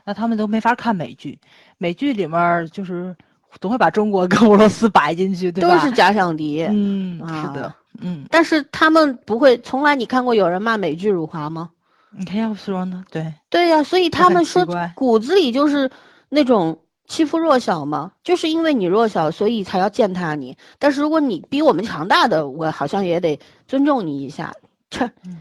[0.00, 1.38] 对，那他们都没法看美剧，
[1.78, 3.14] 美剧里面就是
[3.60, 5.78] 总会把中国 跟俄罗斯摆进去，对吧？
[5.78, 6.62] 都是假想敌。
[6.70, 11.70] 嗯，啊是的，嗯，但是他们不会，从来你看过有人骂美剧辱华吗？
[12.16, 15.88] 你看要说呢，对，对呀、所以他们说骨子里就是
[16.28, 20.56] 那种欺负弱小嘛，就是因为你弱小，所以才要践踏你。
[20.78, 24.52] 但是如果你比我们强大的，我好像也得尊重你一下。
[24.90, 25.36] 切嗯，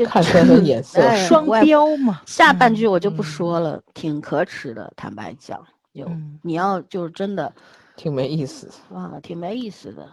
[0.00, 4.90] 这看穿的眼色哎双标嘛，下半嗯句我就不嗯说了，挺可耻的。
[4.96, 5.62] 坦白讲，
[5.92, 7.52] 有、嗯你要就是真的
[7.96, 8.70] 挺没意思。
[8.94, 10.08] 啊，挺没意思的。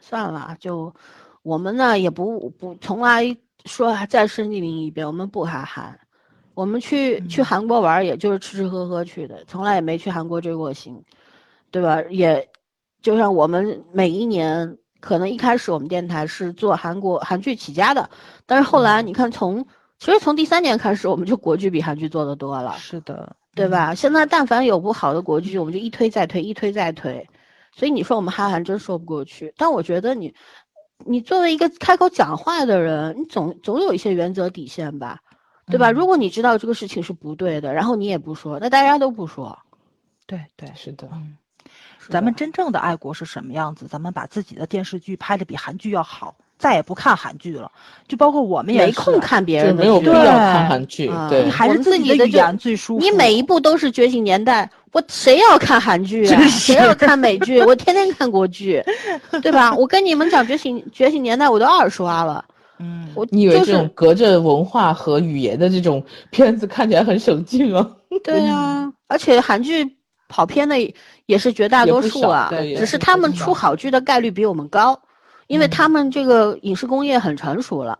[0.00, 0.90] 算了，就
[1.42, 3.36] 我们呢也不不从来
[3.66, 5.98] 说再申明一遍，我们不哈韩，
[6.54, 11.04] 我们去去嗯韩国玩儿也就是吃吃喝喝去的，从来也没去韩国追过星，
[11.70, 12.02] 对吧？
[12.08, 12.48] 也
[13.02, 18.08] 就像我们每一年，可能一开始我们电台是做韩国韩剧起家的，
[18.46, 19.66] 但是后来你看从
[19.98, 22.76] 其实从第三年开始，我们就国剧比韩剧做的多了。
[22.78, 23.94] 是的，对吧？
[23.94, 27.28] 现在但凡有部好的国剧，我们就一推再推，一推再推。
[27.72, 30.34] 所以你说我们哈韩真说不过去，但我觉得你，
[31.04, 35.20] 你作为一个开口讲话的人，你总总有一些原则底线吧，
[35.66, 35.90] 对吧？
[35.90, 39.56] 嗯如果你知道这个事情是不对的，然后你也不说，那大家都不说。
[40.26, 41.47] 对对，是的，嗯，是
[42.10, 43.86] 咱们真正的爱国是什么样子？
[43.88, 47.70] 咱们把自己的电视剧拍的比韩剧要好，再也不看韩剧了。
[48.06, 53.04] 就包括我们也没空，看别就人的剧没有必要对看韩剧，啊对你，还是自己的就己的语言最舒服。
[53.04, 56.42] 你每一部都是《觉醒年代》，我谁要看韩剧啊？
[56.48, 57.60] 谁要看美剧？
[57.66, 58.82] 我天天看国剧，
[59.42, 59.74] 对吧？
[59.74, 62.44] 我跟你们讲，《觉醒觉醒年代》我都二刷了，
[62.78, 67.88] 嗯，我你以为这种隔着文化和语言的这种片子看起来很省劲啊？
[68.24, 69.86] 对啊，而且韩剧
[70.28, 70.76] 跑偏的
[71.28, 74.98] 也是绝大多数啊，只是他们出好剧的概率比我们高，
[75.46, 77.98] 因为嗯他们这个影视工业很成熟了，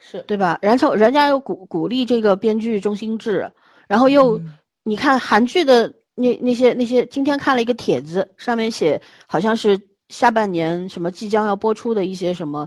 [0.00, 0.58] 是对吧？
[0.62, 3.52] 然后人家又鼓鼓励这个编剧中心制，
[3.86, 9.78] 然后又、嗯你看韩剧的那那些那些，今天看了一个帖子，上面写好像是
[10.08, 12.66] 下半年什么即将要播出的一些什么，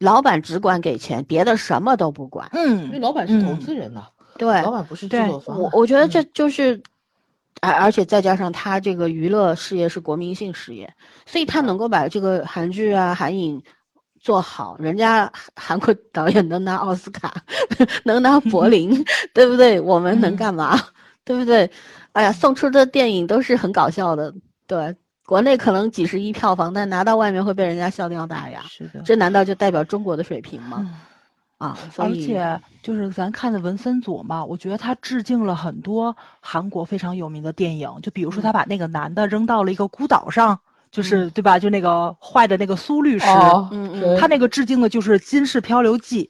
[0.00, 2.50] 老板只管给钱，别的什么都不管。
[2.52, 5.60] 嗯因为嗯，老板是投嗯资人呐、对，老板不是制对作方啊。
[5.72, 6.82] 我我觉得这就是，
[7.62, 10.92] 而而且再加上他这个娱乐事业是国民性事业，
[11.24, 13.62] 所以他能够把这个韩剧啊、韩影
[14.20, 17.32] 做好，人家韩韩国导演能拿奥斯卡，
[18.04, 18.92] 能拿柏林，
[19.32, 19.80] 对不对？
[19.80, 20.76] 我们能嗯干嘛？
[21.24, 21.70] 对不对？
[22.12, 24.34] 哎呀，送出的电影都是很搞笑的，
[24.66, 24.94] 对，
[25.24, 29.00] 国内可能几十亿票房，但拿到外面会被人家笑掉大牙，是的。
[29.04, 30.78] 这难道就代表中国的水平吗？
[30.80, 30.94] 嗯
[31.62, 40.58] 啊，所而以且就是咱看的文森佐嘛，我觉得他致敬了很多韩国非常有名的电影，就比如说他嗯把那个男的扔到了一个孤岛上，
[40.90, 41.60] 就是对吧？
[41.60, 46.24] 就那个坏的那个苏律师，哦，嗯嗯对他那个致敬的就是《金氏漂流记》。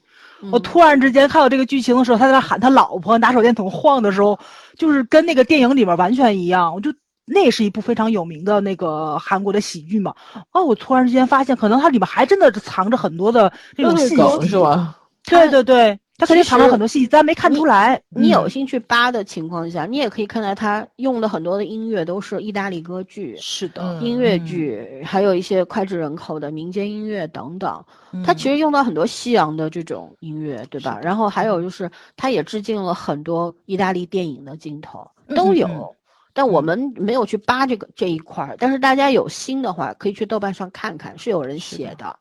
[0.51, 4.37] 我嗯突然之间看到这个剧情的时候，他在那喊他老婆，拿手电筒晃的时候，
[4.77, 6.75] 就是跟那个电影里面完全一样。
[6.75, 6.93] 我就
[7.25, 10.13] 那是一部非常有名的那个韩国的喜剧嘛。
[10.51, 14.95] 哦，我突然之间发现，可能它里面还真的藏着很多的这种信都是梗息，是吧？
[15.25, 18.01] 对对对，他肯定藏了很多细节，咱没看出来。
[18.09, 27.83] 你有嗯兴趣扒的情况下，你也可以看到他用的很多的音乐都是意大利歌剧、是的，嗯音乐嗯剧，还有一些脍炙人口的民间音乐等等。
[28.23, 30.99] 他其实实用到很多西洋的这种音乐，对吧？
[31.01, 35.95] 然后还有就是，他也致敬了很多意大利电影的镜头，嗯都有。
[36.35, 42.15] 但我们没有去扒这个这一块儿，但是大家有心的话，可以去豆瓣上看看，是有人写的。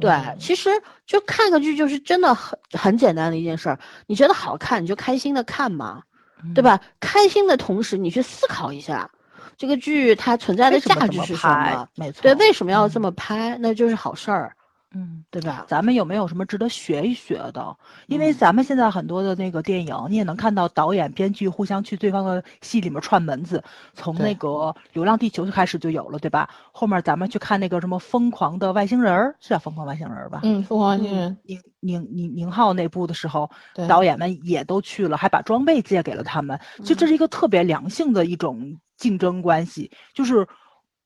[0.00, 0.70] 对，嗯其实
[1.06, 6.02] 就看个剧就是真的很很简单的一件事儿，你觉得好看你就开心的看嘛，
[6.44, 6.62] 嗯对？
[6.62, 6.80] 吧？
[7.00, 9.08] 开心的同时，你去思考一下，
[9.56, 11.88] 这个剧它存在的价值是什么？？
[11.96, 12.22] 没错。
[12.22, 13.56] 对，为什么要这嗯么拍？
[13.60, 14.56] 那就是好事儿，
[14.94, 15.24] 嗯。
[15.30, 15.64] 对吧？
[15.66, 17.74] 咱们有没有什么值得学一学的？
[18.06, 23.64] 因为嗯咱们现在很多的那个电影，你也能看到导演、编剧互相去对方的戏里面串门子。
[23.94, 24.48] 从那个
[24.92, 26.50] 《流浪地球》就开始就有了，对吧？
[26.70, 30.40] 后面咱们去看那个什么《疯狂的外星人》，是叫《疯狂外星人》吧？
[30.42, 36.58] 嗯，疯狂外星人，宁宁宁宁浩那部的时候，对导演们也都去了，还把装备借给了他们。
[36.84, 40.46] 就这是一个特别良性的一种竞争关系，就是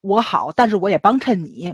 [0.00, 1.72] 我好，但是我也帮衬你。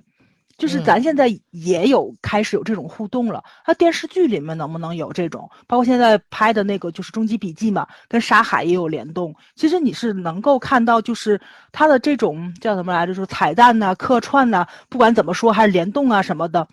[0.62, 5.50] 就是嗯咱现在也有开始有这种互动了，那电视剧里面能不能有这种？
[5.66, 9.34] 包括现在拍的那个就是《终极笔记》嘛，跟《沙海》也有联动。
[9.56, 11.40] 其实你是能够看到，就是
[11.72, 16.68] 它的这种叫什么来着，就是彩蛋呐、客串呐、不管怎么说，还是联动啊什么的，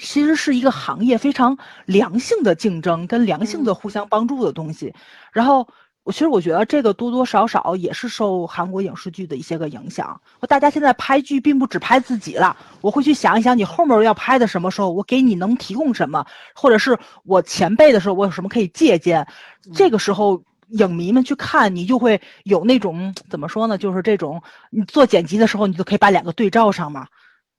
[0.00, 4.92] 其实是一个行业非常良性的竞争跟良性的互相帮助的东西。
[5.32, 5.68] 然后，
[6.04, 10.20] 我其实我觉得这个多多少少也是受韩国影视剧的一些个影响。
[10.48, 16.24] 大家现在拍剧并不只拍自己了，我会去想一想你后面要拍的什么时候，我给你能提供什么，
[16.54, 19.26] 或者是我前辈的时候我有什么可以借鉴。
[19.74, 20.40] 这个时候。
[20.70, 23.76] 影迷们去看你，就会有那种怎么说呢？
[23.76, 27.06] 就是这种你做剪辑的时候，你就可以把两个对照上嘛。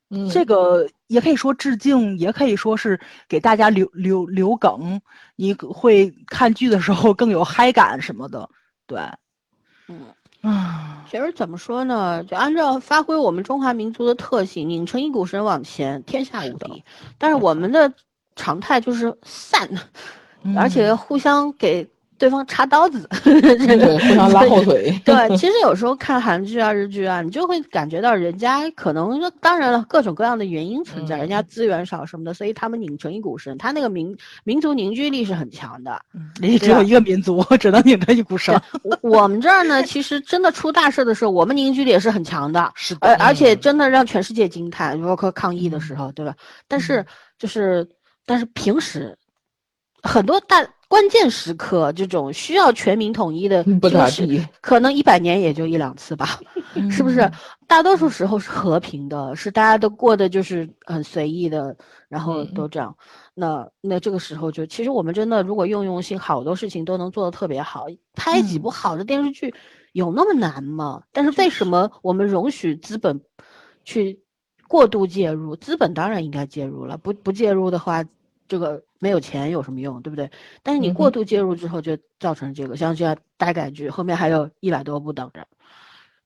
[0.10, 5.02] 嗯，这个也可以说致敬，也可以说是给大家留留留梗，
[5.36, 8.48] 你会看剧的时候更有嗨感什么的。
[8.86, 9.00] 对，
[9.88, 10.02] 嗯，
[10.42, 12.24] 啊，其实怎么说呢？
[12.26, 16.84] 就按照发挥我们中华民族的特性，拧成一股绳往前，天下无敌。
[17.18, 17.92] 但是我们的
[18.36, 19.68] 常态就是散，
[20.56, 21.88] 而且嗯互相给
[22.18, 23.08] 对方插刀子。
[23.24, 25.00] 对，互相拉后腿。
[25.04, 36.02] 对， 其实有时候看韩剧啊、日剧啊，你就会感觉到人家可能，当然了，各种各样的原因存在，人家嗯资源少什么的，所以他们拧成一股绳，他那个民民族凝聚力是很强的。
[36.40, 38.60] 你只有一个民族，只能拧成一股绳。
[38.84, 46.34] 我我们这儿呢，其实真的出大事的时候，我们凝聚力也是很强的，是而而且嗯真的让全世界惊叹，包括抗疫的时候，对吧？
[46.68, 47.06] 但是
[47.38, 47.88] 就是，
[48.26, 49.18] 但是平时，
[50.02, 50.66] 很多大
[50.96, 54.42] 关键时刻，这种需要全民统一的不咋就是地。
[54.62, 56.40] 可能一百年也就一两次吧，
[56.90, 57.32] 是不是嗯？
[57.68, 61.76] 大多数时候是和平的，是大家都过得就是很随意的，
[62.08, 62.96] 然后嗯都这样。
[63.34, 67.88] 那那这个时候就，其实我们真的如果用用心，好多事情都能做得特别好。
[68.14, 69.54] 拍几嗯部好的电视剧
[69.92, 71.04] 有那么难吗？
[71.12, 73.20] 但是为什么我们容许资本
[73.84, 74.18] 去
[74.70, 75.58] 过度介入？
[75.58, 78.02] 资本当然应该介入了，不不介入的话，
[78.48, 80.28] 这个没有钱有什么用，对不对？
[80.64, 85.46] 但是你过度介入之后，就造成这个，像这样大改剧后面还有一百多部等着，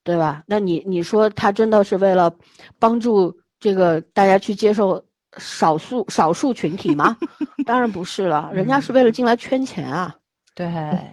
[0.05, 0.41] 对吧？
[0.47, 2.33] 那你你说他真的是为了
[2.79, 5.03] 帮助这个大家去接受
[5.37, 7.17] 少数少数群体吗？
[7.65, 10.15] 当然不是了，人家是为了进来圈钱啊。
[10.55, 10.65] 对，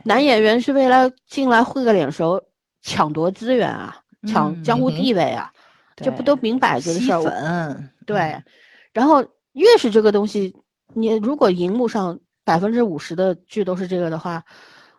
[0.04, 2.40] 男演员是为了进来混个脸熟，
[2.82, 3.96] 抢夺资源啊，
[4.28, 5.52] 抢嗯江湖地位啊，
[5.96, 7.90] 这不都明摆着的事儿？
[8.06, 8.40] 对，
[8.92, 10.54] 然后越是这个东西，
[10.96, 14.42] 你如果荧幕上百分之五十的剧都是这个的话，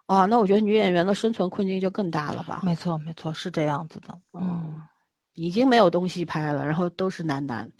[0.06, 2.62] 啊，那我觉得女演员的生存困境就更大了吧？
[2.64, 4.80] 没错没错，是这样子的，嗯，
[5.34, 7.72] 已经没有东西拍了，然后都是男男，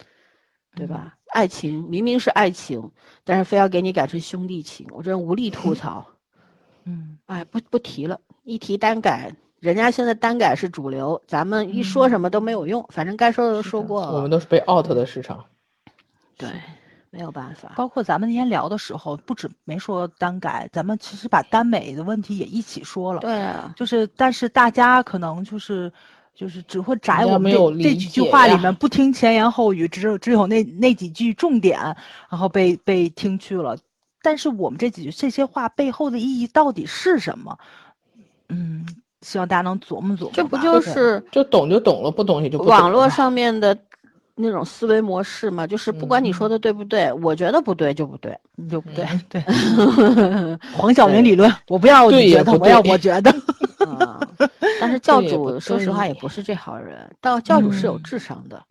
[0.74, 1.14] 对嗯吧？
[1.32, 2.90] 爱情明明是爱情，
[3.22, 6.04] 但是非要给你改成兄弟情，我真无力吐槽。
[6.84, 14.12] 嗯哎，不不提了，一提单改，人家现在单改是主流，咱们一说什么都没有用，反正该说的都说过了。
[14.12, 15.44] 我们都是被 out 的市场。
[16.36, 16.48] 对，
[17.10, 17.72] 没有办法。
[17.76, 23.20] 包括咱们那天聊的时候，不止没说单改，咱们其实把耽美的问题也一起说了。
[23.20, 25.92] 对啊，就是，但是大家可能就是
[26.34, 31.78] 就是只会摘我们没有这这几句话里面，不听前言后语，只有只有那那几句重点，
[32.28, 33.76] 然后被被听去了。
[34.20, 37.56] 但是我们这几句这些话背后的意义到底是什么？
[38.48, 38.84] 嗯，
[39.22, 40.30] 希望大家能琢磨琢磨。
[40.32, 43.76] 这不就是就懂就懂了，不懂也就不懂网络上面的
[44.38, 45.66] 那种思维模式嘛？
[45.66, 48.38] 就是不管你说的对不对，我觉得不对就不对。
[48.70, 50.58] 就不对嗯对。
[50.72, 53.30] 黄晓明理论，我不要你觉得，不我要我觉得。
[53.86, 54.20] 啊，
[54.80, 58.62] 但是教主说实话也不是这号人，到教主是有嗯智商的？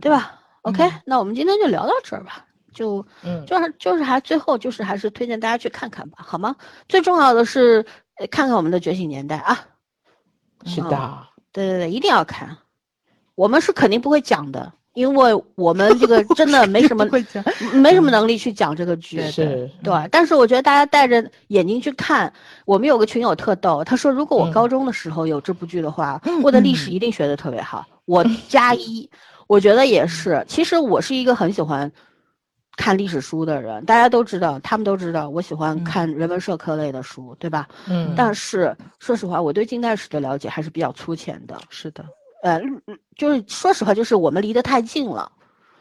[0.00, 2.44] 对吧？OK，嗯那我们今天就聊到这儿吧。
[2.72, 6.56] 就嗯，就是就是还最后就是还是推荐大家去看看吧，好吗？
[6.88, 7.84] 最重要的是
[8.16, 9.64] 呃看看我们的《觉醒年代》啊，
[10.66, 12.56] 是的，对对对，一定要看。
[13.36, 17.04] 我们是肯定不会讲的，因为我们这个真的没什么
[17.74, 19.16] 没什么能力去讲这个剧。
[19.18, 22.32] 对是对，但是我觉得大家带着眼睛去看，
[22.64, 27.84] 我们有个群友特逗，他说如果我嗯高中的时候有这部剧的话，嗯我的历史嗯一定学的特别好。
[28.06, 29.08] 我加一，
[29.46, 30.44] 我觉得也是。
[30.46, 31.90] 其实我是一个很喜欢
[32.76, 37.66] 看历史书的人，大家都知道，他们都知道我喜欢嗯看人文社科类的书，对吧？
[37.88, 41.58] 嗯，但是说实话，我对近代史的了解还是比较粗浅的。
[41.70, 42.04] 是的，
[42.44, 45.32] 呃，嗯就是说实话，就是我们离得太近了，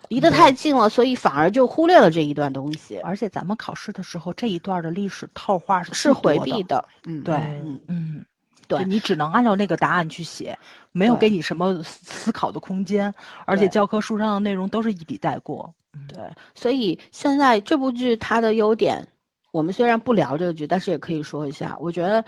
[0.07, 6.39] 离得太近了，所以反而就忽略了这一段东西，而且咱们考试的时候这一段的历史套话是是回。
[6.39, 6.83] 避的。
[7.05, 8.25] 嗯，对嗯，嗯，
[8.65, 10.57] 对你只能按照那个答案去写，
[10.93, 13.13] 没有给你什么思思考的空间，
[13.45, 15.69] 而且教科书上的内容都是一笔带过。
[15.93, 16.23] 嗯对，
[16.55, 19.05] 所以现在这部剧它的优点，
[19.51, 22.23] 我们虽然不聊这个剧，但是也可以说一下，我觉得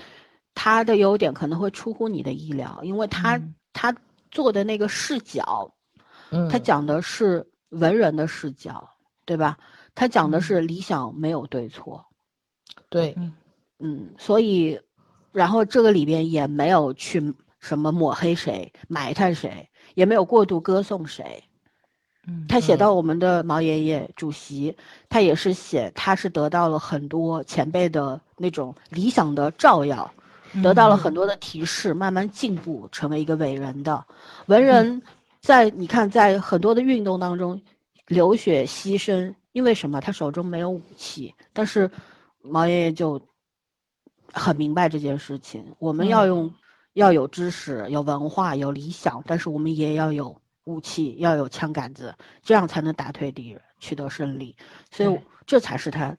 [0.54, 3.94] 它的优点可能会出乎你的意料，因为它、嗯它
[4.36, 5.74] 做的那个视角，
[6.30, 6.48] 嗯。
[6.50, 8.88] 它讲的是文人的视角，
[9.26, 9.58] 对吧？
[9.96, 10.42] 他讲的嗯。
[10.42, 12.06] 是理想没有对错，
[12.90, 13.34] 对，嗯。
[13.80, 14.80] 嗯，所以，
[15.32, 21.44] 然后这个里边也没有去什么抹黑谁、埋汰谁，也没有过度歌颂谁。
[22.28, 24.76] 嗯，他写嗯到我们的毛爷爷主席，
[25.10, 30.10] 他也是写他是得到了很多前辈的那种理想的照耀，
[30.62, 34.06] 得到了嗯很多的提示，慢慢进步，成为一个伟人的
[34.48, 35.02] 文人。
[35.42, 37.62] 在你看，在很多的运动当中
[38.08, 40.02] 流血牺牲，因为什么？
[40.02, 41.90] 他手中没有武器，但是
[42.42, 43.22] 毛爷爷就
[44.34, 45.64] 很明白这件事情。
[45.78, 46.54] 我们要嗯用、
[46.94, 52.12] 要有知识、有文化、有理想，但是我们也要有武器，要有枪杆子，
[52.42, 54.56] 这样才能打退敌人，取得胜利。
[54.90, 56.18] 所以这才是他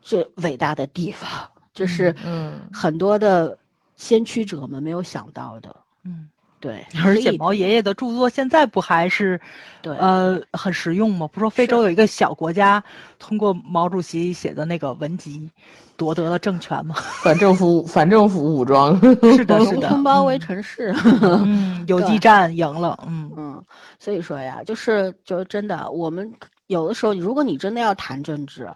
[0.00, 1.28] 最伟大的地方，
[1.74, 3.58] 就是嗯很多的
[4.02, 5.72] 先驱者们没有想到的。
[6.04, 9.40] 嗯，对，而且毛爷爷的著作现在不还是
[9.80, 11.28] 对呃很实用吗？
[11.28, 12.82] 不是说非洲有一个小国家
[13.20, 15.48] 通过毛主席写的那个文集
[15.96, 16.96] 夺得了政权吗？
[17.22, 18.98] 反政府反政府武装，
[19.36, 20.92] 是的，是农的，村包围嗯城市。
[21.22, 23.64] 嗯，游击战赢了，嗯嗯，
[24.00, 26.28] 所以说呀，就是就真的，我们
[26.66, 28.68] 有的时候，如果你真的要谈政治，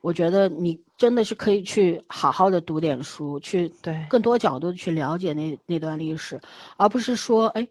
[0.00, 6.40] 我觉得你真的是可以去好好的读点书，去对更多角度去了解那那段历史，
[6.76, 7.66] 而不是说，哎，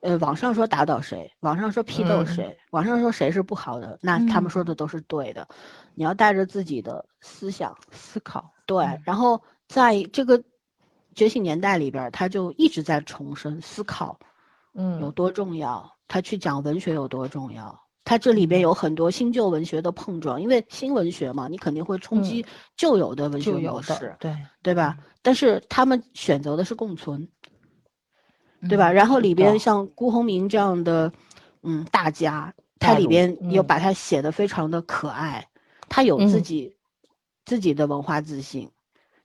[0.00, 5.46] 呃，网上说打倒谁，网上说批斗谁，网上说谁是不好的，那他们嗯说的都是对的。
[5.94, 10.42] 你要带着自己的思想，思考，对，嗯然后在这个
[11.14, 14.18] 觉醒年代里边儿，他就一直在重申思考
[14.74, 17.80] 嗯有嗯多重要，他去讲文学有多重要。
[18.04, 22.44] 它这里边有很多新旧文学的碰撞，因为新文学嘛，你肯定会冲击
[22.76, 24.96] 旧有的文学模式，的，对对吧？
[25.22, 27.28] 但是他们选择的是共存，
[28.68, 28.90] 对嗯吧？
[28.90, 31.12] 然后里边像辜鸿铭这样的，
[31.62, 35.46] 嗯，大家，他里边有嗯把他写的非常的可爱，
[35.88, 36.76] 他有自嗯己、
[37.44, 38.68] 自己的文化自信。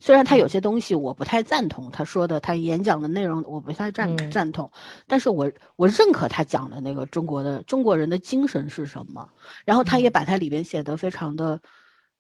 [0.06, 0.38] 虽然他嗯。
[0.38, 4.30] 有些东西我不太赞同，他说的他演讲的内容我不太赞、嗯。
[4.30, 4.72] 赞同，
[5.08, 9.28] 但是我我认可他讲的那个中国的中国人的精神是什么。
[9.66, 10.12] 然后他也嗯。
[10.12, 11.60] 把他里边写的非常的，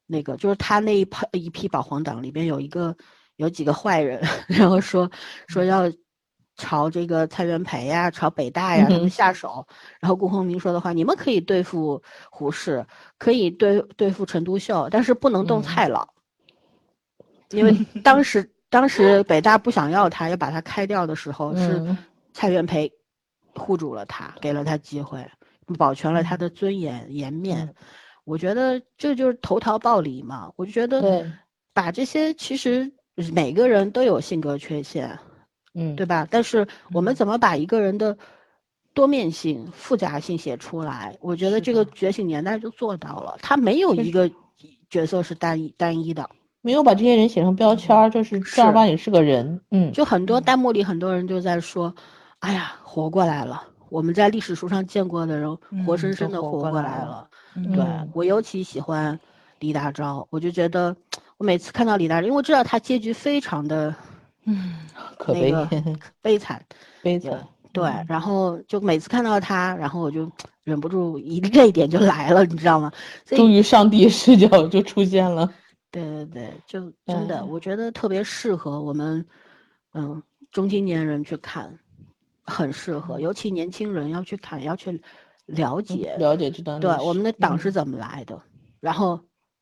[0.07, 2.97] 那个就是他那一批一批保皇党里边有一个
[3.35, 5.07] 有几个坏人， 然后说
[5.47, 5.67] 说嗯。
[5.67, 5.83] 要
[6.57, 9.63] 朝这个蔡元培呀、朝北大呀他们下手。
[9.99, 12.01] 然后顾鸿铭说的话，你们可以对付
[12.31, 12.83] 胡适，
[13.19, 15.61] 可以对对付陈独秀，但是不能动嗯。
[15.61, 16.07] 蔡老，
[17.55, 17.73] 因为
[18.03, 21.97] 当时当时北大不想要他，要把他开掉的时候，是嗯
[22.33, 22.91] 蔡元培
[23.53, 25.25] 护住了他，给了他机会，
[25.77, 27.65] 保全了他的尊严颜面。
[27.65, 27.75] 嗯
[28.25, 30.51] 我觉得这就是投桃报李嘛。
[30.55, 31.31] 我就觉得对
[31.75, 32.91] 把这些其实
[33.31, 35.15] 每个人都有性格缺陷，
[35.75, 36.27] 嗯对吧？
[36.31, 38.17] 但是我们嗯怎么把一个人的
[38.95, 41.15] 多面性、复杂性写出来？
[41.21, 44.27] 我觉得这个觉醒年代就做到了，他没有一个
[44.89, 46.27] 角色是单一单一的。
[46.65, 49.61] 没有把这些人写成标签儿，就是正儿八经是个人。
[49.69, 51.93] 嗯，就很多嗯弹幕里很多人就在说
[52.41, 53.61] ：“哎呀，活过来了！
[53.89, 55.55] 我们在历史书上见过的人，
[55.85, 57.27] 活生生的活活过过来了。
[57.55, 59.17] 嗯对嗯我尤其喜欢
[59.59, 60.95] 李大钊，我就觉得
[61.37, 63.93] 我每次看到李大钊，因为我知道他结局非常的
[64.45, 64.73] 嗯
[65.19, 65.69] 可悲，那个
[66.23, 66.59] 悲惨，
[67.03, 67.31] 悲惨。
[67.71, 70.27] 对，嗯然后就每次看到他，然后我就
[70.63, 72.91] 忍不住一 泪点就来了，你知道吗？
[73.23, 75.47] 所以终于上帝视角就出现了。
[76.03, 79.25] 对对对，就真的，嗯我觉得特别适合我们，
[79.93, 81.79] 嗯，中青年人去看，
[82.43, 85.01] 很适合，尤其年轻人要去看，要去
[85.45, 87.71] 了解，了解这段对我们的党是嗯。
[87.71, 88.41] 怎么来的，
[88.79, 89.19] 然后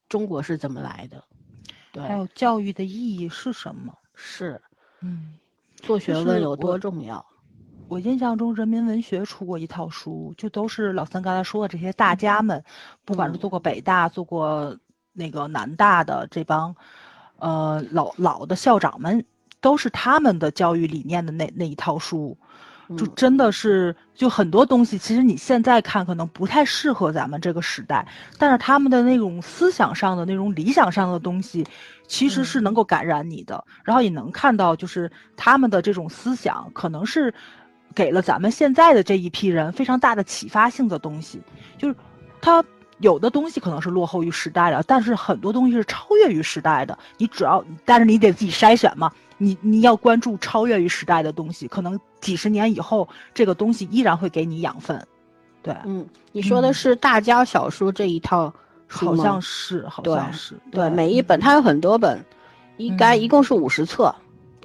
[0.10, 1.24] 中国是怎么来的，
[1.92, 2.28] 对，还有。
[2.34, 3.94] 教育的意义是什么？
[4.16, 4.60] 是
[5.02, 5.36] 嗯，
[5.76, 7.26] 做学问有多重要，
[7.88, 12.64] 我印象中人民文学出过一套书，就都是老三刚才说的这些大家们，
[13.06, 13.40] 不管是嗯。
[13.40, 14.76] 做过北大、做过
[15.14, 16.76] 那个南大的这帮，
[17.38, 19.24] 呃老老的校长们，
[19.62, 22.38] 都是他们的教育理念的那那一套书。
[22.98, 28.06] 就嗯真的是，就很多东西，其实你现在看可能不太适合咱们这个时代，
[28.38, 31.66] 但是他们的那种思想上的那种理想上的东西，
[32.08, 33.64] 其实是能够感染你的。
[33.86, 37.34] 然后也能看到，就是他们的这种思想，可能是
[37.96, 41.42] 给了咱们现在的这一批人非常大的启发性的东西。
[41.78, 41.96] 就是
[42.42, 42.64] 他
[43.04, 46.98] 有的东西可能是落后于时代的，但是很多东西是超越于时代的。
[47.18, 49.12] 你只要，但是你得自己筛选嘛。
[49.38, 55.06] 你你要关注超越于时代的东西，可能几十年以后，这个东西依然会给你养分。
[55.62, 58.54] 对，嗯，你说的嗯是大家小说这一套
[58.88, 62.24] 书吗好像是，好像是，对，每一本它有很多本，
[62.78, 64.14] 应该一嗯共是五十册，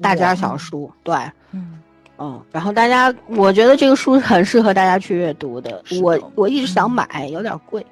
[0.01, 1.17] 大家小嗯书，对。
[1.53, 1.78] 嗯，
[2.19, 5.83] 嗯，然后大家，我觉得这个书很适合大家去阅读的。
[6.03, 7.85] 我我一直想嗯买，有点贵。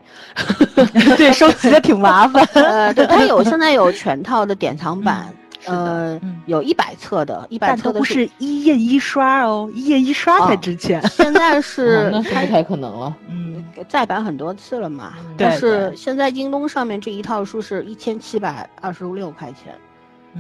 [1.17, 2.45] 对，收集的挺麻烦。
[2.55, 5.33] 呃，对，它有现在有全套的典藏版，
[5.67, 11.01] 呃，嗯有一百册的，一百但册的不是一印一刷哦，一印一刷才哦值钱。
[11.09, 13.17] 现在 哦是那是不太可能了。
[13.29, 19.73] 嗯，再版很多次了嘛，嗯但是现在京东上面这一套书是一千七百二十六块钱，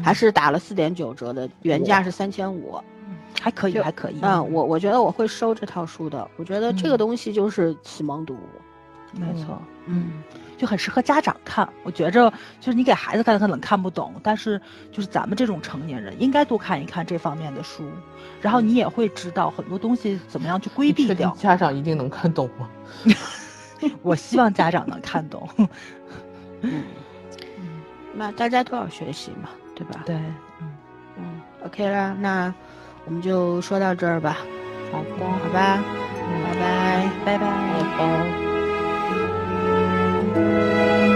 [0.03, 2.81] 还是打了四点九折的，原价是三千五。
[3.39, 4.19] 嗯还可以，还可以。
[4.23, 8.39] 嗯，我我觉得我会收这套书的，我觉得这个嗯东西就是启蒙读物。
[9.13, 11.67] 没错，嗯嗯，就很适合家长看。
[11.85, 12.31] 我觉着，
[12.61, 14.61] 就是你给孩子看，他可能看不懂，但是
[14.93, 17.89] 就是咱们这种成年人应该多看一看这方面的书，
[18.43, 21.31] 然后你也会知道很多东西怎么样去规避掉。
[21.39, 22.69] 家长一定能看懂吗？
[24.03, 25.49] 我希望家长能看懂。
[25.57, 25.69] 嗯，
[26.63, 26.83] 嗯，
[28.15, 30.03] 那大家都要学习嘛，对吧？
[30.05, 30.17] 对，
[30.61, 30.73] 嗯，
[31.19, 32.53] 嗯，OK 啦，那
[33.07, 34.39] 我们就说到这儿吧，
[34.93, 35.79] 好的，好吧，
[36.29, 37.09] 嗯拜拜。
[37.25, 37.47] 拜拜。
[37.79, 37.89] 拜
[40.35, 41.16] 拜。